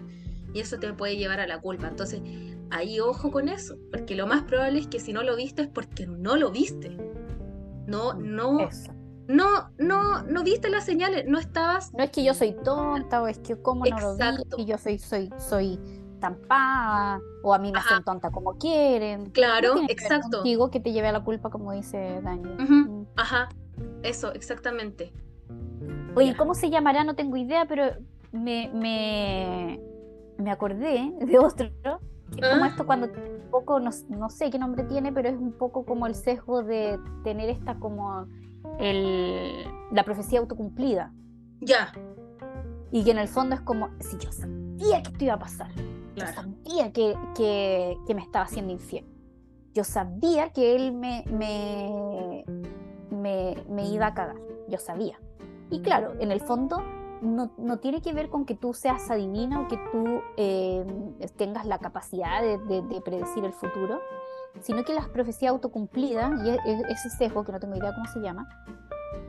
Y 0.53 0.59
eso 0.59 0.80
te 0.80 0.93
puede 0.93 1.18
llevar 1.18 1.39
a 1.39 1.47
la 1.47 1.59
culpa. 1.59 1.88
Entonces, 1.88 2.22
ahí 2.70 2.99
ojo 2.99 3.32
con 3.32 3.49
eso, 3.49 3.78
porque 3.91 4.16
lo 4.16 4.28
más 4.28 4.43
probable 4.43 4.80
es 4.80 4.88
que 4.88 4.99
si 4.99 5.14
no 5.14 5.24
lo 5.24 5.36
viste 5.36 5.64
es 5.64 5.68
porque 5.68 6.07
no 6.07 6.38
lo 6.38 6.51
viste. 6.51 6.97
No, 7.88 8.14
no. 8.14 8.70
No, 9.28 9.69
no, 9.78 10.24
no 10.24 10.43
viste 10.43 10.69
las 10.69 10.86
señales, 10.86 11.26
no 11.28 11.39
estabas. 11.39 11.93
No 11.93 12.03
es 12.03 12.09
que 12.09 12.24
yo 12.24 12.34
soy 12.34 12.55
tonta, 12.63 13.22
o 13.22 13.28
es 13.28 13.39
que 13.39 13.55
cómo 13.55 13.86
no 13.86 13.99
lo 13.99 14.15
vi, 14.15 14.63
y 14.63 14.65
yo 14.65 14.78
soy, 14.78 14.99
soy, 14.99 15.30
soy 15.38 15.80
tampada, 16.19 17.19
o 17.43 17.53
a 17.53 17.59
mí 17.59 17.72
me 17.72 17.80
hacen 17.80 18.03
tonta 18.03 18.32
como 18.32 18.57
quieren. 18.57 19.32
Claro, 19.32 19.76
exacto. 19.89 20.43
Digo 20.43 20.69
que 20.69 20.80
te 20.80 20.91
lleve 20.91 21.07
a 21.09 21.11
la 21.11 21.24
culpa, 21.24 21.49
como 21.49 21.72
dice 21.72 22.22
Daniel. 22.24 22.55
Mm. 22.57 23.05
Ajá, 23.15 23.49
eso, 24.03 24.32
exactamente. 24.34 25.13
Oye, 26.15 26.36
¿cómo 26.36 26.53
se 26.53 26.69
llamará? 26.69 27.03
No 27.03 27.15
tengo 27.15 27.38
idea, 27.38 27.65
pero 27.67 27.95
me, 28.32 28.69
me, 28.74 29.82
me 30.38 30.51
acordé 30.51 31.13
de 31.19 31.39
otro, 31.39 31.69
que 32.36 32.41
como 32.41 32.63
¿Ah? 32.63 32.67
esto 32.67 32.86
cuando 32.86 33.07
un 33.07 33.49
poco, 33.49 33.80
no, 33.80 33.91
no, 34.09 34.30
sé 34.30 34.49
qué 34.49 34.59
nombre 34.59 34.84
tiene, 34.84 35.11
pero 35.11 35.30
es 35.30 35.36
un 35.36 35.51
poco 35.51 35.86
como 35.86 36.07
el 36.07 36.15
sesgo 36.15 36.63
de 36.63 36.99
tener 37.24 37.49
esta 37.49 37.76
como 37.76 38.28
el, 38.80 39.65
la 39.91 40.03
profecía 40.03 40.39
autocumplida. 40.39 41.13
Ya. 41.59 41.91
Y 42.91 43.03
que 43.03 43.11
en 43.11 43.19
el 43.19 43.28
fondo 43.28 43.55
es 43.55 43.61
como, 43.61 43.89
si 43.99 44.17
yo 44.17 44.32
sabía 44.32 45.01
que 45.03 45.11
esto 45.11 45.24
iba 45.24 45.34
a 45.36 45.39
pasar, 45.39 45.72
yo 46.15 46.26
sabía 46.28 46.91
que, 46.91 47.15
que, 47.36 47.97
que, 48.05 48.15
me 48.15 48.22
estaba 48.22 48.45
haciendo 48.45 48.74
infiel, 48.74 49.05
yo 49.74 49.84
sabía 49.84 50.49
que 50.49 50.76
él 50.76 50.91
me, 50.91 51.24
me, 51.32 52.43
me, 53.09 53.55
me 53.69 53.88
iba 53.88 54.07
a 54.07 54.13
cagar, 54.13 54.36
yo 54.67 54.78
sabía. 54.78 55.19
Y 55.69 55.82
claro, 55.82 56.13
en 56.19 56.32
el 56.32 56.41
fondo 56.41 56.84
no, 57.22 57.51
no, 57.57 57.80
tiene 57.80 58.01
que 58.01 58.13
ver 58.13 58.30
con 58.30 58.45
que 58.45 58.55
tú 58.55 58.74
seas 58.74 59.09
adivina 59.09 59.61
o 59.61 59.67
que 59.67 59.78
tú 59.91 60.22
eh, 60.38 60.86
tengas 61.38 61.65
la 61.65 61.80
capacidad 61.80 62.41
de, 62.41 62.82
de, 62.82 63.01
predecir 63.01 63.45
el 63.45 63.53
futuro, 63.53 64.01
sino 64.60 64.84
que 64.84 64.93
las 64.93 65.08
profecías 65.08 65.52
autocumplidas, 65.52 66.32
y 66.45 66.49
e, 66.49 66.54
e, 66.54 66.82
ese 66.89 67.10
sesgo, 67.10 67.43
que 67.43 67.52
no 67.52 67.60
tengo 67.60 67.76
idea 67.76 67.93
cómo 67.93 68.08
se 68.08 68.20
llama, 68.20 68.47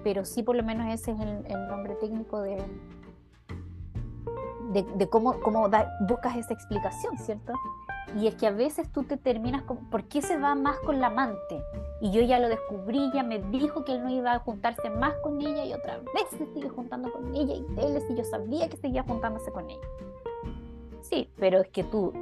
pero 0.02 0.24
sí 0.24 0.42
por 0.42 0.56
lo 0.56 0.62
menos 0.62 0.86
ese 0.88 1.12
es 1.12 1.20
el, 1.20 1.68
nombre 1.68 1.94
técnico 1.96 2.40
de, 2.40 2.62
de, 4.72 5.08
cómo, 5.08 5.40
cómo 5.40 5.68
buscas 6.00 6.36
esa 6.36 6.54
explicación, 6.54 7.16
¿cierto? 7.18 7.52
Y 8.20 8.26
es 8.26 8.34
que 8.34 8.46
a 8.46 8.50
veces 8.50 8.90
tú 8.92 9.04
te 9.04 9.16
terminas 9.16 9.62
con, 9.62 9.78
¿por 9.88 10.04
qué 10.04 10.20
se 10.20 10.36
va 10.36 10.54
más 10.54 10.78
con 10.80 11.00
la 11.00 11.06
amante? 11.06 11.62
Y 12.00 12.10
yo 12.10 12.20
ya 12.20 12.38
lo 12.38 12.48
descubrí, 12.48 13.10
ya 13.14 13.22
me 13.22 13.38
dijo 13.38 13.84
que 13.84 13.92
él 13.92 14.02
no 14.02 14.10
iba 14.10 14.34
a 14.34 14.38
juntarse 14.40 14.90
más 14.90 15.14
con 15.22 15.40
ella 15.40 15.64
y 15.64 15.72
otra 15.72 15.98
vez 15.98 16.26
se 16.30 16.46
sigue 16.52 16.68
juntando 16.68 17.10
con 17.12 17.34
ella 17.34 17.54
y 17.54 17.64
él 17.78 18.02
y 18.08 18.14
yo 18.14 18.24
sabía 18.24 18.68
que 18.68 18.76
seguía 18.76 19.02
juntándose 19.02 19.50
con 19.50 19.70
ella. 19.70 19.86
Sí, 21.00 21.30
pero 21.38 21.60
es 21.60 21.68
que 21.68 21.84
tú, 21.84 22.12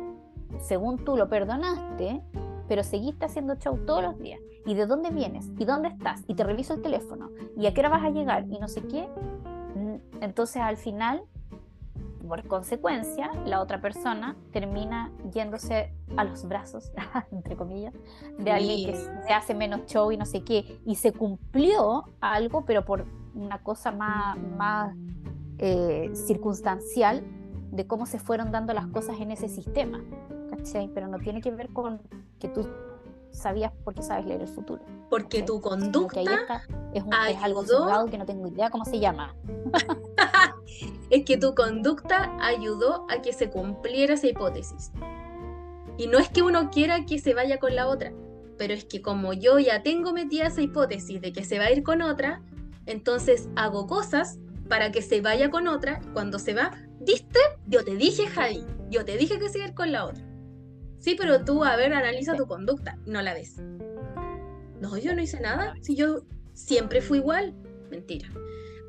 según 0.58 1.04
tú 1.04 1.16
lo 1.16 1.28
perdonaste, 1.28 2.22
pero 2.70 2.84
seguiste 2.84 3.24
haciendo 3.24 3.56
show 3.56 3.76
todos 3.84 4.00
los 4.00 4.16
días. 4.20 4.38
¿Y 4.64 4.74
de 4.74 4.86
dónde 4.86 5.10
vienes? 5.10 5.50
¿Y 5.58 5.64
dónde 5.64 5.88
estás? 5.88 6.22
Y 6.28 6.36
te 6.36 6.44
reviso 6.44 6.72
el 6.72 6.82
teléfono. 6.82 7.28
¿Y 7.56 7.66
a 7.66 7.74
qué 7.74 7.80
hora 7.80 7.88
vas 7.88 8.04
a 8.04 8.10
llegar? 8.10 8.46
Y 8.48 8.60
no 8.60 8.68
sé 8.68 8.82
qué. 8.82 9.08
Mm, 9.74 9.96
entonces 10.22 10.62
al 10.62 10.76
final 10.76 11.24
por 12.28 12.46
consecuencia, 12.46 13.32
la 13.44 13.60
otra 13.60 13.80
persona 13.80 14.36
termina 14.52 15.10
yéndose 15.32 15.92
a 16.16 16.22
los 16.22 16.46
brazos, 16.46 16.92
entre 17.32 17.56
comillas, 17.56 17.92
de 18.38 18.52
alguien 18.52 18.86
que 18.86 18.96
se 18.96 19.32
hace 19.32 19.52
menos 19.52 19.86
show 19.86 20.12
y 20.12 20.16
no 20.16 20.24
sé 20.24 20.44
qué, 20.44 20.78
y 20.86 20.94
se 20.94 21.10
cumplió 21.10 22.04
algo, 22.20 22.64
pero 22.64 22.84
por 22.84 23.04
una 23.34 23.58
cosa 23.64 23.90
más, 23.90 24.38
más 24.56 24.94
eh, 25.58 26.12
circunstancial 26.14 27.24
de 27.72 27.88
cómo 27.88 28.06
se 28.06 28.20
fueron 28.20 28.52
dando 28.52 28.74
las 28.74 28.86
cosas 28.86 29.18
en 29.18 29.32
ese 29.32 29.48
sistema, 29.48 30.00
¿cachai? 30.60 30.90
Pero 30.94 31.08
no 31.08 31.18
tiene 31.18 31.40
que 31.40 31.50
ver 31.50 31.70
con 31.70 32.00
que 32.38 32.48
tú 32.48 32.66
sabías 33.30 33.72
porque 33.84 34.02
sabes 34.02 34.26
leer 34.26 34.42
el 34.42 34.48
futuro. 34.48 34.82
Porque 35.08 35.42
tu 35.42 35.60
conducta 35.60 36.20
es, 36.92 37.02
un, 37.02 37.12
es, 37.28 37.42
algo 37.42 37.64
que 38.10 38.18
no 38.18 38.26
tengo 38.26 38.48
idea 38.48 38.70
cómo 38.70 38.84
se 38.84 38.98
llama. 39.00 39.34
es 41.10 41.24
que 41.24 41.36
tu 41.36 41.54
conducta 41.54 42.36
ayudó 42.40 43.06
a 43.10 43.20
que 43.22 43.32
se 43.32 43.50
cumpliera 43.50 44.14
esa 44.14 44.26
hipótesis. 44.26 44.92
Y 45.96 46.06
no 46.06 46.18
es 46.18 46.28
que 46.28 46.42
uno 46.42 46.70
quiera 46.70 47.04
que 47.04 47.18
se 47.18 47.34
vaya 47.34 47.58
con 47.58 47.74
la 47.74 47.88
otra, 47.88 48.12
pero 48.56 48.72
es 48.72 48.84
que 48.84 49.02
como 49.02 49.32
yo 49.32 49.58
ya 49.58 49.82
tengo 49.82 50.12
metida 50.12 50.46
esa 50.46 50.62
hipótesis 50.62 51.20
de 51.20 51.32
que 51.32 51.44
se 51.44 51.58
va 51.58 51.66
a 51.66 51.72
ir 51.72 51.82
con 51.82 52.02
otra, 52.02 52.42
entonces 52.86 53.48
hago 53.56 53.86
cosas 53.86 54.38
para 54.68 54.92
que 54.92 55.02
se 55.02 55.20
vaya 55.20 55.50
con 55.50 55.68
otra. 55.68 56.00
Cuando 56.14 56.38
se 56.38 56.54
va, 56.54 56.70
¿viste? 57.00 57.38
Yo 57.66 57.84
te 57.84 57.96
dije, 57.96 58.26
Javi, 58.28 58.64
yo 58.88 59.04
te 59.04 59.16
dije 59.16 59.38
que 59.38 59.48
se 59.48 59.58
iba 59.58 59.66
a 59.66 59.68
ir 59.70 59.74
con 59.74 59.92
la 59.92 60.06
otra. 60.06 60.29
Sí, 61.00 61.16
pero 61.18 61.44
tú, 61.44 61.64
a 61.64 61.76
ver, 61.76 61.92
analiza 61.94 62.36
tu 62.36 62.46
conducta, 62.46 62.98
no 63.06 63.22
la 63.22 63.32
ves. 63.32 63.56
No, 64.80 64.96
yo 64.98 65.14
no 65.14 65.22
hice 65.22 65.40
nada, 65.40 65.74
si 65.80 65.96
yo 65.96 66.20
siempre 66.52 67.00
fui 67.00 67.18
igual. 67.18 67.54
Mentira. 67.90 68.28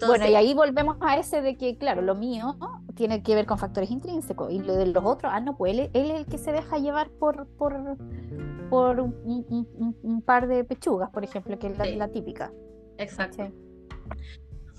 bueno, 0.05 0.27
y 0.27 0.35
ahí 0.35 0.53
volvemos 0.53 0.97
a 0.99 1.17
ese 1.17 1.41
de 1.41 1.57
que, 1.57 1.77
claro, 1.77 2.01
lo 2.01 2.13
mío 2.13 2.57
tiene 2.95 3.23
que 3.23 3.33
ver 3.33 3.45
con 3.45 3.57
factores 3.57 3.89
intrínsecos 3.89 4.51
y 4.51 4.59
lo 4.59 4.75
de 4.75 4.87
los 4.87 5.03
otros, 5.05 5.31
ah, 5.33 5.39
no, 5.39 5.57
pues 5.57 5.73
él, 5.73 5.89
es 5.93 6.11
el 6.11 6.25
que 6.25 6.37
se 6.37 6.51
deja 6.51 6.77
llevar 6.77 7.09
por, 7.11 7.47
por, 7.57 7.97
por 8.69 8.99
un, 8.99 10.23
par 10.25 10.47
de 10.47 10.65
pechugas, 10.65 11.09
por 11.11 11.23
ejemplo, 11.23 11.57
que 11.57 11.67
es 11.67 11.97
la, 11.97 12.09
típica. 12.09 12.51
Exacto. 12.97 13.49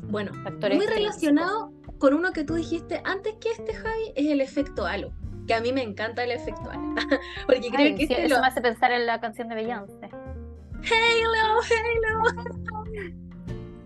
Bueno, 0.05 0.33
muy 0.33 0.87
relacionado 0.87 1.73
con 1.99 2.13
uno 2.13 2.33
que 2.33 2.45
tú 2.45 2.55
dijiste 2.55 3.01
antes 3.05 3.35
que 3.41 3.53
este, 3.53 3.73
Javi, 3.73 4.13
es 4.17 4.27
el 4.31 4.41
efecto 4.41 4.85
halo 4.85 5.13
que 5.47 5.55
a 5.55 5.61
mí 5.61 5.73
me 5.73 5.83
encanta 5.83 6.25
el 6.25 6.33
efecto 6.33 6.71
porque 7.47 7.71
creo 7.71 7.97
que 7.97 8.03
este 8.05 8.27
eso 8.27 8.41
me 8.41 8.47
hace 8.47 8.61
pensar 8.61 8.93
en 8.93 9.07
la 9.07 9.21
canción 9.21 9.49
de 9.49 9.55
Beyoncé. 9.57 10.09
Halo, 10.85 11.61
Halo. 11.63 12.53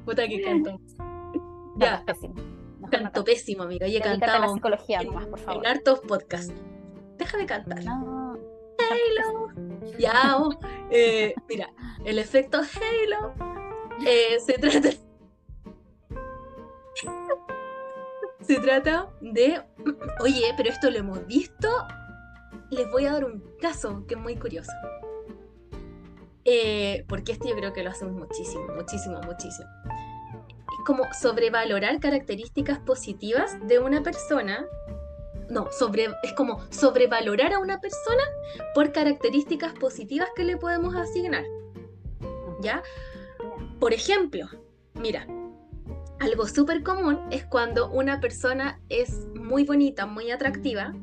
Puta 0.05 0.29
que 0.29 0.43
canto. 0.43 0.81
Ya. 1.79 2.03
pésimo. 2.07 2.35
Canto 2.91 3.23
pésimo, 3.23 3.65
amiga. 3.65 3.85
Oye, 3.85 3.99
he 3.99 4.01
cantado 4.01 4.39
la 4.39 4.49
psicología 4.49 5.03
nomás, 5.03 5.27
por 5.27 5.39
favor. 5.39 5.67
en 5.67 5.73
hartos 5.73 6.01
podcasts. 6.01 6.55
Deja 7.19 7.37
de 7.37 7.45
cantar. 7.45 7.85
No. 7.85 8.33
Halo. 8.79 9.49
Ya, 9.99 10.39
eh, 10.91 11.35
mira, 11.49 11.71
el 12.07 12.19
efecto 12.19 12.59
Halo 12.59 13.35
eh, 14.07 14.39
se 14.41 14.55
trata 14.55 14.89
se 18.47 18.61
trata 18.61 19.11
de, 19.21 19.63
oye, 20.21 20.55
pero 20.57 20.71
esto 20.71 20.91
lo 20.91 20.99
hemos 20.99 21.27
visto. 21.27 21.69
Les 22.71 22.91
voy 22.91 23.07
a 23.07 23.13
dar 23.13 23.25
un 23.25 23.43
caso 23.61 24.05
que 24.07 24.15
es 24.15 24.21
muy 24.21 24.37
curioso. 24.37 24.73
Eh, 26.45 27.05
porque 27.09 27.33
este 27.33 27.49
yo 27.49 27.57
creo 27.57 27.73
que 27.73 27.83
lo 27.83 27.91
hacemos 27.91 28.15
muchísimo, 28.15 28.67
muchísimo, 28.75 29.21
muchísimo. 29.23 29.69
como 30.85 31.03
sobrevalorar 31.13 31.99
características 31.99 32.79
positivas 32.79 33.57
de 33.67 33.81
una 33.81 34.03
persona. 34.03 34.65
No, 35.51 35.69
es 36.23 36.33
como 36.33 36.61
sobrevalorar 36.71 37.53
a 37.53 37.59
una 37.59 37.81
persona 37.81 38.23
por 38.75 38.93
características 38.93 39.73
positivas 39.75 40.29
que 40.37 40.45
le 40.45 40.57
podemos 40.57 40.95
asignar. 40.95 41.45
¿Ya? 42.61 42.83
Por 43.79 43.93
ejemplo, 43.93 44.49
mira, 44.95 45.27
algo 46.21 46.47
súper 46.47 46.83
común 46.83 47.21
es 47.31 47.45
cuando 47.45 47.91
una 47.91 48.21
persona 48.21 48.81
es 48.89 49.27
muy 49.35 49.65
bonita, 49.65 50.07
muy 50.07 50.31
atractiva, 50.31 50.95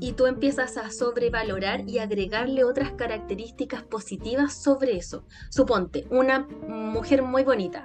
y 0.00 0.12
tú 0.12 0.26
empiezas 0.26 0.78
a 0.78 0.90
sobrevalorar 0.90 1.86
y 1.86 1.98
agregarle 1.98 2.64
otras 2.64 2.92
características 2.92 3.82
positivas 3.82 4.54
sobre 4.54 4.96
eso. 4.96 5.26
Suponte, 5.50 6.06
una 6.10 6.48
mujer 6.68 7.22
muy 7.22 7.44
bonita, 7.44 7.84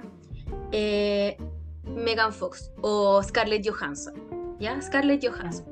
eh, 0.72 1.36
Megan 1.84 2.32
Fox 2.32 2.72
o 2.80 3.22
Scarlett 3.22 3.68
Johansson, 3.68 4.14
¿ya? 4.58 4.80
Scarlett 4.80 5.24
Johansson. 5.26 5.66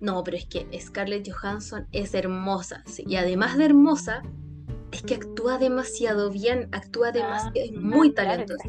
No, 0.00 0.22
pero 0.24 0.36
es 0.36 0.46
que 0.46 0.66
Scarlett 0.80 1.28
Johansson 1.30 1.86
es 1.92 2.14
hermosa, 2.14 2.82
y 2.98 3.14
además 3.14 3.56
de 3.56 3.66
hermosa, 3.66 4.22
es 4.92 5.02
que 5.02 5.14
actúa 5.14 5.58
demasiado 5.58 6.30
bien, 6.30 6.68
actúa 6.72 7.12
demasiado, 7.12 7.52
es 7.54 7.72
muy 7.72 8.12
talentosa. 8.12 8.66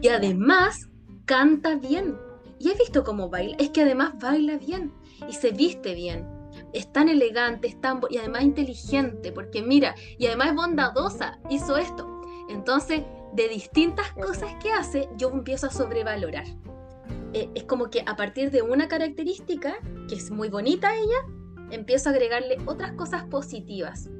Y 0.00 0.08
además 0.08 0.88
canta 1.24 1.76
bien. 1.76 2.18
Y 2.58 2.70
he 2.70 2.74
visto 2.74 3.04
cómo 3.04 3.30
baila, 3.30 3.56
es 3.58 3.70
que 3.70 3.82
además 3.82 4.12
baila 4.20 4.58
bien 4.58 4.92
y 5.28 5.32
se 5.32 5.50
viste 5.50 5.94
bien. 5.94 6.28
Es 6.72 6.92
tan 6.92 7.08
elegante, 7.08 7.68
es 7.68 7.80
tan 7.80 8.00
y 8.10 8.18
además 8.18 8.42
inteligente, 8.42 9.32
porque 9.32 9.62
mira, 9.62 9.94
y 10.18 10.26
además 10.26 10.48
es 10.48 10.54
bondadosa, 10.56 11.38
hizo 11.48 11.76
esto. 11.76 12.20
Entonces, 12.48 13.02
de 13.34 13.48
distintas 13.48 14.12
cosas 14.12 14.54
que 14.60 14.72
hace, 14.72 15.08
yo 15.16 15.30
empiezo 15.30 15.68
a 15.68 15.70
sobrevalorar. 15.70 16.44
Eh, 17.32 17.48
es 17.54 17.64
como 17.64 17.90
que 17.90 18.02
a 18.06 18.16
partir 18.16 18.50
de 18.50 18.62
una 18.62 18.88
característica, 18.88 19.76
que 20.08 20.16
es 20.16 20.30
muy 20.30 20.48
bonita 20.48 20.94
ella, 20.96 21.26
empiezo 21.70 22.08
a 22.08 22.12
agregarle 22.12 22.58
otras 22.66 22.92
cosas 22.92 23.24
positivas. 23.24 24.10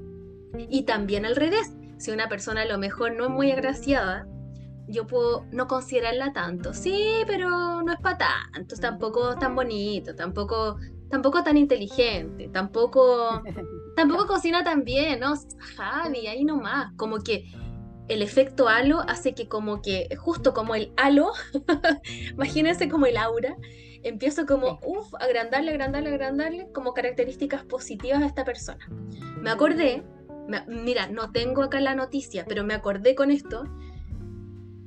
Y 0.57 0.83
también 0.85 1.25
al 1.25 1.37
revés, 1.37 1.73
si 1.99 2.11
una 2.11 2.29
persona 2.29 2.63
a 2.63 2.67
lo 2.67 2.79
mejor 2.79 3.13
no 3.15 3.25
es 3.25 3.31
muy 3.31 3.51
agraciada, 3.53 4.27
yo 4.89 5.07
puedo 5.07 5.47
no 5.53 5.69
considerarla 5.69 6.33
tanto. 6.33 6.75
Sí, 6.75 7.23
pero 7.27 7.83
no 7.83 7.93
es 7.93 8.01
para 8.01 8.19
tanto, 8.53 8.77
tampoco 8.77 9.37
tan 9.37 9.55
bonito, 9.55 10.15
tampoco, 10.15 10.79
tampoco 11.09 11.43
tan 11.43 11.57
inteligente, 11.57 12.49
tampoco, 12.49 13.43
tampoco 13.97 14.27
cocina 14.27 14.65
tan 14.65 14.85
bien, 14.85 15.21
¿no? 15.21 15.35
Javi, 15.77 16.27
ahí 16.27 16.45
nomás. 16.45 16.93
Como 16.97 17.19
que 17.19 17.53
el 18.09 18.23
efecto 18.23 18.69
halo 18.69 19.01
hace 19.07 19.35
que 19.35 19.49
como 19.49 19.81
que, 19.83 20.09
justo 20.17 20.53
como 20.53 20.75
el 20.75 20.93
halo, 20.97 21.33
imagínense 22.33 22.89
como 22.89 23.07
el 23.07 23.17
aura, 23.17 23.57
empiezo 24.03 24.47
como, 24.47 24.81
uff, 24.85 25.15
agrandarle, 25.21 25.71
agrandarle, 25.71 26.11
agrandarle 26.11 26.69
como 26.75 26.93
características 26.93 27.65
positivas 27.65 28.23
a 28.23 28.27
esta 28.27 28.45
persona. 28.45 28.85
Me 29.41 29.51
acordé, 29.51 30.03
mira, 30.67 31.09
no 31.09 31.33
tengo 31.33 31.63
acá 31.63 31.81
la 31.81 31.95
noticia, 31.95 32.45
pero 32.49 32.65
me 32.65 32.75
acordé 32.75 33.15
con 33.15 33.31
esto 33.31 33.65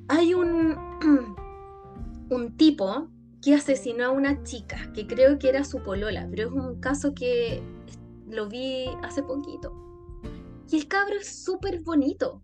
hay 0.08 0.34
un, 0.34 0.76
un 2.30 2.58
tipo 2.58 3.08
que 3.42 3.56
asesinó 3.56 4.06
a 4.06 4.12
una 4.12 4.44
chica, 4.44 4.92
que 4.94 5.06
creo 5.06 5.38
que 5.38 5.50
era 5.50 5.64
su 5.64 5.84
polola, 5.84 6.28
pero 6.30 6.48
es 6.48 6.54
un 6.54 6.80
caso 6.80 7.14
que 7.14 7.62
lo 8.28 8.48
vi 8.48 8.86
hace 9.02 9.22
poquito. 9.24 9.74
Y 10.70 10.78
el 10.78 10.88
cabro 10.88 11.16
es 11.16 11.44
súper 11.44 11.82
bonito. 11.82 12.42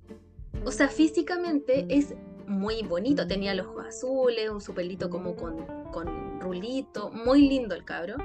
O 0.65 0.71
sea, 0.71 0.89
físicamente 0.89 1.85
es 1.89 2.15
muy 2.47 2.83
bonito. 2.83 3.25
Tenía 3.25 3.55
los 3.55 3.67
ojos 3.67 3.85
azules, 3.87 4.49
un 4.49 4.59
su 4.59 4.73
pelito 4.73 5.09
como 5.09 5.35
con, 5.35 5.65
con 5.91 6.39
rulito. 6.41 7.11
Muy 7.11 7.47
lindo 7.47 7.73
el 7.75 7.85
cabro. 7.85 8.17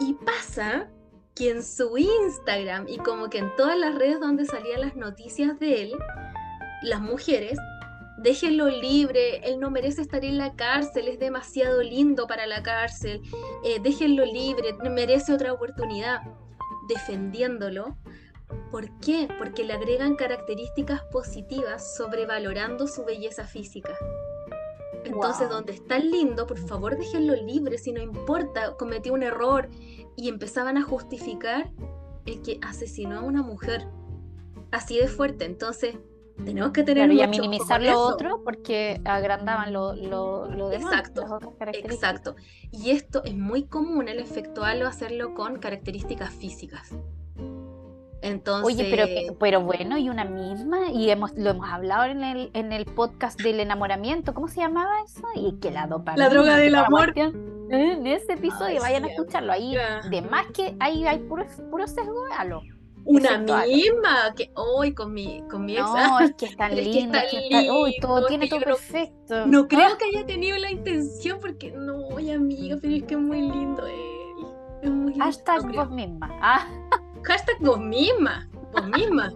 Y 0.00 0.14
pasa 0.14 0.90
que 1.38 1.50
en 1.50 1.62
su 1.62 1.96
Instagram 1.96 2.88
y 2.88 2.98
como 2.98 3.30
que 3.30 3.38
en 3.38 3.54
todas 3.56 3.78
las 3.78 3.94
redes 3.94 4.18
donde 4.18 4.44
salían 4.44 4.80
las 4.80 4.96
noticias 4.96 5.58
de 5.60 5.82
él, 5.82 5.92
las 6.82 7.00
mujeres 7.00 7.58
déjenlo 8.18 8.68
libre, 8.68 9.38
él 9.48 9.60
no 9.60 9.70
merece 9.70 10.02
estar 10.02 10.24
en 10.24 10.38
la 10.38 10.54
cárcel, 10.54 11.08
es 11.08 11.18
demasiado 11.18 11.82
lindo 11.82 12.26
para 12.26 12.46
la 12.46 12.62
cárcel, 12.62 13.22
eh, 13.64 13.78
déjenlo 13.80 14.24
libre, 14.24 14.74
merece 14.90 15.32
otra 15.32 15.52
oportunidad, 15.52 16.22
defendiéndolo. 16.88 17.96
¿Por 18.70 18.98
qué? 18.98 19.28
Porque 19.38 19.62
le 19.62 19.74
agregan 19.74 20.16
características 20.16 21.02
positivas 21.12 21.96
sobrevalorando 21.96 22.86
su 22.86 23.04
belleza 23.04 23.44
física. 23.46 23.94
Entonces, 25.04 25.48
donde 25.48 25.72
está 25.72 25.98
lindo, 25.98 26.46
por 26.46 26.58
favor 26.58 26.98
déjenlo 26.98 27.34
libre, 27.36 27.78
si 27.78 27.92
no 27.92 28.02
importa, 28.02 28.74
cometió 28.76 29.14
un 29.14 29.22
error. 29.22 29.68
Y 30.18 30.28
empezaban 30.28 30.76
a 30.76 30.82
justificar 30.82 31.70
el 32.26 32.42
que 32.42 32.58
asesinó 32.60 33.20
a 33.20 33.22
una 33.22 33.42
mujer. 33.42 33.88
Así 34.70 34.98
de 34.98 35.08
fuerte. 35.08 35.46
Entonces, 35.46 35.96
tenemos 36.44 36.72
que 36.72 36.82
tener 36.82 37.10
y 37.10 37.22
a 37.22 37.26
minimizar 37.26 37.82
lo 37.82 37.98
otro 37.98 38.42
porque 38.44 39.00
agrandaban 39.04 39.72
lo, 39.72 39.94
lo, 39.94 40.48
lo 40.48 40.68
demás, 40.68 40.92
exacto 40.92 41.52
exacto 41.72 42.36
y 42.70 42.90
esto 42.90 43.24
es 43.24 43.36
muy 43.36 43.64
común 43.64 44.08
el 44.08 44.18
efectuarlo 44.18 44.86
hacerlo 44.86 45.34
con 45.34 45.58
características 45.58 46.32
físicas 46.32 46.94
entonces 48.20 48.66
oye 48.66 48.88
pero 48.90 49.36
pero 49.38 49.60
bueno 49.62 49.96
y 49.96 50.08
una 50.08 50.24
misma 50.24 50.90
y 50.90 51.10
hemos 51.10 51.32
lo 51.36 51.50
hemos 51.50 51.68
hablado 51.68 52.04
en 52.04 52.24
el 52.24 52.50
en 52.54 52.72
el 52.72 52.84
podcast 52.84 53.40
del 53.40 53.60
enamoramiento 53.60 54.34
cómo 54.34 54.48
se 54.48 54.60
llamaba 54.60 54.92
eso 55.04 55.22
y 55.36 55.58
que 55.60 55.70
la 55.70 55.86
dopamina 55.86 56.24
la 56.24 56.30
droga 56.30 56.56
del 56.56 56.74
amor. 56.74 57.12
en 57.16 58.06
ese 58.06 58.32
episodio 58.32 58.80
vayan 58.80 59.04
a 59.04 59.08
escucharlo 59.08 59.52
ahí. 59.52 59.76
De 60.10 60.22
más 60.22 60.46
que 60.48 60.74
ahí 60.80 61.06
hay 61.06 61.18
puro 61.18 61.46
puro 61.70 61.86
sesgo 61.86 62.24
a 62.36 62.44
lo 62.44 62.62
una 63.04 63.38
misma 63.38 64.34
que 64.36 64.50
hoy 64.54 64.92
con 64.92 65.14
mi 65.14 65.42
con 65.48 65.64
mi 65.64 65.76
ex 65.76 65.82
no 65.82 66.20
es 66.20 66.34
que 66.34 66.46
está 66.46 66.68
linda 66.68 67.22
todo 68.00 68.26
tiene 68.26 68.48
todo 68.48 68.60
perfecto. 68.60 69.46
No 69.46 69.66
creo 69.66 69.96
que 69.96 70.04
haya 70.06 70.26
tenido 70.26 70.58
la 70.58 70.70
intención 70.70 71.38
porque 71.40 71.70
no 71.70 72.08
oye 72.08 72.34
amiga 72.34 72.76
pero 72.80 72.94
es 72.94 73.02
que 73.04 73.14
es 73.14 73.20
muy 73.20 73.40
lindo 73.40 73.86
él. 73.86 74.46
Es 74.82 74.90
muy 74.90 75.12
lindo, 75.12 75.24
hashtag 75.24 75.74
vos 75.74 75.90
misma. 75.90 76.38
Ah. 76.42 76.66
hashtag 77.28 77.58
vos 77.60 77.78
misma 77.78 78.48
vos 78.72 78.88
misma 78.88 79.32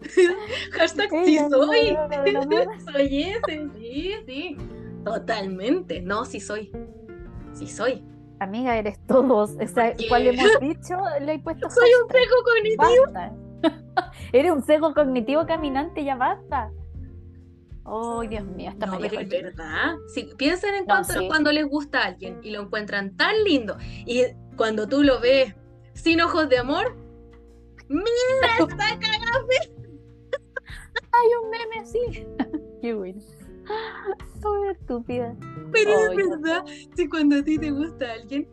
hashtag 0.72 1.10
sí 1.24 1.38
soy 1.50 1.96
soy 2.92 3.22
ese 3.22 3.68
sí 3.74 4.14
sí 4.26 4.56
totalmente 5.04 6.00
no 6.02 6.24
sí 6.24 6.38
soy 6.38 6.70
sí 7.52 7.66
soy 7.66 8.04
Amiga, 8.40 8.78
eres 8.78 8.98
todos. 9.06 9.50
O 9.60 9.66
sea, 9.66 9.94
¿cuál 10.08 10.26
hemos 10.26 10.46
dicho? 10.60 10.96
Le 11.20 11.34
he 11.34 11.38
puesto. 11.38 11.68
Soy 11.68 11.90
un 12.02 12.10
sesgo 12.10 12.36
cognitivo. 12.42 13.76
eres 14.32 14.52
un 14.52 14.62
sesgo 14.62 14.94
cognitivo 14.94 15.46
caminante, 15.46 16.02
ya 16.02 16.16
basta. 16.16 16.70
Oh, 17.84 18.22
Dios 18.22 18.44
mío, 18.44 18.70
está 18.70 18.86
no, 18.86 18.98
pero 18.98 19.20
es 19.20 19.28
verdad. 19.28 19.96
Si, 20.14 20.24
piensen 20.38 20.74
en 20.74 20.86
cuando 21.28 21.52
les 21.52 21.68
gusta 21.68 22.00
a 22.00 22.06
alguien 22.06 22.40
y 22.42 22.50
lo 22.50 22.62
encuentran 22.62 23.16
tan 23.16 23.44
lindo 23.44 23.76
y 24.06 24.22
cuando 24.56 24.88
tú 24.88 25.02
lo 25.02 25.20
ves 25.20 25.54
sin 25.92 26.20
ojos 26.20 26.48
de 26.48 26.58
amor, 26.58 26.96
¡mira, 27.90 28.52
está 28.58 28.98
cagado! 28.98 29.46
Hay 31.12 31.28
un 31.42 31.50
meme 31.50 31.78
así. 31.80 32.26
Qué 32.82 32.94
bueno. 32.94 33.20
Soy 34.40 34.68
estúpida. 34.70 35.36
Pero 35.70 35.90
es 35.90 36.16
verdad, 36.16 36.64
si 36.96 37.08
cuando 37.08 37.36
a 37.36 37.42
ti 37.42 37.58
te 37.58 37.70
gusta 37.70 38.12
alguien, 38.14 38.48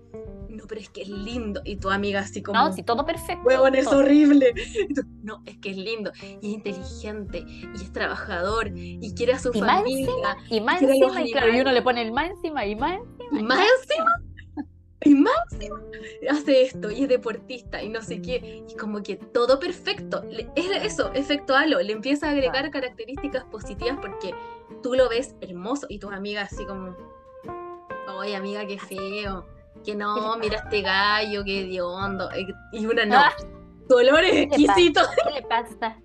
no, 0.50 0.66
pero 0.68 0.82
es 0.82 0.90
que 0.90 1.04
es 1.04 1.10
lindo. 1.10 1.62
Y 1.66 1.78
tu 1.78 1.90
amiga 1.90 2.22
así 2.22 2.42
como. 2.42 2.60
No, 2.60 2.74
si 2.74 2.84
todo 2.84 3.06
perfecto. 3.06 3.44
Huevón, 3.46 3.76
es 3.76 3.88
horrible. 3.88 4.54
no, 5.24 5.42
es 5.46 5.58
que 5.60 5.72
es 5.72 5.78
lindo. 5.78 6.12
Y 6.22 6.48
es 6.48 6.54
inteligente. 6.54 7.46
Y 7.48 7.76
es 7.76 7.92
trabajador. 7.92 8.72
Y 8.76 9.14
quiere 9.14 9.34
a 9.34 9.40
su 9.40 9.54
familia. 9.54 10.38
y 10.50 10.62
más 10.62 10.82
encima. 10.82 11.22
Y, 11.24 11.32
claro, 11.32 11.56
y 11.56 11.62
uno 11.62 11.72
le 11.72 11.82
pone 11.82 12.02
el 12.02 12.12
más 12.12 12.32
encima. 12.32 12.66
Y 12.66 12.76
más 12.76 13.00
encima. 13.00 13.40
Y 13.40 13.44
más 13.44 13.60
encima. 13.82 14.27
Y 15.04 15.14
máximo 15.14 15.78
hace 16.30 16.64
esto 16.64 16.90
y 16.90 17.04
es 17.04 17.10
deportista 17.10 17.82
y 17.84 17.90
no 17.90 18.02
sé 18.02 18.22
qué. 18.22 18.64
Y 18.68 18.76
como 18.76 19.04
que 19.04 19.16
todo 19.18 19.60
perfecto. 19.60 20.24
Es 20.56 20.72
eso, 20.84 21.12
efecto 21.14 21.56
halo. 21.56 21.82
Le 21.82 21.94
empieza 21.94 22.28
a 22.28 22.32
agregar 22.32 22.70
características 22.72 23.44
positivas 23.46 23.98
porque 24.02 24.34
tú 24.82 24.96
lo 24.96 25.08
ves 25.10 25.36
hermoso 25.42 25.86
y 25.90 26.00
tus 26.00 26.12
amigas 26.12 26.52
así 26.52 26.66
como, 26.66 26.96
oye 28.18 28.36
amiga, 28.36 28.66
qué 28.66 28.80
feo. 28.80 29.46
Que 29.86 29.96
no, 29.96 30.36
mira 30.38 30.58
este 30.58 30.82
gallo, 30.82 31.44
qué 31.44 31.62
hediondo. 31.62 32.30
Y 32.72 32.86
una 32.86 33.06
no. 33.06 33.18
Ah. 33.18 33.34
Dolores 33.88 34.34
exquisitos. 34.34 35.08
¿Qué 35.24 35.32
le 35.32 35.42
pasa? 35.44 35.98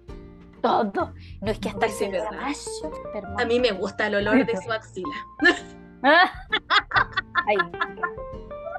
Todo. 0.61 1.14
No 1.40 1.51
es 1.51 1.59
que 1.59 1.70
hasta 1.70 1.86
el 1.86 2.16
A 3.38 3.45
mí 3.45 3.59
me 3.59 3.72
gusta 3.72 4.07
el 4.07 4.16
olor 4.16 4.47
de 4.47 4.57
su 4.62 4.70
axila. 4.70 5.16
Ay. 7.47 7.57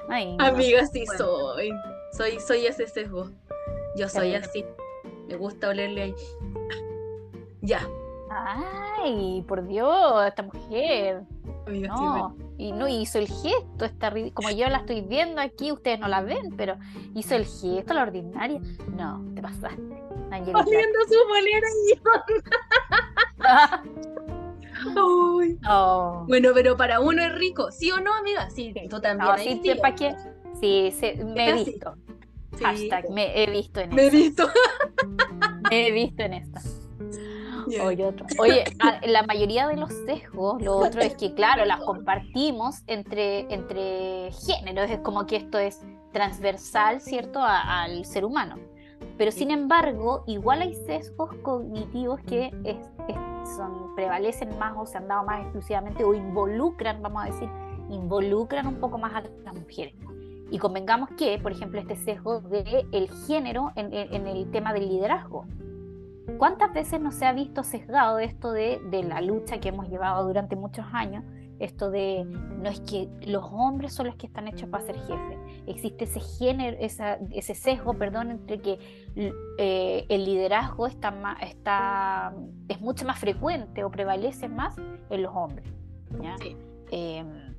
Amiga, 0.08 0.86
sí 0.86 1.04
soy. 1.16 1.72
Soy, 2.12 2.38
soy 2.40 2.66
ese 2.66 2.86
sesgo. 2.86 3.30
Yo 3.96 4.08
soy 4.08 4.34
así. 4.34 4.64
Me 5.28 5.36
gusta 5.36 5.68
olerle 5.68 6.02
ahí. 6.02 6.14
Ya. 7.60 7.88
Ay, 8.30 9.44
por 9.46 9.66
Dios, 9.66 10.26
esta 10.26 10.42
mujer. 10.42 11.22
no, 11.66 12.36
y 12.58 12.72
no 12.72 12.88
hizo 12.88 13.18
el 13.18 13.28
gesto, 13.28 13.84
está 13.84 14.12
como 14.32 14.50
yo 14.50 14.68
la 14.68 14.78
estoy 14.78 15.02
viendo 15.02 15.40
aquí, 15.40 15.72
ustedes 15.72 16.00
no 16.00 16.08
la 16.08 16.20
ven, 16.20 16.54
pero 16.56 16.76
hizo 17.14 17.36
el 17.36 17.46
gesto, 17.46 17.94
la 17.94 18.02
ordinaria. 18.02 18.60
No, 18.96 19.24
te 19.34 19.42
pasaste. 19.42 20.02
Haciendo 20.30 20.98
su 21.08 21.28
bolera 21.28 21.66
y 21.86 22.00
oh. 24.96 26.24
Bueno, 26.28 26.50
pero 26.54 26.76
para 26.76 27.00
uno 27.00 27.22
es 27.22 27.34
rico, 27.34 27.70
¿sí 27.70 27.90
o 27.90 28.00
no, 28.00 28.14
amiga? 28.14 28.50
Sí, 28.50 28.74
tú 28.88 29.00
también. 29.00 29.30
No, 29.30 29.38
sí, 29.38 29.60
¿para 29.80 29.94
qué? 29.94 30.14
Sí, 30.60 30.92
me 31.24 31.50
he 31.50 31.64
visto. 31.64 31.94
Hashtag, 32.60 33.10
me 33.10 33.42
he 33.42 33.50
visto 33.50 33.80
en 33.80 33.94
Me 33.94 34.06
he 34.06 34.10
visto. 34.10 34.48
me 35.70 35.88
he 35.88 35.90
visto 35.90 36.22
en 36.22 36.34
esta. 36.34 36.60
Oye, 38.38 38.64
la 39.06 39.22
mayoría 39.24 39.66
de 39.68 39.76
los 39.76 39.92
sesgos, 40.06 40.62
lo 40.62 40.76
otro 40.76 41.00
es 41.00 41.16
que, 41.16 41.34
claro, 41.34 41.64
las 41.64 41.80
compartimos 41.84 42.82
entre, 42.86 43.52
entre 43.52 44.30
géneros, 44.32 44.90
es 44.90 44.98
como 45.00 45.26
que 45.26 45.36
esto 45.36 45.58
es 45.58 45.80
transversal, 46.12 47.00
¿cierto?, 47.00 47.40
al 47.42 48.04
ser 48.04 48.24
humano. 48.24 48.56
Pero 49.18 49.30
sin 49.32 49.50
embargo, 49.50 50.24
igual 50.26 50.62
hay 50.62 50.74
sesgos 50.74 51.34
cognitivos 51.42 52.20
que 52.22 52.50
son, 53.44 53.94
prevalecen 53.94 54.58
más 54.58 54.74
o 54.76 54.86
se 54.86 54.98
han 54.98 55.08
dado 55.08 55.24
más 55.24 55.42
exclusivamente 55.42 56.04
o 56.04 56.14
involucran, 56.14 57.02
vamos 57.02 57.24
a 57.24 57.26
decir, 57.26 57.48
involucran 57.90 58.66
un 58.66 58.76
poco 58.76 58.98
más 58.98 59.14
a 59.14 59.22
las 59.44 59.54
mujeres. 59.54 59.94
Y 60.50 60.58
convengamos 60.58 61.10
que, 61.16 61.38
por 61.38 61.52
ejemplo, 61.52 61.80
este 61.80 61.96
sesgo 61.96 62.40
del 62.40 62.86
el 62.92 63.10
género 63.26 63.72
en, 63.76 63.92
en, 63.92 64.26
el 64.26 64.50
tema 64.50 64.72
del 64.72 64.88
liderazgo. 64.88 65.46
¿Cuántas 66.38 66.72
veces 66.72 67.00
no 67.00 67.12
se 67.12 67.26
ha 67.26 67.32
visto 67.32 67.62
sesgado 67.62 68.18
esto 68.18 68.52
de, 68.52 68.80
de, 68.90 69.02
la 69.02 69.20
lucha 69.20 69.58
que 69.58 69.70
hemos 69.70 69.88
llevado 69.88 70.26
durante 70.26 70.56
muchos 70.56 70.86
años? 70.92 71.24
Esto 71.64 71.90
de 71.90 72.24
no 72.24 72.68
es 72.68 72.80
que 72.80 73.08
los 73.26 73.42
hombres 73.50 73.94
son 73.94 74.06
los 74.06 74.16
que 74.16 74.26
están 74.26 74.48
hechos 74.48 74.68
para 74.68 74.84
ser 74.84 74.98
jefes. 74.98 75.38
Existe 75.66 76.04
ese 76.04 76.20
género, 76.20 76.76
esa, 76.78 77.14
ese 77.32 77.54
sesgo, 77.54 77.94
perdón, 77.94 78.30
entre 78.30 78.60
que 78.60 78.78
eh, 79.56 80.04
el 80.10 80.26
liderazgo 80.26 80.86
está, 80.86 81.10
más, 81.10 81.40
está 81.40 82.34
es 82.68 82.82
mucho 82.82 83.06
más 83.06 83.18
frecuente 83.18 83.82
o 83.82 83.90
prevalece 83.90 84.46
más 84.46 84.76
en 85.08 85.22
los 85.22 85.34
hombres. 85.34 85.66
Sí. 86.42 86.54
Em, 86.90 87.54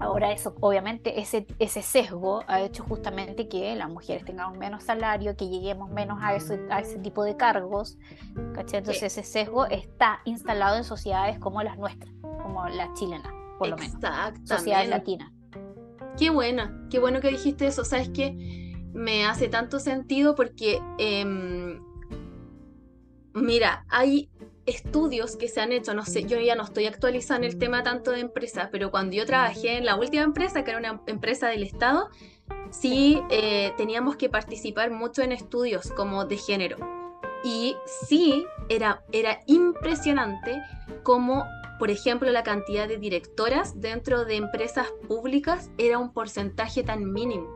Ahora 0.00 0.32
eso, 0.32 0.54
obviamente, 0.60 1.20
ese, 1.20 1.46
ese 1.58 1.82
sesgo 1.82 2.42
ha 2.46 2.62
hecho 2.62 2.82
justamente 2.84 3.48
que 3.48 3.76
las 3.76 3.90
mujeres 3.90 4.24
tengamos 4.24 4.56
menos 4.56 4.82
salario, 4.82 5.36
que 5.36 5.46
lleguemos 5.46 5.90
menos 5.90 6.18
a, 6.22 6.34
eso, 6.34 6.54
a 6.70 6.80
ese 6.80 6.98
tipo 6.98 7.22
de 7.22 7.36
cargos. 7.36 7.98
Entonces 8.34 9.02
ese 9.02 9.22
sesgo 9.22 9.66
está 9.66 10.20
instalado 10.24 10.78
en 10.78 10.84
sociedades 10.84 11.38
como 11.38 11.62
las 11.62 11.76
nuestras, 11.76 12.10
como 12.22 12.66
la 12.68 12.90
chilena, 12.94 13.30
por 13.58 13.68
lo 13.68 13.76
menos. 13.76 14.00
Sociedades 14.44 14.88
latinas. 14.88 15.30
Qué 16.18 16.30
buena, 16.30 16.86
qué 16.90 16.98
bueno 16.98 17.20
que 17.20 17.28
dijiste 17.28 17.66
eso. 17.66 17.84
Sabes 17.84 18.08
que 18.08 18.80
me 18.94 19.26
hace 19.26 19.48
tanto 19.48 19.80
sentido 19.80 20.34
porque, 20.34 20.80
em, 20.96 21.78
mira, 23.34 23.84
hay 23.90 24.30
estudios 24.70 25.36
que 25.36 25.48
se 25.48 25.60
han 25.60 25.72
hecho, 25.72 25.94
no 25.94 26.04
sé, 26.04 26.24
yo 26.24 26.38
ya 26.38 26.54
no 26.54 26.64
estoy 26.64 26.86
actualizando 26.86 27.46
el 27.46 27.58
tema 27.58 27.82
tanto 27.82 28.12
de 28.12 28.20
empresas, 28.20 28.68
pero 28.72 28.90
cuando 28.90 29.14
yo 29.14 29.26
trabajé 29.26 29.76
en 29.76 29.84
la 29.84 29.96
última 29.96 30.22
empresa, 30.22 30.64
que 30.64 30.70
era 30.70 30.78
una 30.78 31.02
empresa 31.06 31.48
del 31.48 31.62
Estado, 31.62 32.08
sí 32.70 33.20
eh, 33.30 33.72
teníamos 33.76 34.16
que 34.16 34.28
participar 34.28 34.90
mucho 34.90 35.22
en 35.22 35.32
estudios 35.32 35.90
como 35.92 36.24
de 36.24 36.36
género. 36.36 36.76
Y 37.42 37.76
sí, 38.06 38.46
era, 38.68 39.02
era 39.12 39.40
impresionante 39.46 40.62
como, 41.02 41.44
por 41.78 41.90
ejemplo, 41.90 42.30
la 42.30 42.42
cantidad 42.42 42.86
de 42.86 42.98
directoras 42.98 43.80
dentro 43.80 44.24
de 44.24 44.36
empresas 44.36 44.88
públicas 45.08 45.70
era 45.78 45.98
un 45.98 46.12
porcentaje 46.12 46.82
tan 46.82 47.12
mínimo. 47.12 47.48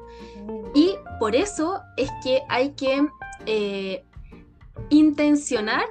Y 0.75 0.95
por 1.21 1.37
eso 1.37 1.83
es 1.97 2.11
que 2.23 2.43
hay 2.49 2.71
que 2.73 3.07
eh, 3.47 4.05
intencionar 4.89 5.85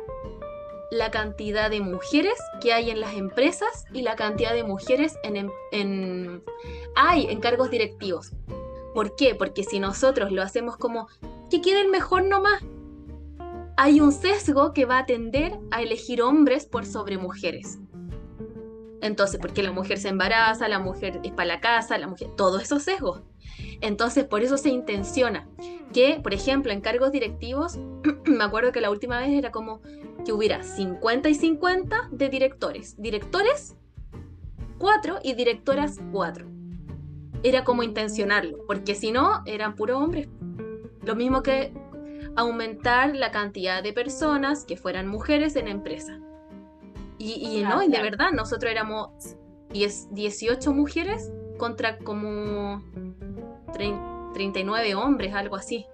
la 0.94 1.12
cantidad 1.12 1.70
de 1.70 1.82
mujeres 1.82 2.36
que 2.62 2.74
hay 2.74 2.90
en 2.90 3.02
las 3.02 3.14
empresas 3.16 3.86
y 3.94 4.02
la 4.02 4.16
cantidad 4.16 4.54
de 4.54 4.64
mujeres 4.64 5.16
en, 5.24 5.50
em, 5.72 6.42
hay 6.96 7.28
en 7.28 7.40
cargos 7.40 7.70
directivos. 7.70 8.32
¿Por 8.94 9.16
qué? 9.16 9.36
Porque 9.36 9.64
si 9.64 9.80
nosotros 9.80 10.32
lo 10.32 10.42
hacemos 10.42 10.78
como 10.78 11.08
que 11.50 11.62
queden 11.62 11.90
mejor 11.90 12.26
nomás, 12.26 12.62
hay 13.76 14.00
un 14.00 14.12
sesgo 14.12 14.74
que 14.74 14.86
va 14.86 15.00
a 15.00 15.06
tender 15.06 15.58
a 15.72 15.82
elegir 15.82 16.22
hombres 16.22 16.66
por 16.66 16.86
sobre 16.86 17.18
mujeres. 17.18 17.80
Entonces, 19.02 19.40
porque 19.42 19.64
la 19.64 19.72
mujer 19.72 19.98
se 19.98 20.10
embaraza, 20.10 20.68
la 20.70 20.80
mujer 20.80 21.20
es 21.24 21.32
para 21.32 21.46
la 21.46 21.60
casa, 21.60 21.98
la 21.98 22.08
mujer, 22.08 22.30
todo 22.38 22.60
eso 22.60 22.80
sesgos. 22.80 23.22
Entonces, 23.82 24.24
por 24.24 24.44
eso 24.44 24.58
se 24.58 24.70
intenciona 24.70 25.48
que, 25.92 26.20
por 26.24 26.34
ejemplo, 26.34 26.72
en 26.72 26.82
cargos 26.82 27.12
directivos, 27.12 27.78
me 28.26 28.44
acuerdo 28.44 28.72
que 28.72 28.80
la 28.80 28.90
última 28.90 29.20
vez 29.20 29.32
era 29.32 29.52
como 29.52 29.82
que 30.24 30.34
hubiera 30.34 30.64
50 30.64 31.30
y 31.30 31.36
50 31.36 32.10
de 32.12 32.30
directores. 32.30 32.96
Directores, 32.98 33.76
4 34.78 35.20
y 35.24 35.34
directoras, 35.34 36.00
4. 36.12 36.48
Era 37.44 37.64
como 37.64 37.84
intencionarlo, 37.84 38.60
porque 38.68 38.96
si 38.96 39.12
no, 39.12 39.44
eran 39.46 39.76
puros 39.76 40.02
hombres. 40.02 40.28
Lo 41.04 41.16
mismo 41.16 41.44
que 41.44 41.74
aumentar 42.36 43.16
la 43.16 43.32
cantidad 43.32 43.84
de 43.84 43.94
personas 43.94 44.66
que 44.66 44.78
fueran 44.78 45.08
mujeres 45.08 45.56
en 45.56 45.66
la 45.66 45.72
empresa. 45.72 46.20
Y, 47.18 47.64
no, 47.64 47.82
y 47.82 47.88
de 47.88 48.02
verdad, 48.02 48.32
nosotros 48.34 48.70
éramos 48.70 49.10
18 49.72 50.74
mujeres 50.74 51.32
contra 51.58 51.98
como 52.00 52.84
39 54.34 54.96
hombres, 54.96 55.34
algo 55.34 55.56
así. 55.56 55.86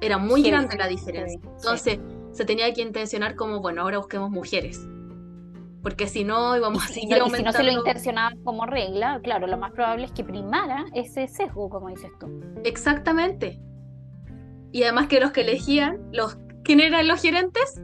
Era 0.00 0.18
muy 0.18 0.42
grande 0.42 0.76
la 0.76 0.88
diferencia. 0.88 1.40
Entonces, 1.56 2.00
se 2.38 2.44
tenía 2.44 2.72
que 2.72 2.82
intencionar 2.82 3.34
como, 3.34 3.60
bueno, 3.60 3.82
ahora 3.82 3.98
busquemos 3.98 4.30
mujeres. 4.30 4.86
Porque 5.82 6.06
si 6.06 6.22
no, 6.22 6.56
íbamos 6.56 6.84
a 6.84 6.86
seguir 6.86 7.14
aumentando. 7.14 7.36
si 7.36 7.42
no 7.42 7.52
se 7.52 7.64
lo 7.64 7.78
intencionaban 7.80 8.38
como 8.44 8.64
regla, 8.64 9.18
claro, 9.24 9.48
lo 9.48 9.58
más 9.58 9.72
probable 9.72 10.04
es 10.04 10.12
que 10.12 10.22
primara 10.22 10.84
ese 10.94 11.26
sesgo, 11.26 11.68
como 11.68 11.88
dices 11.88 12.12
tú. 12.20 12.40
Exactamente. 12.62 13.60
Y 14.70 14.84
además 14.84 15.08
que 15.08 15.18
los 15.18 15.32
que 15.32 15.40
elegían, 15.40 15.98
los 16.12 16.38
¿quién 16.62 16.78
eran 16.78 17.08
los 17.08 17.20
gerentes? 17.20 17.82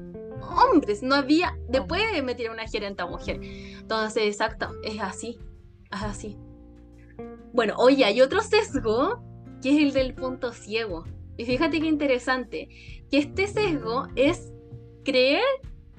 Hombres, 0.73 1.03
no 1.03 1.17
había, 1.17 1.59
después 1.69 2.01
de 2.13 2.23
meter 2.23 2.49
una 2.53 2.69
gerente 2.69 3.05
mujer. 3.07 3.41
Entonces, 3.43 4.23
exacto, 4.23 4.69
es 4.85 5.01
así, 5.01 5.41
es 5.91 6.03
así. 6.03 6.39
Bueno, 7.53 7.75
oye, 7.79 8.05
hay 8.05 8.21
otro 8.21 8.41
sesgo 8.41 9.21
que 9.61 9.71
es 9.71 9.83
el 9.83 9.93
del 9.93 10.15
punto 10.15 10.53
ciego. 10.53 11.07
Y 11.37 11.45
fíjate 11.45 11.81
qué 11.81 11.87
interesante, 11.87 12.69
que 13.15 13.21
este 13.21 13.47
sesgo 13.47 14.09
es 14.17 14.53
creer 15.05 15.45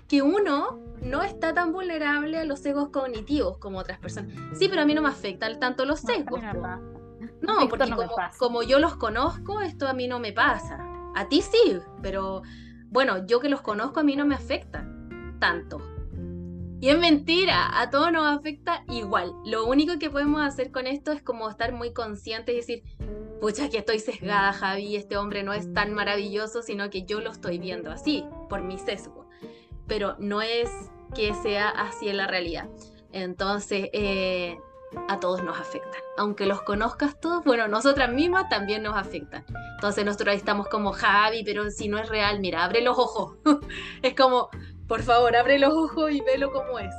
que 0.09 0.21
uno 0.21 0.81
no 1.01 1.23
está 1.23 1.53
tan 1.53 1.71
vulnerable 1.71 2.37
a 2.37 2.43
los 2.43 2.59
sesgos 2.59 2.89
cognitivos 2.89 3.57
como 3.57 3.79
otras 3.79 3.99
personas. 3.99 4.33
Sí, 4.59 4.67
pero 4.67 4.81
a 4.81 4.85
mí 4.85 4.93
no 4.93 5.01
me 5.01 5.07
afectan 5.07 5.57
tanto 5.57 5.85
los 5.85 6.01
sesgos. 6.01 6.41
No, 7.39 7.69
porque 7.69 7.89
como, 8.37 8.63
yo 8.63 8.79
los 8.79 8.97
conozco, 8.97 9.61
esto 9.61 9.87
a 9.87 9.93
mí 9.93 10.09
no 10.09 10.19
me 10.19 10.33
pasa. 10.33 10.77
A 11.15 11.29
ti 11.29 11.41
sí, 11.41 11.79
pero 12.01 12.41
bueno, 12.87 13.25
yo 13.25 13.39
que 13.39 13.47
los 13.47 13.61
conozco 13.61 14.01
a 14.01 14.03
mí 14.03 14.17
no 14.17 14.25
me 14.25 14.35
afecta 14.35 14.85
tanto. 15.39 15.81
Y 16.81 16.89
es 16.89 16.99
mentira, 16.99 17.79
a 17.79 17.89
todos 17.89 18.11
nos 18.11 18.25
afecta 18.25 18.83
igual. 18.89 19.33
Lo 19.45 19.65
único 19.65 19.97
que 19.97 20.09
podemos 20.09 20.41
hacer 20.41 20.71
con 20.71 20.87
esto 20.87 21.11
es 21.11 21.21
como 21.21 21.49
estar 21.49 21.71
muy 21.71 21.93
conscientes 21.93 22.53
y 22.53 22.57
decir, 22.57 22.83
pucha, 23.39 23.69
que 23.69 23.77
estoy 23.77 23.99
sesgada, 23.99 24.53
Javi, 24.53 24.95
este 24.95 25.17
hombre 25.17 25.43
no 25.43 25.53
es 25.53 25.73
tan 25.73 25.93
maravilloso, 25.93 26.61
sino 26.61 26.89
que 26.89 27.03
yo 27.03 27.21
lo 27.21 27.31
estoy 27.31 27.59
viendo 27.59 27.91
así, 27.91 28.25
por 28.49 28.61
mi 28.61 28.77
sesgo. 28.77 29.27
Pero 29.87 30.15
no 30.19 30.41
es 30.41 30.69
que 31.15 31.33
sea 31.35 31.69
así 31.69 32.09
en 32.09 32.17
la 32.17 32.27
realidad. 32.27 32.67
Entonces, 33.11 33.89
eh, 33.93 34.57
a 35.07 35.19
todos 35.19 35.43
nos 35.43 35.59
afectan. 35.59 36.01
Aunque 36.17 36.45
los 36.45 36.61
conozcas 36.61 37.19
todos, 37.19 37.43
bueno, 37.43 37.67
nosotras 37.67 38.11
mismas 38.11 38.49
también 38.49 38.83
nos 38.83 38.95
afectan. 38.95 39.45
Entonces 39.75 40.05
nosotros 40.05 40.35
estamos 40.35 40.67
como 40.67 40.91
Javi, 40.91 41.43
pero 41.43 41.69
si 41.69 41.87
no 41.87 41.97
es 41.97 42.09
real, 42.09 42.39
mira, 42.39 42.63
abre 42.63 42.81
los 42.81 42.97
ojos. 42.97 43.37
es 44.01 44.15
como, 44.15 44.49
por 44.87 45.01
favor, 45.01 45.35
abre 45.35 45.59
los 45.59 45.73
ojos 45.73 46.11
y 46.11 46.21
velo 46.21 46.51
como 46.51 46.79
es. 46.79 46.93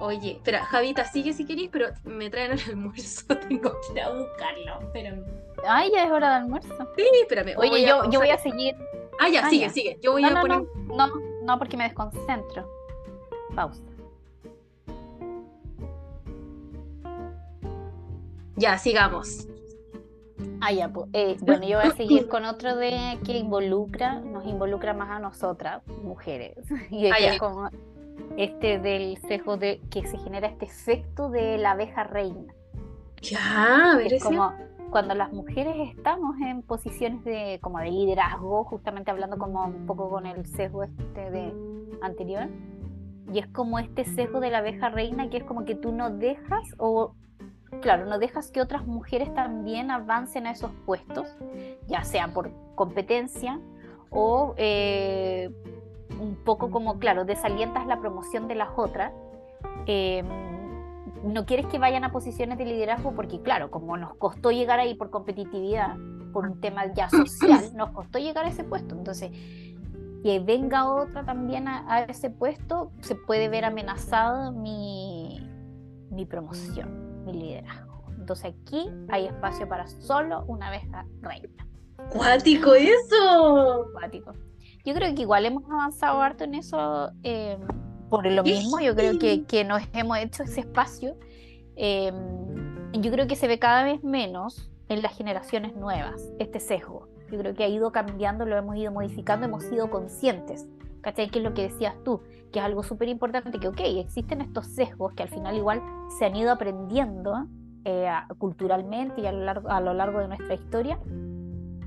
Oye, 0.00 0.32
espera, 0.32 0.64
Javita, 0.64 1.04
sigue 1.04 1.32
si 1.32 1.44
querés, 1.44 1.68
pero 1.72 1.88
me 2.04 2.30
traen 2.30 2.52
el 2.52 2.60
almuerzo. 2.68 3.26
Tengo 3.48 3.72
que 3.80 3.92
ir 3.92 4.00
a 4.00 4.10
buscarlo. 4.10 4.80
Espérame. 4.80 5.24
Ay, 5.66 5.90
ya 5.92 6.04
es 6.04 6.10
hora 6.10 6.30
de 6.30 6.34
almuerzo. 6.36 6.74
Sí, 6.96 7.04
espérame. 7.20 7.54
Oye, 7.56 7.86
yo, 7.86 8.08
yo 8.10 8.20
voy 8.20 8.30
a 8.30 8.38
seguir. 8.38 8.76
Ah, 9.18 9.28
ya, 9.28 9.48
sigue, 9.50 9.68
sigue. 9.70 9.98
Yo 10.00 10.12
voy 10.12 10.24
a 10.24 10.40
poner. 10.40 10.62
No, 10.86 11.08
no, 11.42 11.58
porque 11.58 11.76
me 11.76 11.84
desconcentro. 11.84 12.70
Pausa. 13.54 13.82
Ya, 18.54 18.78
sigamos. 18.78 19.48
Ah, 20.60 20.72
ya, 20.72 20.88
pues, 20.88 21.08
eh, 21.12 21.36
bueno, 21.40 21.66
yo 21.66 21.78
voy 21.78 21.88
a 21.88 21.90
seguir 21.96 22.28
con 22.28 22.44
otro 22.44 22.76
de 22.76 23.18
que 23.24 23.36
involucra, 23.38 24.20
nos 24.20 24.44
involucra 24.46 24.92
más 24.94 25.10
a 25.10 25.18
nosotras, 25.18 25.82
mujeres. 26.02 26.56
Y 26.90 27.06
es 27.06 27.12
Ah, 27.12 27.20
ya. 27.20 27.38
como 27.38 27.68
este 28.36 28.78
del 28.78 29.16
sesgo 29.18 29.56
de 29.56 29.80
que 29.90 30.06
se 30.06 30.18
genera 30.18 30.48
este 30.48 30.66
efecto 30.66 31.30
de 31.30 31.58
la 31.58 31.72
abeja 31.72 32.04
reina. 32.04 32.52
Ya, 33.22 33.92
a 33.92 33.96
ver 33.96 34.12
Es 34.12 34.22
como 34.22 34.52
cuando 34.90 35.14
las 35.14 35.32
mujeres 35.32 35.74
estamos 35.90 36.36
en 36.40 36.62
posiciones 36.62 37.22
de 37.24 37.58
como 37.62 37.78
de 37.78 37.90
liderazgo, 37.90 38.64
justamente 38.64 39.10
hablando 39.10 39.36
como 39.38 39.64
un 39.64 39.86
poco 39.86 40.08
con 40.08 40.24
el 40.26 40.46
sesgo 40.46 40.82
este 40.84 41.30
de 41.30 41.52
anterior, 42.00 42.48
y 43.32 43.40
es 43.40 43.46
como 43.48 43.78
este 43.78 44.04
sesgo 44.04 44.40
de 44.40 44.50
la 44.50 44.58
abeja 44.58 44.88
reina 44.88 45.28
que 45.30 45.38
es 45.38 45.44
como 45.44 45.64
que 45.64 45.74
tú 45.74 45.92
no 45.92 46.10
dejas 46.10 46.62
o 46.78 47.14
claro, 47.80 48.06
no 48.06 48.18
dejas 48.18 48.50
que 48.50 48.60
otras 48.60 48.86
mujeres 48.86 49.32
también 49.34 49.90
avancen 49.90 50.46
a 50.46 50.52
esos 50.52 50.70
puestos, 50.86 51.28
ya 51.86 52.04
sea 52.04 52.28
por 52.28 52.50
competencia 52.74 53.60
o 54.10 54.54
eh, 54.56 55.50
un 56.20 56.36
poco 56.44 56.70
como, 56.70 56.98
claro, 56.98 57.24
desalientas 57.24 57.86
la 57.86 58.00
promoción 58.00 58.48
de 58.48 58.54
las 58.54 58.70
otras. 58.76 59.12
eh, 59.86 60.24
no 61.24 61.46
quieres 61.46 61.66
que 61.66 61.78
vayan 61.78 62.04
a 62.04 62.12
posiciones 62.12 62.58
de 62.58 62.64
liderazgo 62.64 63.12
porque, 63.12 63.40
claro, 63.42 63.70
como 63.70 63.96
nos 63.96 64.14
costó 64.14 64.52
llegar 64.52 64.78
ahí 64.78 64.94
por 64.94 65.10
competitividad, 65.10 65.96
por 66.32 66.46
un 66.46 66.60
tema 66.60 66.92
ya 66.94 67.08
social, 67.10 67.70
nos 67.74 67.90
costó 67.90 68.18
llegar 68.18 68.44
a 68.44 68.48
ese 68.48 68.64
puesto. 68.64 68.94
Entonces, 68.94 69.32
que 70.22 70.40
venga 70.40 70.90
otra 70.90 71.24
también 71.24 71.68
a, 71.68 71.92
a 71.92 72.02
ese 72.04 72.30
puesto, 72.30 72.92
se 73.00 73.14
puede 73.14 73.48
ver 73.48 73.64
amenazada 73.64 74.50
mi, 74.50 75.40
mi 76.10 76.26
promoción, 76.26 77.07
mi 77.28 77.38
liderazgo. 77.40 78.04
Entonces 78.18 78.54
aquí 78.54 78.90
hay 79.08 79.26
espacio 79.26 79.68
para 79.68 79.86
solo 79.86 80.44
una 80.46 80.68
abeja 80.68 81.06
reina. 81.20 81.66
¡Cuático 82.10 82.74
eso! 82.74 83.86
Acuático. 83.90 84.32
Yo 84.84 84.94
creo 84.94 85.14
que 85.14 85.22
igual 85.22 85.44
hemos 85.46 85.64
avanzado 85.70 86.20
harto 86.20 86.44
en 86.44 86.54
eso 86.54 87.10
eh, 87.22 87.58
por 88.08 88.26
lo 88.26 88.42
mismo. 88.42 88.80
Yo 88.80 88.94
creo 88.94 89.18
que, 89.18 89.44
que 89.44 89.64
nos 89.64 89.82
hemos 89.92 90.18
hecho 90.18 90.42
ese 90.42 90.60
espacio. 90.60 91.16
eh, 91.76 92.12
yo 92.92 93.10
creo 93.10 93.26
que 93.26 93.36
se 93.36 93.46
ve 93.46 93.58
cada 93.58 93.84
vez 93.84 94.02
menos 94.02 94.70
en 94.88 95.02
las 95.02 95.16
generaciones 95.16 95.76
nuevas 95.76 96.22
este 96.38 96.58
sesgo. 96.60 97.08
Yo 97.30 97.38
creo 97.38 97.54
que 97.54 97.64
ha 97.64 97.68
ido 97.68 97.92
cambiando, 97.92 98.46
lo 98.46 98.56
hemos 98.56 98.76
ido 98.76 98.90
modificando, 98.90 99.46
hemos 99.46 99.64
sido 99.64 99.90
conscientes. 99.90 100.66
¿Cachai? 101.00 101.30
Que 101.30 101.38
es 101.38 101.44
lo 101.44 101.54
que 101.54 101.62
decías 101.62 101.94
tú, 102.04 102.22
que 102.52 102.58
es 102.58 102.64
algo 102.64 102.82
súper 102.82 103.08
importante, 103.08 103.58
que 103.58 103.68
ok, 103.68 103.80
existen 103.80 104.40
estos 104.40 104.66
sesgos 104.66 105.12
que 105.14 105.22
al 105.22 105.28
final 105.28 105.56
igual 105.56 105.82
se 106.18 106.26
han 106.26 106.36
ido 106.36 106.50
aprendiendo 106.50 107.46
eh, 107.84 108.10
culturalmente 108.38 109.20
y 109.20 109.26
a 109.26 109.32
lo 109.32 109.44
largo, 109.44 109.68
a 109.68 109.80
lo 109.80 109.94
largo 109.94 110.18
de 110.18 110.28
nuestra 110.28 110.54
historia, 110.54 110.98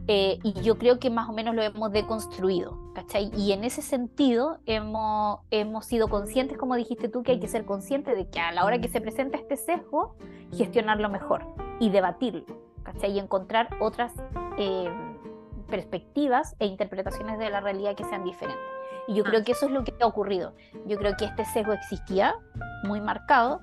eh, 0.08 0.40
y 0.44 0.54
yo 0.62 0.78
creo 0.78 1.00
que 1.00 1.10
más 1.10 1.30
o 1.30 1.34
menos 1.34 1.56
lo 1.56 1.62
hemos 1.62 1.92
deconstruido, 1.92 2.78
¿cachai? 2.94 3.32
Y 3.38 3.52
en 3.52 3.64
ese 3.64 3.82
sentido 3.82 4.58
hemos, 4.66 5.40
hemos 5.52 5.86
sido 5.86 6.08
conscientes, 6.08 6.58
como 6.58 6.76
dijiste 6.76 7.08
tú, 7.08 7.24
que 7.24 7.34
hay 7.34 7.40
que 7.40 7.48
ser 7.48 7.66
conscientes 7.66 8.16
de 8.18 8.28
que 8.28 8.40
a 8.40 8.52
la 8.52 8.66
hora 8.66 8.82
que 8.82 8.88
se 8.88 9.00
presenta 9.00 9.38
este 9.38 9.58
sesgo, 9.58 10.16
gestionarlo 10.52 11.08
mejor 11.08 11.46
y 11.80 11.92
debatirlo, 11.92 12.46
¿cachai? 12.84 13.12
Y 13.12 13.20
encontrar 13.20 13.70
otras 13.80 14.12
eh, 14.58 14.90
perspectivas 15.70 16.56
e 16.60 16.66
interpretaciones 16.66 17.38
de 17.38 17.50
la 17.50 17.62
realidad 17.62 17.96
que 17.96 18.04
sean 18.04 18.24
diferentes. 18.24 18.81
Y 19.12 19.16
yo 19.16 19.24
Ah. 19.26 19.30
creo 19.30 19.44
que 19.44 19.52
eso 19.52 19.66
es 19.66 19.72
lo 19.72 19.84
que 19.84 19.94
ha 20.00 20.06
ocurrido. 20.08 20.54
Yo 20.86 20.98
creo 20.98 21.16
que 21.18 21.26
este 21.26 21.44
sesgo 21.46 21.74
existía, 21.74 22.34
muy 22.84 23.02
marcado, 23.02 23.62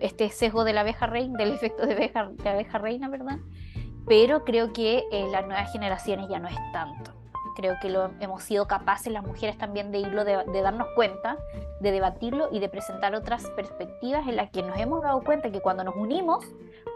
este 0.00 0.28
sesgo 0.30 0.64
de 0.64 0.72
la 0.72 0.80
abeja 0.80 1.06
reina, 1.06 1.36
del 1.38 1.52
efecto 1.52 1.86
de 1.86 1.92
abeja, 1.94 2.30
de 2.32 2.48
abeja 2.48 2.78
reina, 2.78 3.08
¿verdad? 3.08 3.38
pero 4.04 4.42
creo 4.44 4.72
que 4.72 5.04
en 5.12 5.30
las 5.30 5.46
nuevas 5.46 5.70
generaciones 5.72 6.28
ya 6.28 6.40
no 6.40 6.48
es 6.48 6.56
tanto. 6.72 7.12
Creo 7.54 7.74
que 7.80 7.88
lo 7.88 8.10
hemos 8.18 8.42
sido 8.42 8.66
capaces 8.66 9.12
las 9.12 9.22
mujeres 9.24 9.56
también 9.56 9.92
de 9.92 9.98
irlo, 10.00 10.24
de, 10.24 10.42
de 10.52 10.60
darnos 10.60 10.88
cuenta, 10.96 11.36
de 11.80 11.92
debatirlo 11.92 12.48
y 12.50 12.58
de 12.58 12.68
presentar 12.68 13.14
otras 13.14 13.48
perspectivas 13.50 14.26
en 14.26 14.34
las 14.34 14.50
que 14.50 14.62
nos 14.64 14.76
hemos 14.76 15.02
dado 15.02 15.20
cuenta 15.22 15.52
que 15.52 15.60
cuando 15.60 15.84
nos 15.84 15.94
unimos 15.94 16.44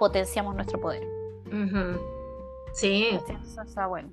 potenciamos 0.01 0.57
nuestro 0.57 0.80
poder. 0.80 1.05
Ujú. 1.47 2.01
Sí, 2.72 3.09
Entonces, 3.12 3.53
eso 3.53 3.62
está 3.62 3.87
bueno. 3.87 4.09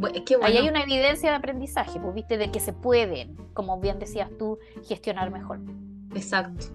Bu- 0.00 0.10
es 0.14 0.22
que 0.22 0.34
Ahí 0.36 0.40
bueno. 0.40 0.58
hay 0.60 0.68
una 0.68 0.82
evidencia 0.82 1.30
de 1.30 1.36
aprendizaje, 1.36 2.00
pues 2.00 2.14
viste, 2.14 2.38
de 2.38 2.50
que 2.50 2.58
se 2.60 2.72
pueden, 2.72 3.36
como 3.52 3.78
bien 3.80 3.98
decías 3.98 4.30
tú, 4.38 4.58
gestionar 4.84 5.30
mejor. 5.30 5.60
Exacto. 6.14 6.66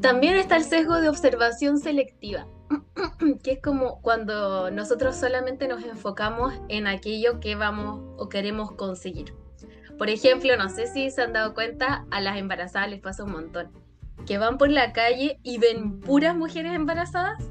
También 0.00 0.36
está 0.36 0.56
el 0.56 0.62
sesgo 0.64 1.00
de 1.00 1.08
observación 1.08 1.78
selectiva, 1.78 2.46
que 3.42 3.52
es 3.52 3.60
como 3.62 4.00
cuando 4.00 4.70
nosotros 4.70 5.16
solamente 5.16 5.66
nos 5.66 5.82
enfocamos 5.84 6.54
en 6.68 6.86
aquello 6.86 7.40
que 7.40 7.56
vamos 7.56 8.00
o 8.16 8.28
queremos 8.28 8.72
conseguir. 8.72 9.34
Por 9.98 10.08
ejemplo, 10.08 10.56
no 10.56 10.68
sé 10.68 10.86
si 10.86 11.10
se 11.10 11.22
han 11.22 11.32
dado 11.32 11.54
cuenta, 11.54 12.06
a 12.12 12.20
las 12.20 12.36
embarazadas 12.38 12.88
les 12.90 13.00
pasa 13.00 13.24
un 13.24 13.32
montón, 13.32 13.72
que 14.26 14.38
van 14.38 14.56
por 14.56 14.70
la 14.70 14.92
calle 14.92 15.40
y 15.42 15.58
ven 15.58 15.98
puras 15.98 16.36
mujeres 16.36 16.72
embarazadas 16.74 17.42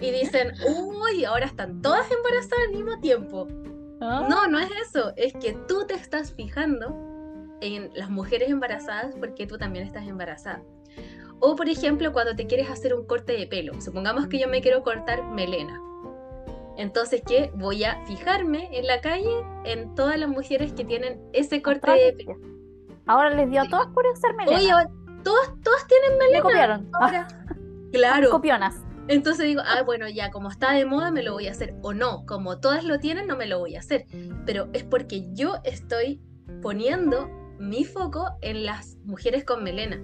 y 0.00 0.10
dicen, 0.10 0.52
uy, 0.66 1.24
ahora 1.24 1.46
están 1.46 1.82
todas 1.82 2.10
embarazadas 2.10 2.66
al 2.68 2.74
mismo 2.74 2.98
tiempo. 3.00 3.46
No, 4.00 4.46
no 4.46 4.58
es 4.58 4.70
eso, 4.88 5.12
es 5.16 5.34
que 5.34 5.52
tú 5.68 5.86
te 5.86 5.94
estás 5.94 6.32
fijando 6.32 6.96
en 7.60 7.90
las 7.94 8.08
mujeres 8.08 8.48
embarazadas 8.48 9.14
porque 9.20 9.46
tú 9.46 9.58
también 9.58 9.86
estás 9.86 10.06
embarazada. 10.08 10.62
O 11.38 11.54
por 11.54 11.68
ejemplo, 11.68 12.12
cuando 12.12 12.34
te 12.34 12.46
quieres 12.46 12.70
hacer 12.70 12.94
un 12.94 13.06
corte 13.06 13.34
de 13.34 13.46
pelo, 13.46 13.78
supongamos 13.80 14.26
que 14.26 14.38
yo 14.38 14.48
me 14.48 14.62
quiero 14.62 14.82
cortar 14.82 15.22
melena. 15.30 15.78
Entonces, 16.78 17.22
¿qué? 17.26 17.50
Voy 17.54 17.84
a 17.84 18.02
fijarme 18.06 18.70
en 18.72 18.86
la 18.86 19.02
calle 19.02 19.44
en 19.64 19.94
todas 19.94 20.18
las 20.18 20.30
mujeres 20.30 20.72
que 20.72 20.84
tienen 20.84 21.20
ese 21.34 21.60
corte 21.60 21.90
de 21.90 22.12
pelo. 22.14 22.38
Ahora 23.06 23.30
les 23.30 23.50
dio 23.50 23.60
a 23.60 23.68
todas 23.68 23.88
por 23.88 24.04
ser 24.16 24.34
melena. 24.34 24.56
Oye, 24.58 24.90
todas, 25.22 25.52
todas 25.62 25.86
tienen 25.86 26.12
Me 26.12 26.24
melena. 26.24 26.42
copiaron. 26.42 26.90
Ahora, 26.94 27.28
claro. 27.92 28.30
Copionas. 28.30 28.76
Entonces 29.10 29.44
digo, 29.44 29.60
ah, 29.66 29.82
bueno, 29.82 30.08
ya 30.08 30.30
como 30.30 30.50
está 30.50 30.72
de 30.72 30.84
moda 30.84 31.10
me 31.10 31.24
lo 31.24 31.32
voy 31.32 31.48
a 31.48 31.50
hacer. 31.50 31.74
O 31.82 31.92
no, 31.92 32.24
como 32.26 32.60
todas 32.60 32.84
lo 32.84 33.00
tienen, 33.00 33.26
no 33.26 33.36
me 33.36 33.46
lo 33.46 33.58
voy 33.58 33.74
a 33.74 33.80
hacer. 33.80 34.06
Pero 34.46 34.68
es 34.72 34.84
porque 34.84 35.26
yo 35.32 35.56
estoy 35.64 36.22
poniendo 36.62 37.28
mi 37.58 37.84
foco 37.84 38.28
en 38.40 38.64
las 38.64 38.98
mujeres 39.04 39.44
con 39.44 39.64
melena. 39.64 40.00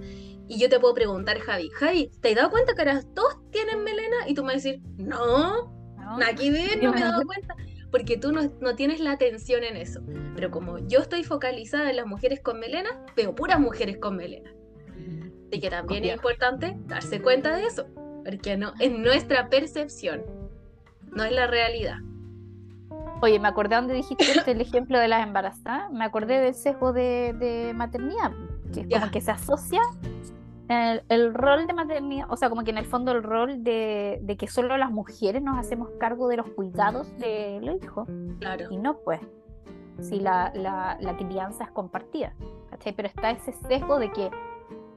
Y 0.49 0.59
yo 0.59 0.67
te 0.67 0.77
puedo 0.81 0.93
preguntar, 0.93 1.39
Javi, 1.39 1.69
Javi, 1.69 2.11
¿te 2.19 2.29
has 2.31 2.35
dado 2.35 2.49
cuenta 2.49 2.73
que 2.75 2.81
ahora 2.81 3.01
todos 3.15 3.37
tienen 3.49 3.85
melena? 3.85 4.27
Y 4.27 4.33
tú 4.33 4.43
me 4.43 4.53
vas 4.53 4.65
a 4.65 4.69
decir, 4.69 4.81
no, 4.97 5.71
¿no? 5.95 6.19
que 6.37 6.51
ver, 6.51 6.83
no 6.83 6.91
me 6.91 6.99
he 6.99 7.03
dado 7.03 7.23
cuenta. 7.25 7.55
Porque 7.89 8.17
tú 8.17 8.33
no, 8.33 8.41
no 8.59 8.75
tienes 8.75 8.99
la 8.99 9.13
atención 9.13 9.63
en 9.63 9.77
eso. 9.77 10.01
Pero 10.35 10.51
como 10.51 10.79
yo 10.79 10.99
estoy 10.99 11.23
focalizada 11.23 11.89
en 11.89 11.95
las 11.95 12.07
mujeres 12.07 12.41
con 12.41 12.59
melena, 12.59 12.89
veo 13.15 13.33
puras 13.33 13.57
mujeres 13.57 13.99
con 13.99 14.17
melena. 14.17 14.51
Así 15.49 15.61
que 15.61 15.69
también 15.69 16.03
es 16.03 16.17
Copiar. 16.17 16.17
importante 16.17 16.75
darse 16.87 17.21
cuenta 17.21 17.55
de 17.55 17.63
eso, 17.63 17.87
porque 18.27 18.57
no 18.57 18.73
es 18.79 18.91
nuestra 18.91 19.47
percepción, 19.49 20.21
no 21.15 21.23
es 21.23 21.31
la 21.31 21.47
realidad. 21.47 21.97
Oye, 23.21 23.39
me 23.39 23.47
acordé 23.47 23.75
donde 23.75 23.93
dijiste 23.93 24.23
este, 24.37 24.51
el 24.51 24.61
ejemplo 24.61 24.99
de 24.99 25.07
las 25.07 25.25
embarazadas, 25.25 25.91
me 25.91 26.03
acordé 26.03 26.39
del 26.41 26.53
sesgo 26.53 26.91
de, 26.93 27.33
de 27.39 27.73
maternidad, 27.73 28.31
que 28.73 28.81
es 28.81 28.87
como 28.99 29.11
que 29.11 29.21
se 29.21 29.31
asocia 29.31 29.81
el, 30.67 31.03
el 31.07 31.33
rol 31.33 31.65
de 31.67 31.73
maternidad, 31.73 32.27
o 32.29 32.35
sea, 32.35 32.49
como 32.49 32.63
que 32.65 32.71
en 32.71 32.77
el 32.77 32.85
fondo 32.85 33.13
el 33.13 33.23
rol 33.23 33.63
de, 33.63 34.19
de 34.21 34.35
que 34.37 34.47
solo 34.47 34.75
las 34.77 34.91
mujeres 34.91 35.41
nos 35.41 35.57
hacemos 35.57 35.89
cargo 35.97 36.27
de 36.27 36.35
los 36.37 36.47
cuidados 36.49 37.07
de 37.19 37.59
los 37.63 37.81
hijos, 37.81 38.09
Claro. 38.39 38.65
y 38.69 38.75
no 38.77 38.97
pues, 38.99 39.21
si 40.01 40.19
la, 40.19 40.51
la, 40.53 40.97
la 40.99 41.15
crianza 41.17 41.63
es 41.63 41.71
compartida, 41.71 42.33
¿cachai? 42.69 42.93
Pero 42.93 43.07
está 43.07 43.31
ese 43.31 43.53
sesgo 43.53 43.97
de 43.97 44.11
que 44.11 44.29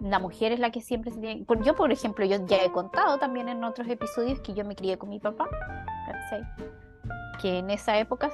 la 0.01 0.19
mujer 0.19 0.53
es 0.53 0.61
la 0.61 0.71
que 0.71 0.81
siempre 0.81 1.11
se 1.11 1.21
tiene... 1.21 1.47
Yo, 1.63 1.75
por 1.75 1.93
ejemplo, 1.93 2.25
yo 2.25 2.45
ya 2.47 2.65
he 2.65 2.73
contado 2.73 3.19
también 3.19 3.49
en 3.49 3.63
otros 3.65 3.89
episodios 3.89 4.41
que 4.41 4.55
yo 4.55 4.65
me 4.65 4.75
crié 4.75 4.99
con 4.99 5.09
mi 5.09 5.21
papá, 5.21 5.49
¿cachai? 6.07 6.43
que 7.41 7.59
en 7.59 7.71
esa 7.71 7.99
época, 7.99 8.31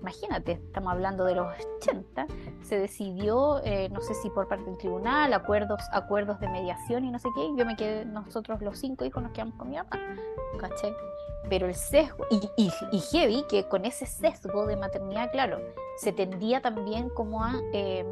imagínate, 0.00 0.52
estamos 0.52 0.92
hablando 0.92 1.24
de 1.24 1.34
los 1.34 1.46
80, 1.80 2.26
se 2.62 2.78
decidió, 2.78 3.60
eh, 3.64 3.88
no 3.90 4.00
sé 4.00 4.14
si 4.14 4.28
por 4.30 4.46
parte 4.46 4.64
del 4.64 4.76
tribunal, 4.76 5.32
acuerdos, 5.32 5.80
acuerdos 5.92 6.38
de 6.40 6.48
mediación 6.48 7.04
y 7.04 7.10
no 7.10 7.18
sé 7.18 7.28
qué, 7.34 7.44
y 7.44 7.56
yo 7.56 7.64
me 7.64 7.76
quedé, 7.76 8.04
nosotros 8.04 8.60
los 8.60 8.78
cinco 8.78 9.04
hijos 9.04 9.22
nos 9.22 9.32
quedamos 9.32 9.54
con 9.56 9.70
mi 9.70 9.76
papá, 9.76 9.98
¿cachai? 10.58 10.94
Pero 11.48 11.66
el 11.66 11.74
sesgo, 11.74 12.26
y, 12.30 12.48
y, 12.56 12.70
y 12.92 13.00
heavy, 13.00 13.44
que 13.48 13.68
con 13.68 13.84
ese 13.84 14.06
sesgo 14.06 14.66
de 14.66 14.76
maternidad, 14.76 15.30
claro, 15.32 15.58
se 15.96 16.12
tendía 16.12 16.60
también 16.60 17.08
como 17.08 17.42
a 17.42 17.54
eh, 17.72 18.04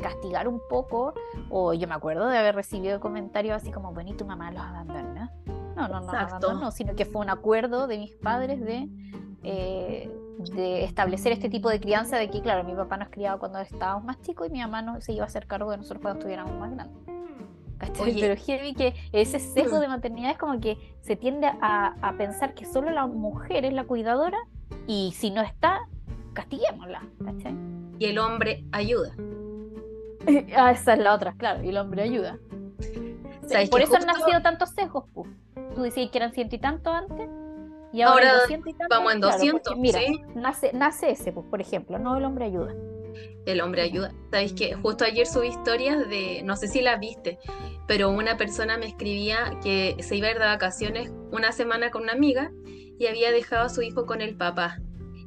castigar 0.00 0.48
un 0.48 0.60
poco, 0.68 1.14
o 1.50 1.74
yo 1.74 1.88
me 1.88 1.94
acuerdo 1.94 2.28
de 2.28 2.38
haber 2.38 2.54
recibido 2.54 3.00
comentarios 3.00 3.56
así 3.56 3.70
como, 3.70 3.92
bueno, 3.92 4.10
y 4.10 4.14
tu 4.14 4.24
mamá 4.24 4.50
los 4.50 4.62
abandonó. 4.62 5.30
No, 5.76 5.88
no, 5.88 6.00
no, 6.00 6.04
Exacto. 6.04 6.36
abandonó, 6.36 6.70
sino 6.70 6.94
que 6.94 7.04
fue 7.04 7.22
un 7.22 7.30
acuerdo 7.30 7.86
de 7.86 7.98
mis 7.98 8.12
padres 8.12 8.60
de 8.60 8.88
eh, 9.42 10.10
de 10.38 10.84
establecer 10.84 11.32
este 11.32 11.48
tipo 11.48 11.68
de 11.68 11.80
crianza 11.80 12.16
de 12.16 12.30
que, 12.30 12.40
claro, 12.40 12.64
mi 12.64 12.74
papá 12.74 12.96
nos 12.96 13.08
criaba 13.10 13.38
cuando 13.38 13.58
estábamos 13.58 14.04
más 14.04 14.20
chicos 14.22 14.48
y 14.48 14.50
mi 14.50 14.60
mamá 14.60 14.82
no, 14.82 15.00
se 15.00 15.12
iba 15.12 15.24
a 15.24 15.26
hacer 15.26 15.46
cargo 15.46 15.70
de 15.70 15.76
nosotros 15.76 16.00
cuando 16.00 16.20
estuviéramos 16.20 16.58
más 16.58 16.72
grandes. 16.72 17.02
Pero 17.94 18.36
heavy 18.36 18.74
que 18.74 18.94
ese 19.12 19.40
sesgo 19.40 19.80
de 19.80 19.88
maternidad 19.88 20.30
es 20.30 20.38
como 20.38 20.60
que 20.60 20.78
se 21.00 21.16
tiende 21.16 21.48
a, 21.60 22.14
pensar 22.16 22.54
que 22.54 22.64
solo 22.64 22.90
la 22.90 23.06
mujer 23.06 23.64
es 23.64 23.72
la 23.72 23.84
cuidadora 23.84 24.38
y 24.86 25.12
si 25.16 25.30
no 25.30 25.42
está, 25.42 25.80
castiguémosla. 26.32 27.02
Y 27.98 28.06
el 28.06 28.18
hombre 28.18 28.64
ayuda. 28.70 29.14
ah, 30.56 30.70
esa 30.72 30.92
es 30.94 30.98
la 30.98 31.14
otra, 31.14 31.34
claro, 31.34 31.62
y 31.62 31.68
el 31.68 31.76
hombre 31.76 32.02
ayuda. 32.02 32.38
Por 33.70 33.82
eso 33.82 33.96
han 33.96 34.06
nacido 34.06 34.40
tantos 34.42 34.70
sesgos, 34.70 35.04
Tú 35.74 35.82
decías 35.82 36.10
que 36.10 36.18
eran 36.18 36.32
ciento 36.32 36.56
y 36.56 36.58
tanto 36.58 36.90
antes. 36.90 37.28
Y 37.92 38.00
ahora, 38.02 38.32
vamos 38.88 39.14
en 39.14 39.20
200. 39.20 39.76
mira, 39.76 40.00
nace, 40.34 40.70
nace 40.72 41.10
ese, 41.10 41.32
pues, 41.32 41.46
por 41.46 41.60
ejemplo, 41.60 41.98
no 41.98 42.16
el 42.16 42.24
hombre 42.24 42.46
ayuda. 42.46 42.74
El 43.44 43.60
hombre 43.60 43.82
ayuda. 43.82 44.12
Sabéis 44.30 44.54
que 44.54 44.74
justo 44.74 45.04
ayer 45.04 45.26
subí 45.26 45.48
historias 45.48 46.08
de, 46.08 46.42
no 46.42 46.56
sé 46.56 46.68
si 46.68 46.80
las 46.80 46.98
viste, 47.00 47.38
pero 47.86 48.08
una 48.10 48.36
persona 48.36 48.78
me 48.78 48.86
escribía 48.86 49.58
que 49.62 49.96
se 50.00 50.16
iba 50.16 50.28
a 50.28 50.30
ir 50.30 50.38
de 50.38 50.46
vacaciones 50.46 51.12
una 51.30 51.52
semana 51.52 51.90
con 51.90 52.02
una 52.02 52.12
amiga 52.12 52.50
y 52.98 53.06
había 53.06 53.30
dejado 53.30 53.64
a 53.64 53.68
su 53.68 53.82
hijo 53.82 54.06
con 54.06 54.22
el 54.22 54.36
papá 54.36 54.78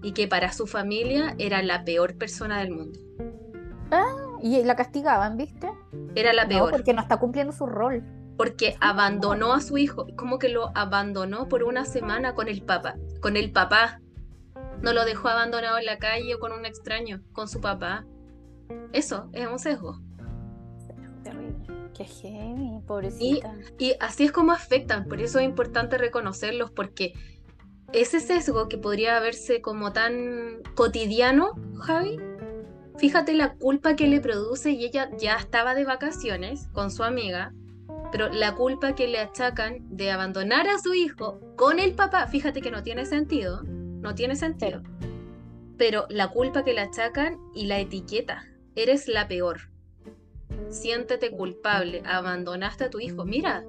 y 0.02 0.14
que 0.14 0.28
para 0.28 0.52
su 0.52 0.66
familia 0.66 1.36
era 1.38 1.62
la 1.62 1.84
peor 1.84 2.18
persona 2.18 2.60
del 2.60 2.72
mundo. 2.72 3.00
Ah, 3.92 4.25
y 4.42 4.64
la 4.64 4.76
castigaban, 4.76 5.38
¿viste? 5.38 5.70
Era 6.16 6.34
la 6.34 6.48
peor. 6.48 6.72
porque 6.72 6.94
no 6.94 7.02
está 7.02 7.18
cumpliendo 7.18 7.54
su 7.54 7.66
rol 7.66 8.04
porque 8.38 8.76
abandonó 8.82 9.54
a 9.54 9.62
su 9.62 9.78
hijo, 9.78 10.08
como 10.16 10.40
que 10.40 10.50
lo 10.50 10.72
abandonó 10.76 11.48
por 11.48 11.64
una 11.64 11.86
semana 11.86 12.36
con 12.36 12.48
el 12.48 12.62
papá, 12.62 12.96
con 13.22 13.38
el 13.38 13.52
papá. 13.52 14.02
No 14.82 14.94
lo 14.94 15.06
dejó 15.06 15.30
abandonado 15.30 15.78
en 15.78 15.86
la 15.86 16.00
calle 16.00 16.36
o 16.36 16.40
con 16.40 16.52
un 16.52 16.66
extraño, 16.66 17.22
con 17.32 17.48
su 17.48 17.62
papá. 17.62 18.06
Eso 18.92 19.30
es 19.34 19.48
un 19.48 19.60
sesgo. 19.60 20.02
Qué 21.94 22.04
heavy, 22.04 22.82
pobrecita. 22.86 23.56
Y, 23.78 23.92
y 23.92 23.94
así 24.02 24.26
es 24.26 24.34
como 24.34 24.52
afectan, 24.52 25.06
por 25.06 25.22
eso 25.22 25.40
es 25.40 25.46
importante 25.46 25.98
reconocerlos, 25.98 26.70
porque 26.72 27.14
ese 27.94 28.20
sesgo 28.20 28.68
que 28.68 28.78
podría 28.78 29.18
verse 29.22 29.62
como 29.62 29.94
tan 29.94 30.62
cotidiano, 30.76 31.54
Javi, 31.80 32.20
fíjate 32.98 33.34
la 33.34 33.54
culpa 33.54 33.96
que 33.96 34.08
le 34.08 34.22
produce 34.22 34.72
y 34.72 34.86
ella 34.86 35.10
ya 35.18 35.36
estaba 35.36 35.76
de 35.76 35.86
vacaciones 35.86 36.68
con 36.74 36.92
su 36.92 37.04
amiga 37.04 37.54
pero 38.12 38.30
la 38.30 38.56
culpa 38.56 38.96
que 38.96 39.08
le 39.08 39.20
achacan 39.20 39.80
de 39.90 40.10
abandonar 40.12 40.70
a 40.70 40.80
su 40.80 40.94
hijo 40.94 41.40
con 41.58 41.80
el 41.80 41.96
papá, 41.96 42.28
fíjate 42.28 42.62
que 42.62 42.72
no 42.72 42.82
tiene 42.82 43.06
sentido, 43.06 43.64
no 43.64 44.16
tiene 44.16 44.38
sentido. 44.38 44.82
Pero 45.78 46.06
la 46.10 46.30
culpa 46.30 46.64
que 46.64 46.74
le 46.74 46.80
achacan 46.80 47.38
y 47.54 47.66
la 47.66 47.80
etiqueta, 47.80 48.46
eres 48.76 49.10
la 49.10 49.28
peor. 49.28 49.70
Siéntete 50.70 51.32
culpable, 51.32 52.04
abandonaste 52.06 52.86
a 52.86 52.90
tu 52.90 53.02
hijo. 53.02 53.26
Mira, 53.26 53.66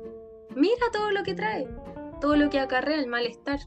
mira 0.54 0.86
todo 0.92 1.10
lo 1.10 1.24
que 1.24 1.34
trae, 1.34 1.66
todo 2.20 2.36
lo 2.36 2.48
que 2.48 2.60
acarrea 2.60 3.00
el 3.00 3.08
malestar. 3.08 3.58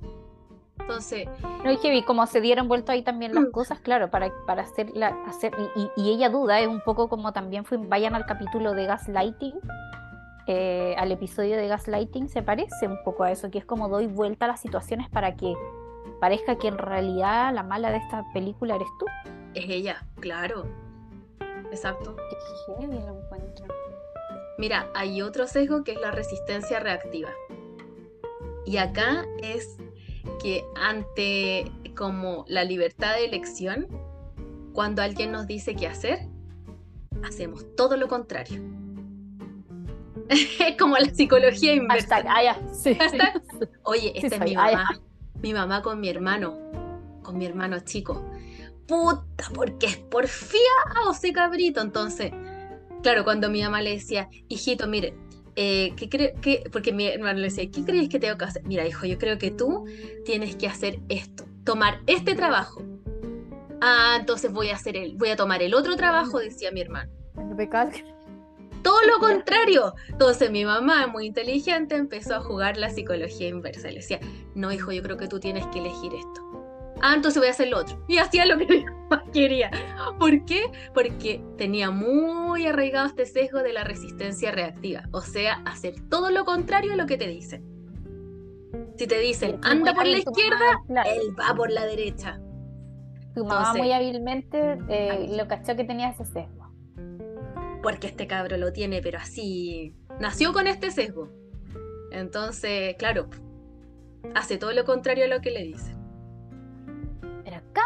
Entonces. 0.80 1.28
No, 1.64 1.70
es 1.70 1.80
que 1.80 1.92
vi 1.92 2.04
cómo 2.04 2.26
se 2.26 2.42
dieron 2.42 2.68
vuelto 2.68 2.92
ahí 2.92 3.04
también 3.04 3.34
las 3.34 3.46
mm. 3.46 3.52
cosas, 3.52 3.80
claro, 3.80 4.10
para, 4.10 4.32
para 4.46 4.64
hacerla, 4.64 5.16
hacer, 5.28 5.54
y, 5.76 6.02
y, 6.02 6.10
ella 6.12 6.30
duda, 6.30 6.60
es 6.60 6.68
un 6.68 6.82
poco 6.82 7.10
como 7.10 7.34
también 7.34 7.66
fue, 7.66 7.78
vayan 7.78 8.16
al 8.16 8.26
capítulo 8.26 8.74
de 8.74 8.86
Gaslighting, 8.86 9.60
eh, 10.52 10.96
al 10.98 11.12
episodio 11.12 11.58
de 11.58 11.68
Gaslighting 11.68 12.28
se 12.28 12.42
parece 12.42 12.88
un 12.88 12.98
poco 13.04 13.24
a 13.24 13.32
eso, 13.32 13.52
que 13.52 13.60
es 13.60 13.66
como 13.66 13.88
doy 13.88 14.08
vuelta 14.08 14.46
a 14.46 14.48
las 14.48 14.60
situaciones 14.60 15.08
para 15.08 15.36
que 15.36 15.54
parezca 16.20 16.58
que 16.58 16.70
en 16.70 16.80
realidad 16.80 17.54
la 17.54 17.62
mala 17.62 17.92
de 17.92 17.98
esta 17.98 18.26
película 18.34 18.76
eres 18.76 18.88
tú. 18.98 19.06
Es 19.54 19.70
ella, 19.70 20.04
claro. 20.20 20.66
Exacto. 21.70 22.16
Mira, 24.58 24.90
hay 24.96 25.22
otro 25.22 25.46
sesgo 25.46 25.84
que 25.84 25.92
es 25.92 26.02
la 26.02 26.10
resistencia 26.10 26.80
reactiva. 26.80 27.30
Y 28.66 28.78
acá 28.78 29.28
es 29.44 29.78
que 30.42 30.64
ante 30.76 31.72
como 31.96 32.46
la 32.48 32.64
libertad 32.64 33.16
de 33.16 33.26
elección, 33.26 33.88
cuando 34.74 35.02
alguien 35.02 35.32
nos 35.32 35.48
dice 35.48 35.76
qué 35.76 35.88
hacer, 35.88 36.20
hacemos 37.24 37.66
todo 37.76 37.98
lo 37.98 38.08
contrario. 38.08 38.62
Es 40.30 40.76
como 40.80 40.98
la 40.98 41.10
psicología 41.14 41.74
inversa. 41.74 42.24
Ah, 42.28 42.58
Oye, 43.84 44.14
esta 44.16 44.36
es 44.36 44.42
mi 44.42 44.56
mamá. 44.56 44.86
Mi 45.42 45.54
mamá 45.54 45.82
con 45.82 46.00
mi 46.00 46.10
hermano. 46.10 46.58
Con 47.24 47.38
mi 47.38 47.46
hermano 47.46 47.80
chico. 47.80 48.26
Puta, 48.88 49.46
porque 49.54 49.88
es 49.88 49.98
porfiado 49.98 51.12
ese 51.12 51.34
cabrito. 51.34 51.82
Entonces, 51.82 52.32
claro, 53.04 53.24
cuando 53.24 53.50
mi 53.50 53.62
mamá 53.62 53.82
le 53.82 53.92
decía, 53.92 54.30
hijito, 54.48 54.88
mire, 54.88 55.14
eh, 55.62 55.92
¿qué 55.98 56.08
cree 56.08 56.34
que, 56.42 56.64
porque 56.72 56.94
mi 56.94 57.06
hermano 57.06 57.40
le 57.40 57.50
decía, 57.50 57.70
¿qué 57.70 57.84
crees 57.84 58.08
que 58.08 58.18
tengo 58.18 58.38
que 58.38 58.46
hacer? 58.46 58.64
Mira, 58.64 58.88
hijo, 58.88 59.06
yo 59.06 59.18
creo 59.18 59.38
que 59.38 59.52
tú 59.52 59.84
tienes 60.24 60.56
que 60.56 60.68
hacer 60.68 61.02
esto, 61.10 61.44
tomar 61.66 62.00
este 62.08 62.34
trabajo. 62.34 62.82
Ah, 63.82 64.16
entonces 64.18 64.54
voy 64.54 64.70
a 64.70 64.76
hacer 64.76 64.96
el, 64.96 65.18
voy 65.18 65.32
a 65.32 65.36
tomar 65.36 65.62
el 65.62 65.74
otro 65.74 65.98
trabajo, 65.98 66.40
decía 66.40 66.72
mi 66.72 66.80
hermano. 66.80 67.12
No 67.36 67.58
todo 68.82 69.02
lo 69.02 69.20
contrario. 69.20 69.96
Entonces 70.08 70.50
mi 70.50 70.64
mamá, 70.64 71.08
muy 71.08 71.26
inteligente, 71.26 71.98
empezó 71.98 72.36
a 72.36 72.40
jugar 72.40 72.78
la 72.78 72.90
psicología 72.90 73.50
inversa. 73.50 73.90
Le 73.90 73.96
decía, 73.96 74.22
no, 74.56 74.72
hijo, 74.72 74.94
yo 74.94 75.04
creo 75.04 75.18
que 75.18 75.28
tú 75.28 75.42
tienes 75.42 75.68
que 75.68 75.80
elegir 75.80 76.14
esto. 76.14 76.49
Ah, 77.02 77.16
entonces 77.16 77.40
voy 77.40 77.48
a 77.48 77.52
hacer 77.52 77.68
lo 77.70 77.80
otro. 77.80 78.04
Y 78.08 78.18
hacía 78.18 78.46
lo 78.46 78.58
que 78.58 78.86
quería. 79.34 79.72
¿Por 80.20 80.46
qué? 80.46 80.64
Porque 80.94 81.44
tenía 81.58 81.92
muy 81.92 82.66
arraigado 82.66 83.08
este 83.08 83.26
sesgo 83.26 83.60
de 83.60 83.74
la 83.74 83.84
resistencia 83.84 84.52
reactiva. 84.52 85.04
O 85.12 85.22
sea, 85.22 85.62
hacer 85.66 85.96
todo 86.10 86.30
lo 86.32 86.46
contrario 86.46 86.94
a 86.94 86.96
lo 86.96 87.06
que 87.06 87.18
te 87.18 87.28
dicen. 87.28 87.64
Si 88.98 89.08
te 89.08 89.20
dicen, 89.20 89.60
anda 89.64 89.94
por 89.94 90.06
la 90.06 90.18
izquierda, 90.18 90.82
él 91.06 91.36
va 91.40 91.56
por 91.56 91.72
la 91.72 91.86
derecha. 91.86 92.40
Tu 93.34 93.46
mamá 93.46 93.74
muy 93.74 93.92
hábilmente 93.92 94.78
eh, 94.90 95.28
lo 95.30 95.48
cachó 95.48 95.76
que 95.76 95.86
tenía 95.86 96.10
ese 96.10 96.26
sesgo 96.26 96.60
porque 97.82 98.08
este 98.08 98.28
cabro 98.28 98.58
lo 98.58 98.74
tiene, 98.74 99.02
pero 99.02 99.20
así, 99.20 99.96
nació 100.20 100.54
con 100.54 100.68
este 100.68 100.92
sesgo. 100.92 101.30
Entonces, 102.12 102.96
claro, 102.98 103.30
hace 104.36 104.58
todo 104.58 104.74
lo 104.74 104.86
contrario 104.86 105.26
a 105.26 105.28
lo 105.28 105.42
que 105.42 105.52
le 105.52 105.64
dicen. 105.64 105.99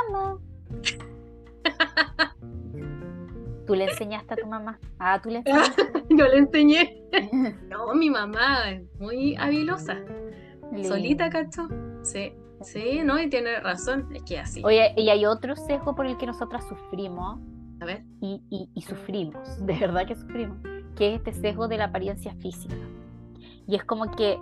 ¿Cómo? 0.07 0.39
¿Tú 3.65 3.75
le 3.75 3.85
enseñaste 3.85 4.33
a 4.33 4.37
tu 4.37 4.47
mamá? 4.47 4.79
Ah, 4.99 5.21
tú 5.21 5.29
le 5.29 5.37
enseñaste. 5.37 5.83
Yo 6.09 6.27
le 6.27 6.37
enseñé. 6.37 7.01
no, 7.69 7.93
mi 7.95 8.09
mamá 8.09 8.71
es 8.71 8.83
muy 8.99 9.35
habilosa. 9.35 9.97
Solita, 10.83 11.29
¿cacho? 11.29 11.67
Sí, 12.01 12.33
sí, 12.61 13.01
no, 13.03 13.21
y 13.21 13.29
tiene 13.29 13.59
razón, 13.59 14.07
es 14.13 14.23
que 14.23 14.39
así. 14.39 14.61
Oye, 14.65 14.93
y 14.97 15.09
hay 15.09 15.25
otro 15.25 15.55
sesgo 15.55 15.95
por 15.95 16.07
el 16.07 16.17
que 16.17 16.25
nosotras 16.25 16.67
sufrimos, 16.67 17.39
y, 18.21 18.69
sufrimos, 18.87 19.65
de 19.65 19.77
verdad 19.77 20.07
que 20.07 20.15
sufrimos, 20.15 20.57
que 20.95 21.09
es 21.09 21.15
este 21.17 21.33
sesgo 21.33 21.67
de 21.67 21.77
la 21.77 21.85
apariencia 21.85 22.33
física. 22.35 22.75
Y 23.67 23.75
es 23.75 23.83
como 23.83 24.09
que 24.15 24.39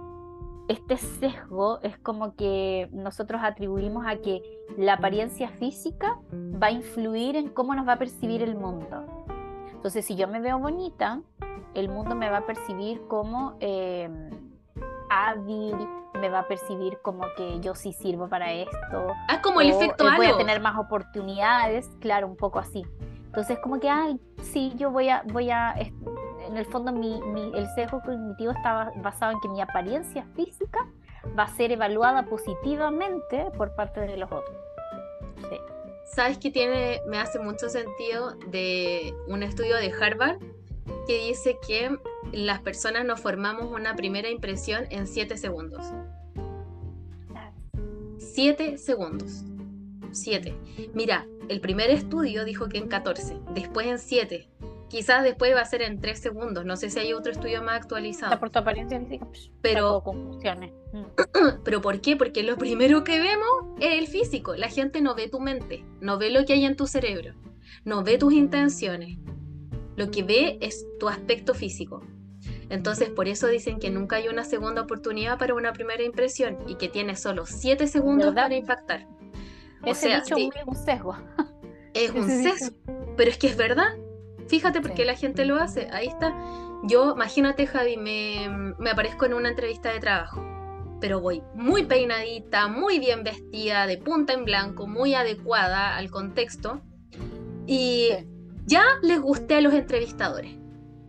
este 0.72 0.98
sesgo 0.98 1.80
es 1.84 1.98
como 1.98 2.36
que 2.36 2.90
nosotros 2.92 3.42
atribuimos 3.44 4.06
a 4.08 4.18
que 4.18 4.42
la 4.78 4.94
apariencia 4.94 5.50
física 5.50 6.18
va 6.34 6.68
a 6.68 6.72
influir 6.72 7.36
en 7.36 7.50
cómo 7.50 7.76
nos 7.76 7.88
va 7.88 7.94
a 7.94 8.00
percibir 8.00 8.42
el 8.42 8.56
mundo. 8.56 9.26
Entonces, 9.72 10.06
si 10.06 10.16
yo 10.16 10.28
me 10.28 10.40
veo 10.40 10.60
bonita, 10.60 11.22
el 11.74 11.90
mundo 11.90 12.16
me 12.16 12.30
va 12.30 12.38
a 12.38 12.46
percibir 12.46 13.02
como 13.08 13.58
em, 13.60 14.30
hábil, 15.10 15.76
me 16.20 16.30
va 16.30 16.40
a 16.40 16.48
percibir 16.48 17.00
como 17.02 17.26
que 17.36 17.60
yo 17.60 17.76
sí 17.76 17.92
sirvo 17.92 18.30
para 18.30 18.52
esto. 18.54 19.08
Ah, 19.28 19.42
como 19.42 19.60
el 19.62 19.72
efecto 19.72 20.06
Voy 20.16 20.28
a 20.28 20.38
tener 20.38 20.62
más 20.62 20.78
oportunidades, 20.78 21.90
claro, 22.00 22.28
un 22.28 22.38
poco 22.38 22.60
así. 22.60 22.86
Entonces, 23.26 23.60
como 23.60 23.80
que, 23.80 23.90
ay, 23.90 24.20
sí, 24.42 24.74
yo 24.76 24.92
voy 24.92 25.10
a, 25.10 25.24
voy 25.32 25.50
a, 25.50 25.74
en 26.52 26.58
el 26.58 26.66
fondo 26.66 26.92
mi, 26.92 27.20
el 27.56 27.68
sesgo 27.76 28.02
cognitivo 28.02 28.52
está 28.52 28.92
basado 28.98 29.32
en 29.32 29.40
que 29.40 29.48
mi 29.48 29.62
apariencia 29.62 30.26
física 30.36 30.86
va 31.38 31.44
a 31.44 31.56
ser 31.56 31.72
evaluada 31.72 32.26
positivamente 32.26 33.46
por 33.58 33.74
parte 33.74 34.02
de 34.02 34.18
los 34.18 34.32
otros. 34.32 34.56
Sí. 35.50 35.58
¿Sabes 36.14 36.38
que 36.38 36.52
tiene, 36.52 37.02
me 37.08 37.18
hace 37.18 37.40
mucho 37.40 37.70
sentido 37.70 38.32
de 38.48 39.14
un 39.28 39.44
estudio 39.44 39.78
de 39.78 39.94
Harvard 39.94 40.40
que 41.08 41.28
dice 41.28 41.58
que 41.66 41.98
las 42.34 42.60
personas 42.60 43.06
nos 43.06 43.22
formamos 43.22 43.72
una 43.72 43.96
primera 43.96 44.30
impresión 44.30 44.86
en 44.90 45.08
7 45.08 45.38
segundos? 45.38 45.86
7 48.18 48.78
segundos. 48.78 49.44
7. 50.12 50.54
Mira, 50.94 51.28
el 51.48 51.62
primer 51.62 51.90
estudio 51.90 52.44
dijo 52.44 52.68
que 52.68 52.78
en 52.78 52.90
14, 52.90 53.38
después 53.54 53.88
en 53.88 54.00
7. 54.00 54.50
Quizás 54.92 55.24
después 55.24 55.56
va 55.56 55.62
a 55.62 55.66
ser 55.66 55.84
en 55.84 56.02
3 56.02 56.20
segundos. 56.20 56.66
No 56.66 56.76
sé 56.76 56.90
si 56.90 57.00
hay 57.00 57.14
otro 57.14 57.32
estudio 57.32 57.64
más 57.64 57.78
actualizado. 57.78 58.38
Por 58.38 58.50
tu 58.50 58.60
apariencia 58.60 59.02
pues, 59.20 59.50
pero, 59.62 60.04
mm. 60.06 60.42
pero 61.64 61.80
¿por 61.80 62.02
qué? 62.02 62.18
Porque 62.18 62.44
lo 62.44 62.58
primero 62.58 63.06
que 63.06 63.18
vemos 63.22 63.80
es 63.80 63.98
el 63.98 64.08
físico. 64.08 64.54
La 64.54 64.68
gente 64.68 65.00
no 65.00 65.16
ve 65.16 65.30
tu 65.30 65.40
mente, 65.40 65.86
no 66.02 66.18
ve 66.18 66.30
lo 66.30 66.44
que 66.44 66.52
hay 66.52 66.66
en 66.66 66.76
tu 66.76 66.88
cerebro, 66.88 67.36
no 67.86 68.04
ve 68.04 68.18
tus 68.18 68.34
intenciones. 68.34 69.18
Lo 69.96 70.12
que 70.12 70.24
ve 70.24 70.58
es 70.60 70.86
tu 71.00 71.08
aspecto 71.08 71.54
físico. 71.54 72.06
Entonces, 72.70 73.10
por 73.10 73.30
eso 73.30 73.48
dicen 73.48 73.80
que 73.80 73.92
nunca 73.92 74.18
hay 74.18 74.28
una 74.28 74.44
segunda 74.44 74.82
oportunidad 74.82 75.40
para 75.40 75.54
una 75.54 75.72
primera 75.72 76.04
impresión 76.04 76.58
y 76.68 76.76
que 76.76 76.90
tiene 76.90 77.16
solo 77.16 77.46
7 77.46 77.88
segundos 77.88 78.36
para 78.36 78.56
impactar. 78.56 79.08
O 79.88 79.96
sea, 79.96 80.20
dicho 80.20 80.36
es 80.36 80.66
un 80.66 80.76
sesgo. 80.76 81.16
Es 81.94 82.12
un 82.14 82.28
sesgo, 82.30 82.76
pero 83.16 83.32
es 83.32 83.38
que 83.38 83.48
es 83.48 83.56
verdad. 83.56 83.94
Fíjate 84.52 84.82
por 84.82 84.94
qué 84.94 85.06
la 85.06 85.16
gente 85.16 85.46
lo 85.46 85.56
hace. 85.56 85.88
Ahí 85.94 86.08
está. 86.08 86.36
Yo, 86.84 87.14
imagínate, 87.14 87.66
Javi, 87.66 87.96
me, 87.96 88.76
me 88.78 88.90
aparezco 88.90 89.26
en 89.26 89.34
una 89.34 89.48
entrevista 89.48 89.94
de 89.94 90.00
trabajo 90.02 90.52
pero 91.00 91.20
voy 91.20 91.42
muy 91.56 91.84
peinadita, 91.86 92.68
muy 92.68 93.00
bien 93.00 93.24
vestida, 93.24 93.88
de 93.88 93.98
punta 93.98 94.34
en 94.34 94.46
blanco, 94.46 94.86
muy 94.86 95.16
adecuada 95.16 95.98
al 95.98 96.12
contexto. 96.12 96.82
Y 97.66 98.10
ya 98.66 98.84
les 99.02 99.20
gusté 99.20 99.56
a 99.56 99.62
los 99.62 99.74
entrevistadores. 99.74 100.60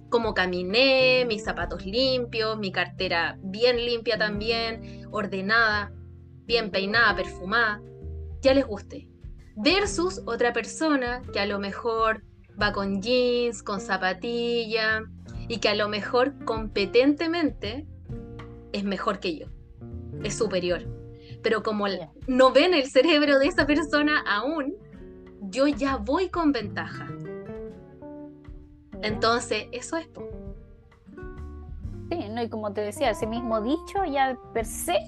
Como 0.08 0.32
caminé, 0.32 1.26
mis 1.26 1.44
zapatos 1.44 1.84
limpios, 1.84 2.58
mi 2.58 2.72
cartera 2.72 3.38
bien 3.42 3.76
limpia 3.76 4.16
también, 4.16 5.06
ordenada, 5.10 5.92
bien 6.46 6.70
peinada, 6.70 7.14
perfumada. 7.14 7.82
Ya 8.40 8.54
les 8.54 8.66
gusté. 8.66 9.10
Versus 9.56 10.22
otra 10.24 10.54
persona 10.54 11.20
que 11.34 11.40
a 11.40 11.46
lo 11.46 11.58
mejor 11.58 12.24
va 12.60 12.72
con 12.72 13.00
jeans, 13.02 13.62
con 13.62 13.80
zapatilla 13.80 15.02
y 15.48 15.58
que 15.58 15.68
a 15.68 15.74
lo 15.74 15.88
mejor 15.88 16.44
competentemente 16.44 17.86
es 18.72 18.84
mejor 18.84 19.20
que 19.20 19.36
yo 19.36 19.46
es 20.22 20.36
superior. 20.36 20.82
Pero 21.42 21.62
como 21.62 21.86
no 22.26 22.52
ven 22.52 22.74
el 22.74 22.86
cerebro 22.86 23.38
de 23.38 23.48
esa 23.48 23.66
persona 23.66 24.22
aún, 24.26 24.74
yo 25.40 25.66
ya 25.66 25.96
voy 25.96 26.28
con 26.28 26.52
ventaja. 26.52 27.08
Entonces, 29.02 29.66
eso 29.72 29.96
es. 29.96 30.08
Sí, 32.10 32.28
no, 32.30 32.42
y 32.42 32.48
como 32.48 32.72
te 32.72 32.82
decía, 32.82 33.10
ese 33.10 33.26
mismo 33.26 33.60
dicho 33.60 34.04
ya 34.04 34.38
per 34.52 34.66
se 34.66 34.98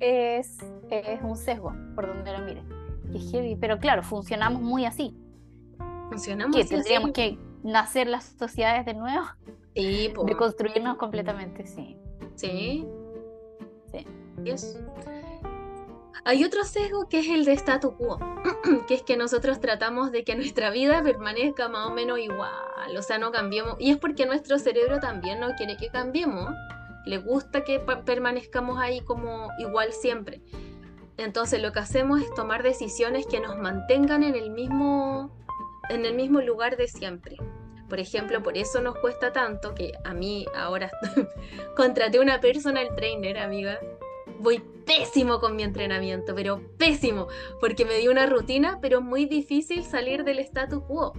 es, 0.00 0.58
es 0.90 1.20
un 1.22 1.36
sesgo, 1.36 1.74
por 1.94 2.06
donde 2.06 2.32
lo 2.32 2.38
mire. 2.44 3.56
pero 3.60 3.78
claro, 3.78 4.02
funcionamos 4.02 4.62
muy 4.62 4.86
así. 4.86 5.14
Funcionamos 6.08 6.56
que 6.56 6.64
tendríamos 6.64 7.12
que 7.12 7.38
nacer 7.62 8.06
las 8.06 8.24
sociedades 8.38 8.86
de 8.86 8.94
nuevo. 8.94 9.24
Sí, 9.74 10.12
De 10.26 10.36
construirnos 10.36 10.96
completamente, 10.96 11.66
sí. 11.66 11.96
Sí. 12.34 12.86
Hay 16.24 16.44
otro 16.44 16.64
sesgo 16.64 17.08
que 17.08 17.20
es 17.20 17.28
el 17.28 17.44
de 17.44 17.52
statu 17.52 17.96
quo, 17.96 18.18
que 18.88 18.94
es 18.94 19.02
que 19.02 19.16
nosotros 19.16 19.60
tratamos 19.60 20.10
de 20.10 20.24
que 20.24 20.34
nuestra 20.34 20.70
vida 20.70 21.02
permanezca 21.02 21.68
más 21.68 21.86
o 21.86 21.94
menos 21.94 22.18
igual, 22.18 22.96
o 22.96 23.02
sea, 23.02 23.18
no 23.18 23.30
cambiemos. 23.30 23.76
Y 23.78 23.90
es 23.92 23.96
porque 23.96 24.26
nuestro 24.26 24.58
cerebro 24.58 24.98
también 24.98 25.38
no 25.38 25.54
quiere 25.54 25.76
que 25.76 25.88
cambiemos, 25.88 26.52
le 27.04 27.18
gusta 27.18 27.62
que 27.62 27.78
permanezcamos 27.78 28.78
ahí 28.78 29.00
como 29.02 29.50
igual 29.58 29.92
siempre. 29.92 30.42
Entonces 31.16 31.62
lo 31.62 31.72
que 31.72 31.78
hacemos 31.78 32.20
es 32.20 32.34
tomar 32.34 32.62
decisiones 32.62 33.26
que 33.26 33.40
nos 33.40 33.56
mantengan 33.56 34.24
en 34.24 34.34
el 34.34 34.50
mismo, 34.50 35.30
en 35.88 36.04
el 36.04 36.14
mismo 36.14 36.40
lugar 36.40 36.76
de 36.76 36.88
siempre. 36.88 37.36
Por 37.88 38.00
ejemplo, 38.00 38.42
por 38.42 38.56
eso 38.56 38.80
nos 38.80 38.96
cuesta 38.98 39.32
tanto 39.32 39.74
que 39.74 39.92
a 40.04 40.12
mí 40.12 40.44
ahora 40.56 40.90
contraté 41.76 42.18
una 42.18 42.40
personal 42.40 42.88
trainer, 42.96 43.38
amiga, 43.38 43.78
voy 44.40 44.62
pésimo 44.84 45.40
con 45.40 45.56
mi 45.56 45.62
entrenamiento, 45.62 46.34
pero 46.34 46.60
pésimo, 46.78 47.28
porque 47.60 47.84
me 47.84 47.98
dio 47.98 48.10
una 48.10 48.26
rutina, 48.26 48.78
pero 48.80 49.00
muy 49.00 49.26
difícil 49.26 49.84
salir 49.84 50.24
del 50.24 50.38
status 50.40 50.82
quo. 50.84 51.12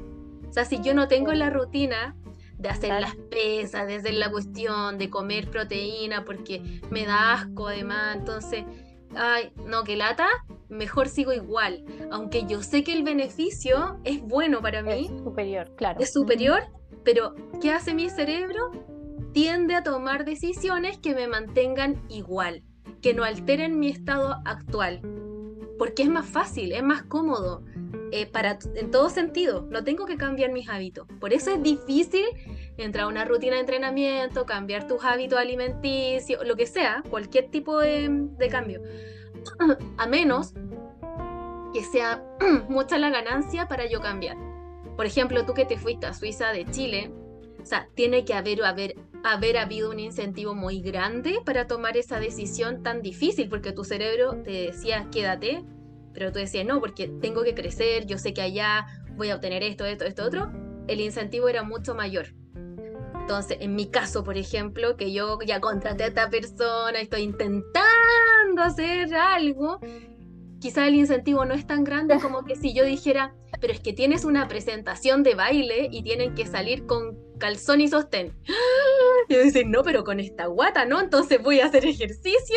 O 0.47 0.53
sea, 0.53 0.65
si 0.65 0.81
yo 0.81 0.93
no 0.93 1.07
tengo 1.07 1.33
la 1.33 1.49
rutina 1.49 2.15
de 2.57 2.69
hacer 2.69 2.99
las 2.99 3.15
pesas, 3.15 3.87
de 3.87 3.95
hacer 3.95 4.15
la 4.15 4.31
cuestión, 4.31 4.97
de 4.97 5.09
comer 5.09 5.49
proteína, 5.49 6.25
porque 6.25 6.81
me 6.89 7.05
da 7.05 7.33
asco 7.33 7.67
además, 7.67 8.15
entonces, 8.15 8.63
ay, 9.17 9.51
no, 9.65 9.83
que 9.83 9.95
lata, 9.95 10.27
mejor 10.69 11.09
sigo 11.09 11.33
igual, 11.33 11.83
aunque 12.11 12.45
yo 12.45 12.61
sé 12.61 12.83
que 12.83 12.93
el 12.93 13.03
beneficio 13.03 13.99
es 14.03 14.21
bueno 14.21 14.61
para 14.61 14.81
mí. 14.81 15.09
Es 15.11 15.23
superior, 15.23 15.75
claro. 15.75 15.99
Es 15.99 16.13
superior, 16.13 16.63
pero 17.03 17.35
¿qué 17.61 17.71
hace 17.71 17.93
mi 17.93 18.09
cerebro? 18.09 18.71
Tiende 19.33 19.75
a 19.75 19.83
tomar 19.83 20.25
decisiones 20.25 20.97
que 20.97 21.13
me 21.13 21.27
mantengan 21.27 22.01
igual 22.09 22.63
que 23.01 23.13
no 23.13 23.23
alteren 23.23 23.79
mi 23.79 23.89
estado 23.89 24.41
actual, 24.45 25.01
porque 25.77 26.03
es 26.03 26.09
más 26.09 26.25
fácil, 26.25 26.71
es 26.71 26.83
más 26.83 27.03
cómodo. 27.03 27.63
Eh, 28.11 28.25
para, 28.25 28.57
en 28.75 28.89
todo 28.89 29.09
sentido, 29.09 29.67
no 29.69 29.83
tengo 29.83 30.05
que 30.05 30.17
cambiar 30.17 30.51
mis 30.51 30.69
hábitos. 30.69 31.07
Por 31.19 31.33
eso 31.33 31.51
es 31.51 31.61
difícil 31.61 32.25
entrar 32.77 33.05
a 33.05 33.07
una 33.07 33.25
rutina 33.25 33.55
de 33.55 33.61
entrenamiento, 33.61 34.45
cambiar 34.45 34.87
tus 34.87 35.03
hábitos 35.03 35.39
alimenticios, 35.39 36.45
lo 36.45 36.55
que 36.55 36.67
sea, 36.67 37.03
cualquier 37.09 37.49
tipo 37.49 37.79
de, 37.79 38.07
de 38.09 38.49
cambio. 38.49 38.81
A 39.97 40.07
menos 40.07 40.53
que 41.73 41.83
sea 41.83 42.23
mucha 42.69 42.97
la 42.97 43.09
ganancia 43.09 43.67
para 43.67 43.87
yo 43.87 43.99
cambiar. 43.99 44.37
Por 44.95 45.05
ejemplo, 45.05 45.45
tú 45.45 45.53
que 45.53 45.65
te 45.65 45.77
fuiste 45.77 46.07
a 46.07 46.13
Suiza 46.13 46.51
de 46.51 46.65
Chile, 46.65 47.11
o 47.61 47.65
sea, 47.65 47.87
tiene 47.93 48.25
que 48.25 48.33
haber, 48.33 48.63
haber 48.63 48.95
haber 49.23 49.57
habido 49.57 49.89
un 49.89 49.99
incentivo 49.99 50.55
muy 50.55 50.81
grande 50.81 51.39
para 51.45 51.67
tomar 51.67 51.97
esa 51.97 52.19
decisión 52.19 52.83
tan 52.83 53.01
difícil, 53.01 53.49
porque 53.49 53.71
tu 53.71 53.83
cerebro 53.83 54.41
te 54.43 54.51
decía 54.67 55.07
quédate, 55.11 55.63
pero 56.13 56.31
tú 56.31 56.39
decías 56.39 56.65
no, 56.65 56.79
porque 56.79 57.07
tengo 57.21 57.43
que 57.43 57.53
crecer, 57.53 58.05
yo 58.05 58.17
sé 58.17 58.33
que 58.33 58.41
allá 58.41 58.87
voy 59.15 59.29
a 59.29 59.35
obtener 59.35 59.63
esto, 59.63 59.85
esto, 59.85 60.05
esto, 60.05 60.23
otro, 60.23 60.51
el 60.87 61.01
incentivo 61.01 61.49
era 61.49 61.63
mucho 61.63 61.95
mayor. 61.95 62.33
Entonces, 63.27 63.57
en 63.59 63.75
mi 63.75 63.87
caso, 63.87 64.23
por 64.23 64.37
ejemplo, 64.37 64.95
que 64.95 65.11
yo 65.11 65.37
ya 65.45 65.59
contraté 65.59 66.05
a 66.05 66.07
esta 66.07 66.29
persona, 66.29 67.01
estoy 67.01 67.23
intentando 67.23 68.61
hacer 68.61 69.13
algo, 69.13 69.81
quizá 70.61 70.87
el 70.87 70.95
incentivo 70.95 71.43
no 71.43 71.53
es 71.53 71.67
tan 71.67 71.83
grande 71.83 72.19
como 72.21 72.45
que 72.45 72.55
si 72.55 72.73
yo 72.73 72.85
dijera, 72.85 73.35
pero 73.59 73.73
es 73.73 73.81
que 73.81 73.91
tienes 73.91 74.23
una 74.23 74.47
presentación 74.47 75.23
de 75.23 75.35
baile 75.35 75.89
y 75.91 76.03
tienen 76.03 76.35
que 76.35 76.45
salir 76.45 76.85
con 76.85 77.17
calzón 77.37 77.81
y 77.81 77.89
sostén. 77.89 78.33
Y 79.27 79.33
yo 79.33 79.43
dice, 79.43 79.65
no, 79.65 79.83
pero 79.83 80.05
con 80.05 80.21
esta 80.21 80.45
guata, 80.45 80.85
¿no? 80.85 81.01
Entonces 81.01 81.43
voy 81.43 81.59
a 81.59 81.65
hacer 81.65 81.85
ejercicio 81.85 82.55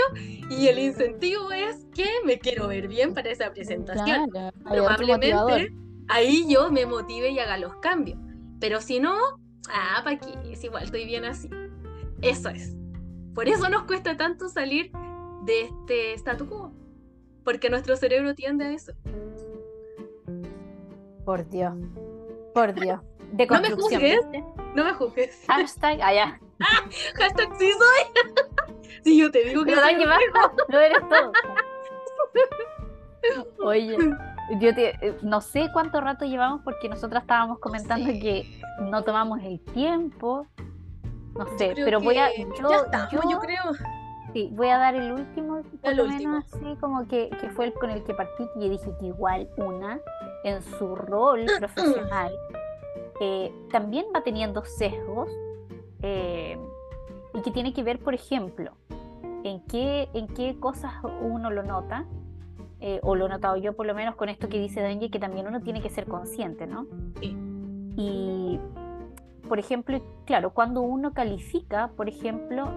y 0.51 0.69
el 0.69 0.79
incentivo 0.79 1.51
es 1.51 1.85
que 1.93 2.07
me 2.25 2.39
quiero 2.39 2.69
ver 2.69 2.87
bien 2.87 3.13
para 3.13 3.33
esa 3.33 3.51
presentación. 3.51 4.31
Probablemente 4.63 5.73
ahí 6.07 6.47
yo 6.49 6.71
me 6.71 6.87
motive 6.87 7.31
y 7.31 7.41
haga 7.41 7.59
los 7.59 7.75
cambios. 7.79 8.21
Pero 8.61 8.81
si 8.81 9.01
no, 9.01 9.17
ah, 9.69 10.01
¿para 10.05 10.19
qué? 10.19 10.53
Es 10.53 10.65
igual, 10.65 10.85
estoy 10.85 11.05
bien 11.05 11.25
así. 11.25 11.51
Eso 12.23 12.49
es. 12.49 12.77
Por 13.35 13.49
eso 13.49 13.69
nos 13.69 13.85
cuesta 13.85 14.17
tanto 14.17 14.49
salir 14.49 14.91
de 15.45 15.63
este 15.63 16.15
statu 16.15 16.47
quo. 16.47 16.73
Porque 17.45 17.71
nuestro 17.71 17.97
cerebro 17.97 18.35
tiende 18.35 18.67
a 18.67 18.73
eso. 18.73 18.93
Por 21.25 21.49
Dios. 21.49 21.75
Por 22.55 22.75
Dios. 22.75 23.01
De 23.33 23.47
no 23.47 23.61
me 23.61 23.71
juzgues. 23.71 24.21
No 24.75 24.85
me 24.85 24.93
juzgues. 24.93 25.45
Hashtag 25.47 26.03
allá. 26.03 26.41
Ah, 26.61 26.85
hashtag 27.15 27.49
sí 27.59 27.71
soy. 27.73 28.25
sí, 29.05 29.19
yo 29.19 29.31
te 29.31 29.45
digo 29.45 29.65
que 29.65 29.75
no, 29.75 29.81
soy 29.81 29.95
no 29.95 30.79
eres 30.79 30.99
todo. 31.09 31.33
Oye, 33.65 33.97
yo 34.59 34.75
te, 34.75 35.17
no 35.23 35.41
sé 35.41 35.71
cuánto 35.73 36.01
rato 36.01 36.25
llevamos 36.25 36.63
porque 36.65 36.89
nosotras 36.89 37.23
estábamos 37.23 37.59
comentando 37.59 38.07
que 38.07 38.61
no 38.81 39.03
tomamos 39.05 39.41
el 39.43 39.61
tiempo. 39.61 40.47
No 41.39 41.47
sé, 41.57 41.73
pero 41.77 42.01
voy 42.01 42.19
a. 42.19 42.35
Yo, 42.37 42.71
ya 42.71 42.77
estamos, 42.77 43.11
yo, 43.31 43.39
creo. 43.39 43.63
Sí, 44.33 44.49
voy 44.53 44.69
a 44.69 44.79
dar 44.79 44.95
el 44.95 45.13
último, 45.13 45.63
por 45.83 45.97
lo 45.97 46.07
menos 46.07 46.45
así 46.45 46.77
como 46.81 47.07
que, 47.09 47.31
que, 47.41 47.51
fue 47.51 47.67
el 47.67 47.73
con 47.73 47.91
el 47.91 48.05
que 48.05 48.15
partí, 48.15 48.49
y 48.57 48.69
dije 48.69 48.93
que 49.01 49.07
igual 49.07 49.49
una, 49.57 49.99
en 50.45 50.63
su 50.63 50.95
rol 50.95 51.47
profesional, 51.59 52.33
eh, 53.21 53.53
también 53.73 54.07
va 54.15 54.23
teniendo 54.23 54.65
sesgos 54.65 55.29
eh, 56.03 56.59
y 57.35 57.43
que 57.43 57.51
tiene 57.51 57.73
que 57.73 57.83
ver, 57.83 57.99
por 57.99 58.15
ejemplo, 58.15 58.73
en 59.43 59.61
qué, 59.67 60.09
en 60.15 60.29
qué 60.29 60.59
cosas 60.59 60.93
uno 61.21 61.51
lo 61.51 61.63
nota, 61.63 62.07
eh, 62.81 63.01
o 63.03 63.15
lo 63.15 63.27
he 63.27 63.29
notado 63.29 63.57
yo 63.57 63.75
por 63.75 63.87
lo 63.87 63.95
menos 63.95 64.17
con 64.17 64.29
esto 64.29 64.49
que 64.49 64.59
dice 64.59 64.81
Daniel, 64.81 65.11
que 65.11 65.19
también 65.19 65.47
uno 65.47 65.61
tiene 65.61 65.83
que 65.83 65.91
ser 65.91 66.07
consciente, 66.07 66.67
¿no? 66.67 66.87
Y, 67.23 68.59
por 69.49 69.59
ejemplo, 69.59 70.01
claro, 70.25 70.55
cuando 70.55 70.81
uno 70.81 71.13
califica, 71.13 71.91
por 71.97 72.09
ejemplo, 72.09 72.73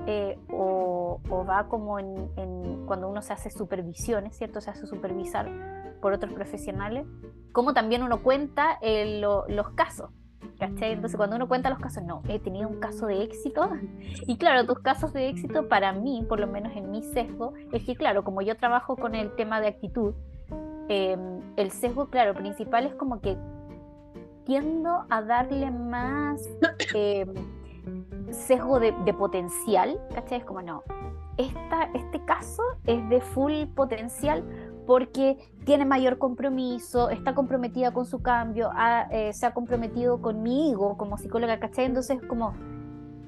o, 0.51 1.21
va 1.47 1.67
como 1.69 1.99
en, 1.99 2.85
cuando 2.85 3.07
uno 3.07 3.21
se 3.21 3.31
hace 3.31 3.49
supervisiones, 3.49 4.35
¿cierto? 4.35 4.59
Se 4.59 4.71
hace 4.71 4.85
supervisar 4.87 5.49
por 6.01 6.13
otros 6.13 6.33
profesionales, 6.33 7.05
como 7.53 7.73
también 7.73 8.03
uno 8.03 8.21
cuenta 8.23 8.79
los 8.81 9.69
casos. 9.75 10.09
Entonces 10.59 11.17
cuando 11.17 11.35
uno 11.35 11.47
cuenta 11.47 11.69
los 11.69 11.79
casos, 11.79 12.03
no, 12.03 12.21
he 12.27 12.39
tenido 12.39 12.69
un 12.69 12.79
caso 12.79 13.07
de 13.07 13.23
éxito. 13.23 13.69
Y 14.27 14.37
claro, 14.37 14.65
tus 14.65 14.79
casos 14.79 15.13
de 15.13 15.29
éxito 15.29 15.67
para 15.67 15.91
mí, 15.91 16.25
por 16.27 16.39
lo 16.39 16.47
menos 16.47 16.75
en 16.75 16.91
mi 16.91 17.01
sesgo, 17.01 17.53
es 17.71 17.83
que 17.83 17.95
claro, 17.95 18.23
como 18.23 18.41
yo 18.41 18.55
trabajo 18.55 18.95
con 18.95 19.15
el 19.15 19.35
tema 19.35 19.59
de 19.59 19.67
actitud, 19.67 20.13
em, 20.87 21.41
el 21.57 21.71
sesgo, 21.71 22.09
claro, 22.09 22.33
principal 22.33 22.85
es 22.85 22.93
como 22.95 23.19
que 23.19 23.37
tiendo 24.45 25.05
a 25.09 25.21
darle 25.21 25.71
más, 25.71 26.49
em, 26.95 27.33
sesgo 28.31 28.79
de, 28.79 28.93
potencial, 29.13 29.99
¿cachai? 30.13 30.39
Es 30.39 30.45
como, 30.45 30.61
no, 30.61 30.83
esta, 31.37 31.89
este 31.93 32.23
caso 32.25 32.63
es 32.85 33.07
de 33.09 33.21
full 33.21 33.65
potencial 33.75 34.43
porque 34.85 35.37
tiene 35.65 35.85
mayor 35.85 36.17
compromiso, 36.17 37.09
está 37.09 37.33
comprometida 37.33 37.91
con 37.91 38.05
su 38.05 38.21
cambio, 38.21 38.69
eh, 39.11 39.31
se 39.33 39.45
ha 39.45 39.53
comprometido 39.53 40.21
conmigo 40.21 40.97
como 40.97 41.17
psicóloga, 41.17 41.59
¿cachai? 41.59 41.85
Entonces, 41.85 42.19
como 42.27 42.53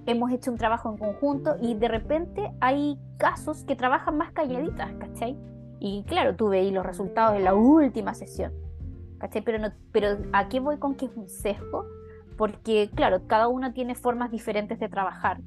hemos 0.06 0.32
hecho 0.32 0.52
un 0.52 0.58
trabajo 0.58 0.92
en 0.92 0.98
conjunto 0.98 1.56
y 1.62 1.74
de 1.76 1.88
repente 1.88 2.52
hay 2.60 3.00
casos 3.18 3.64
que 3.64 3.76
trabajan 3.76 4.18
más 4.18 4.32
calladitas, 4.32 4.92
¿cachai? 5.00 5.38
Y 5.80 6.04
claro, 6.04 6.36
tú 6.36 6.50
veis 6.50 6.74
los 6.74 6.86
resultados 6.86 7.38
en 7.38 7.44
la 7.44 7.54
última 7.54 8.14
sesión, 8.14 8.54
¿cachai? 9.18 9.42
Pero, 9.42 9.60
no, 9.60 9.72
pero 9.92 10.18
¿a 10.34 10.48
qué 10.48 10.60
voy 10.60 10.78
con 10.78 10.96
que 10.96 11.06
es 11.06 11.12
un 11.16 11.30
sesgo? 11.30 11.86
Porque, 12.38 12.90
claro, 12.94 13.28
cada 13.28 13.48
uno 13.48 13.74
tiene 13.74 13.96
formas 13.96 14.30
diferentes 14.30 14.80
de 14.80 14.90
trabajar. 14.90 15.40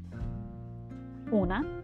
Una. 1.31 1.78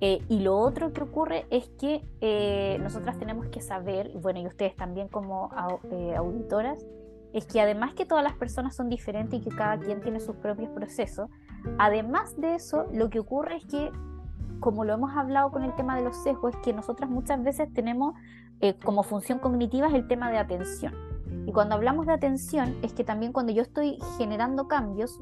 Eh, 0.00 0.22
y 0.28 0.40
lo 0.40 0.56
otro 0.56 0.92
que 0.92 1.02
ocurre 1.02 1.46
es 1.50 1.68
que 1.80 2.04
eh, 2.20 2.78
nosotras 2.80 3.18
tenemos 3.18 3.46
que 3.48 3.60
saber, 3.60 4.12
bueno, 4.14 4.38
y 4.38 4.46
ustedes 4.46 4.76
también 4.76 5.08
como 5.08 5.50
eh, 5.90 6.14
auditoras, 6.16 6.86
es 7.32 7.46
que 7.46 7.60
además 7.60 7.94
que 7.94 8.06
todas 8.06 8.22
las 8.22 8.34
personas 8.34 8.76
son 8.76 8.88
diferentes 8.88 9.40
y 9.40 9.42
que 9.42 9.50
cada 9.50 9.78
quien 9.78 10.00
tiene 10.00 10.20
sus 10.20 10.36
propios 10.36 10.70
procesos, 10.70 11.28
además 11.78 12.40
de 12.40 12.54
eso, 12.54 12.86
lo 12.92 13.10
que 13.10 13.18
ocurre 13.18 13.56
es 13.56 13.66
que, 13.66 13.90
como 14.60 14.84
lo 14.84 14.94
hemos 14.94 15.16
hablado 15.16 15.50
con 15.50 15.62
el 15.62 15.74
tema 15.74 15.96
de 15.96 16.04
los 16.04 16.16
sesgos, 16.22 16.54
es 16.54 16.60
que 16.62 16.72
nosotras 16.72 17.10
muchas 17.10 17.42
veces 17.42 17.72
tenemos 17.74 18.14
como 18.84 19.04
función 19.04 19.38
cognitiva 19.38 19.86
es 19.86 19.94
el 19.94 20.08
tema 20.08 20.32
de 20.32 20.38
atención. 20.38 20.92
Y 21.46 21.52
cuando 21.52 21.76
hablamos 21.76 22.06
de 22.06 22.12
atención, 22.12 22.76
es 22.82 22.92
que 22.92 23.04
también 23.04 23.32
cuando 23.32 23.52
yo 23.52 23.62
estoy 23.62 23.98
generando 24.16 24.66
cambios, 24.66 25.20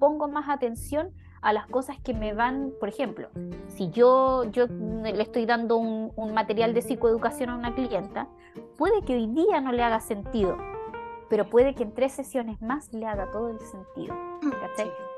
pongo 0.00 0.26
más 0.26 0.48
atención 0.48 1.10
a 1.40 1.52
las 1.52 1.66
cosas 1.66 1.96
que 2.00 2.14
me 2.14 2.32
van, 2.34 2.72
por 2.80 2.88
ejemplo, 2.88 3.28
si 3.68 3.90
yo, 3.90 4.44
yo 4.44 4.66
le 4.66 5.22
estoy 5.22 5.46
dando 5.46 5.76
un, 5.76 6.12
material 6.34 6.74
de 6.74 6.82
psicoeducación 6.82 7.50
a 7.50 7.56
una 7.56 7.74
clienta, 7.74 8.28
puede 8.76 9.02
que 9.02 9.14
hoy 9.14 9.26
día 9.26 9.60
no 9.60 9.72
le 9.72 9.82
haga 9.82 10.00
sentido, 10.00 10.56
pero 11.28 11.48
puede 11.48 11.74
que 11.74 11.82
en 11.82 11.94
tres 11.94 12.12
sesiones 12.12 12.60
más 12.62 12.92
le 12.92 13.06
haga 13.06 13.30
todo 13.30 13.50
el 13.50 13.58
sentido. 13.60 14.14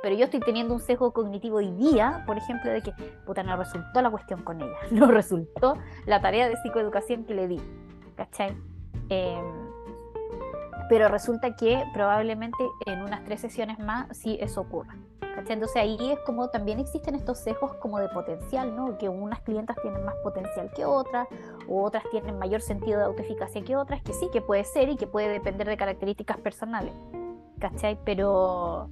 Pero 0.03 0.17
yo 0.17 0.25
estoy 0.25 0.41
teniendo 0.41 0.73
un 0.73 0.81
sesgo 0.81 1.13
cognitivo 1.13 1.59
hoy 1.59 1.71
día, 1.73 2.25
por 2.27 2.39
ejemplo, 2.39 2.71
de 2.71 2.81
que, 2.81 2.93
puta, 3.27 3.43
no 3.43 3.57
resultó 3.57 4.01
la 4.01 4.11
cuestión 4.11 4.43
con 4.43 4.61
ella, 4.61 4.77
no 4.91 5.07
resultó 5.09 5.75
la 6.07 6.21
tarea 6.21 6.49
de 6.49 6.57
psicoeducación 6.57 7.25
que 7.25 7.35
le 7.35 7.49
di, 7.49 7.61
¿cachai? 8.17 8.57
Eh, 9.11 9.43
pero 10.89 11.09
resulta 11.09 11.55
que 11.55 11.85
probablemente 11.93 12.65
en 12.87 13.03
unas 13.03 13.25
tres 13.25 13.41
sesiones 13.41 13.79
más 13.79 14.17
sí 14.17 14.39
eso 14.41 14.63
ocurra. 14.63 14.97
Entonces 15.49 15.77
ahí 15.77 15.97
es 16.13 16.19
como 16.21 16.49
también 16.49 16.79
existen 16.79 17.15
estos 17.15 17.39
sesgos 17.39 17.75
como 17.75 17.99
de 17.99 18.09
potencial, 18.09 18.75
¿no? 18.77 18.99
Que 18.99 19.09
unas 19.09 19.41
clientas 19.41 19.77
tienen 19.83 20.05
más 20.05 20.15
potencial 20.23 20.71
que 20.75 20.85
otras, 20.85 21.29
o 21.69 21.83
otras 21.83 22.05
tienen 22.11 22.39
mayor 22.39 22.61
sentido 22.61 22.99
de 22.99 23.05
autoeficacia 23.05 23.63
que 23.63 23.77
otras, 23.77 24.03
que 24.03 24.13
sí, 24.13 24.29
que 24.33 24.41
puede 24.41 24.65
ser 24.65 24.89
y 24.89 24.97
que 24.97 25.07
puede 25.07 25.29
depender 25.29 25.67
de 25.69 25.77
características 25.77 26.39
personales, 26.39 26.93
¿cachai? 27.59 27.99
Pero, 28.05 28.91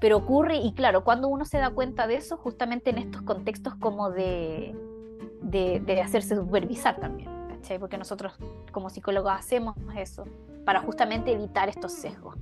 pero 0.00 0.16
ocurre, 0.16 0.56
y 0.56 0.72
claro, 0.72 1.04
cuando 1.04 1.28
uno 1.28 1.44
se 1.44 1.58
da 1.58 1.70
cuenta 1.70 2.06
de 2.06 2.16
eso, 2.16 2.36
justamente 2.36 2.90
en 2.90 2.98
estos 2.98 3.22
contextos 3.22 3.74
como 3.76 4.10
de, 4.10 4.74
de, 5.42 5.80
de 5.80 6.00
hacerse 6.00 6.36
supervisar 6.36 6.98
también, 6.98 7.30
¿cachai? 7.48 7.78
Porque 7.78 7.98
nosotros 7.98 8.34
como 8.72 8.90
psicólogos 8.90 9.32
hacemos 9.32 9.76
eso 9.96 10.24
para 10.64 10.80
justamente 10.80 11.32
evitar 11.32 11.68
estos 11.68 11.92
sesgos, 11.92 12.36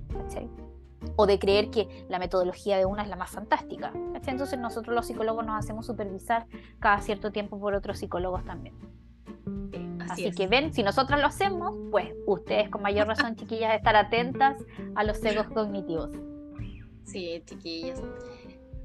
O 1.21 1.27
de 1.27 1.39
creer 1.39 1.71
que 1.71 2.07
la 2.09 2.19
metodología 2.19 2.79
de 2.79 2.87
una 2.87 3.03
es 3.03 3.09
la 3.09 3.17
más 3.17 3.31
fantástica. 3.31 3.93
Entonces 4.15 4.59
nosotros 4.59 4.95
los 4.95 5.07
psicólogos 5.07 5.45
nos 5.45 5.59
hacemos 5.59 5.85
supervisar 5.87 6.47
cada 6.79 7.01
cierto 7.01 7.33
tiempo 7.33 7.59
por 7.59 7.75
otros 7.75 7.99
psicólogos 7.99 8.45
también. 8.45 8.75
así, 10.09 10.31
que 10.31 10.47
ven, 10.47 10.73
si 10.73 10.83
nosotros 10.83 11.21
lo 11.21 11.27
hacemos, 11.27 11.75
pues 11.91 12.15
ustedes 12.27 12.69
con 12.71 12.83
mayor 12.83 13.09
razón, 13.09 13.35
chiquillas, 13.37 13.75
estar 13.75 13.97
atentas 13.97 14.57
a 14.95 15.03
los 15.03 15.19
sesgos 15.19 15.49
cognitivos. 15.49 16.11
Sí, 17.05 17.43
chiquillas. 17.47 18.01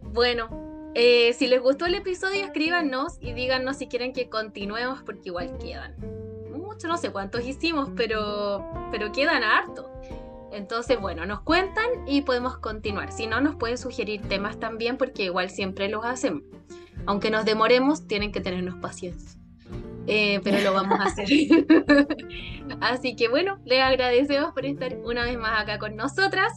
Bueno, 0.02 0.48
eh, 0.96 1.34
si 1.34 1.48
les 1.48 1.62
gustó 1.62 1.86
el 1.86 1.96
episodio, 1.96 2.44
escríbanos 2.44 3.18
y 3.22 3.34
díganos 3.34 3.78
si 3.78 3.88
quieren 3.88 4.12
que 4.12 4.30
continuemos 4.30 5.04
porque 5.04 5.30
igual 5.30 5.58
quedan 5.60 6.24
no 6.88 6.98
sé 6.98 7.12
cuántos 7.12 7.46
hicimos, 7.46 7.90
pero, 7.96 8.66
pero 8.92 9.12
quedan 9.12 9.44
harto. 9.44 9.90
Entonces, 10.54 11.00
bueno, 11.00 11.26
nos 11.26 11.42
cuentan 11.42 11.86
y 12.08 12.22
podemos 12.22 12.58
continuar. 12.58 13.12
Si 13.12 13.28
no, 13.28 13.42
nos 13.42 13.56
pueden 13.56 13.78
sugerir 13.78 14.22
temas 14.22 14.60
también, 14.60 14.98
porque 14.98 15.24
igual 15.26 15.50
siempre 15.50 15.90
los 15.90 16.06
hacemos. 16.06 16.44
Aunque 17.06 17.32
nos 17.32 17.44
demoremos, 17.44 18.08
tienen 18.08 18.32
que 18.32 18.40
tenernos 18.40 18.76
paciencia. 18.76 19.40
Eh, 20.06 20.42
pero 20.44 20.60
lo 20.62 20.74
vamos 20.74 21.00
a 21.00 21.04
hacer. 21.04 21.28
Así 22.82 23.16
que 23.16 23.30
bueno, 23.30 23.60
les 23.66 23.82
agradecemos 23.82 24.54
por 24.54 24.66
estar 24.66 24.98
una 25.04 25.24
vez 25.24 25.38
más 25.38 25.62
acá 25.62 25.80
con 25.80 25.96
nosotras 25.96 26.52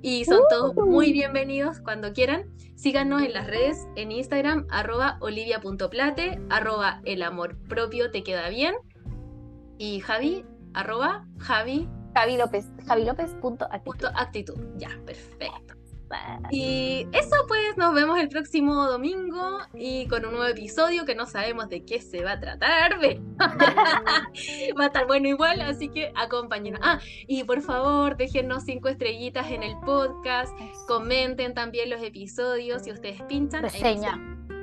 y 0.00 0.24
son 0.24 0.40
todos 0.48 0.74
muy 0.74 1.12
bienvenidos 1.12 1.80
cuando 1.80 2.12
quieran. 2.12 2.44
Síganos 2.76 3.22
en 3.22 3.32
las 3.32 3.46
redes, 3.46 3.88
en 3.96 4.12
Instagram, 4.12 4.66
arroba 4.70 5.18
olivia.plate, 5.20 6.40
arroba 6.48 7.00
el 7.04 7.22
amor 7.22 7.58
propio 7.68 8.10
te 8.10 8.22
queda 8.22 8.48
bien 8.48 8.74
y 9.76 10.00
Javi, 10.00 10.44
arroba 10.74 11.26
Javi. 11.38 11.88
Javi 12.18 12.36
López, 12.36 12.66
Javi 12.88 13.04
López 13.04 13.32
punto 13.40 13.68
actitud. 13.70 14.58
Ya, 14.76 14.88
perfecto. 15.06 15.74
Y 16.50 17.06
eso 17.12 17.36
pues, 17.46 17.76
nos 17.76 17.94
vemos 17.94 18.18
el 18.18 18.28
próximo 18.28 18.86
domingo 18.86 19.58
y 19.72 20.08
con 20.08 20.24
un 20.24 20.32
nuevo 20.32 20.46
episodio 20.46 21.04
que 21.04 21.14
no 21.14 21.26
sabemos 21.26 21.68
de 21.68 21.84
qué 21.84 22.00
se 22.00 22.24
va 22.24 22.32
a 22.32 22.40
tratar. 22.40 22.98
va 22.98 24.82
a 24.82 24.86
estar 24.86 25.06
bueno 25.06 25.28
igual, 25.28 25.60
así 25.60 25.90
que 25.90 26.10
acompáñenos. 26.16 26.80
Ah, 26.82 26.98
y 27.28 27.44
por 27.44 27.62
favor, 27.62 28.16
déjennos 28.16 28.64
cinco 28.64 28.88
estrellitas 28.88 29.52
en 29.52 29.62
el 29.62 29.78
podcast, 29.78 30.52
comenten 30.88 31.54
también 31.54 31.88
los 31.88 32.02
episodios 32.02 32.82
si 32.82 32.90
ustedes 32.90 33.22
pinchan. 33.28 33.62
Reseña. 33.62 34.18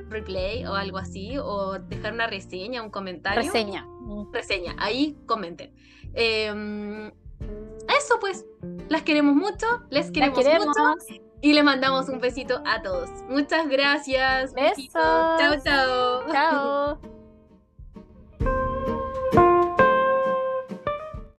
Replay 0.09 0.65
o 0.65 0.73
algo 0.73 0.97
así, 0.97 1.37
o 1.37 1.79
dejar 1.79 2.11
una 2.11 2.27
reseña, 2.27 2.83
un 2.83 2.89
comentario. 2.89 3.43
Reseña 3.43 3.87
reseña, 4.31 4.75
ahí 4.77 5.17
comenten. 5.25 5.73
Em, 6.13 7.11
eso 7.87 8.19
pues, 8.19 8.45
las 8.89 9.03
queremos 9.03 9.35
mucho, 9.35 9.65
les 9.89 10.11
queremos, 10.11 10.37
mucho 10.43 10.95
y 11.41 11.53
le 11.53 11.63
mandamos 11.63 12.09
un 12.09 12.19
besito 12.19 12.61
a 12.65 12.81
todos. 12.81 13.09
Muchas 13.29 13.67
gracias. 13.69 14.53
Besos. 14.53 14.91
Chao, 14.93 15.55
chao. 16.31 16.99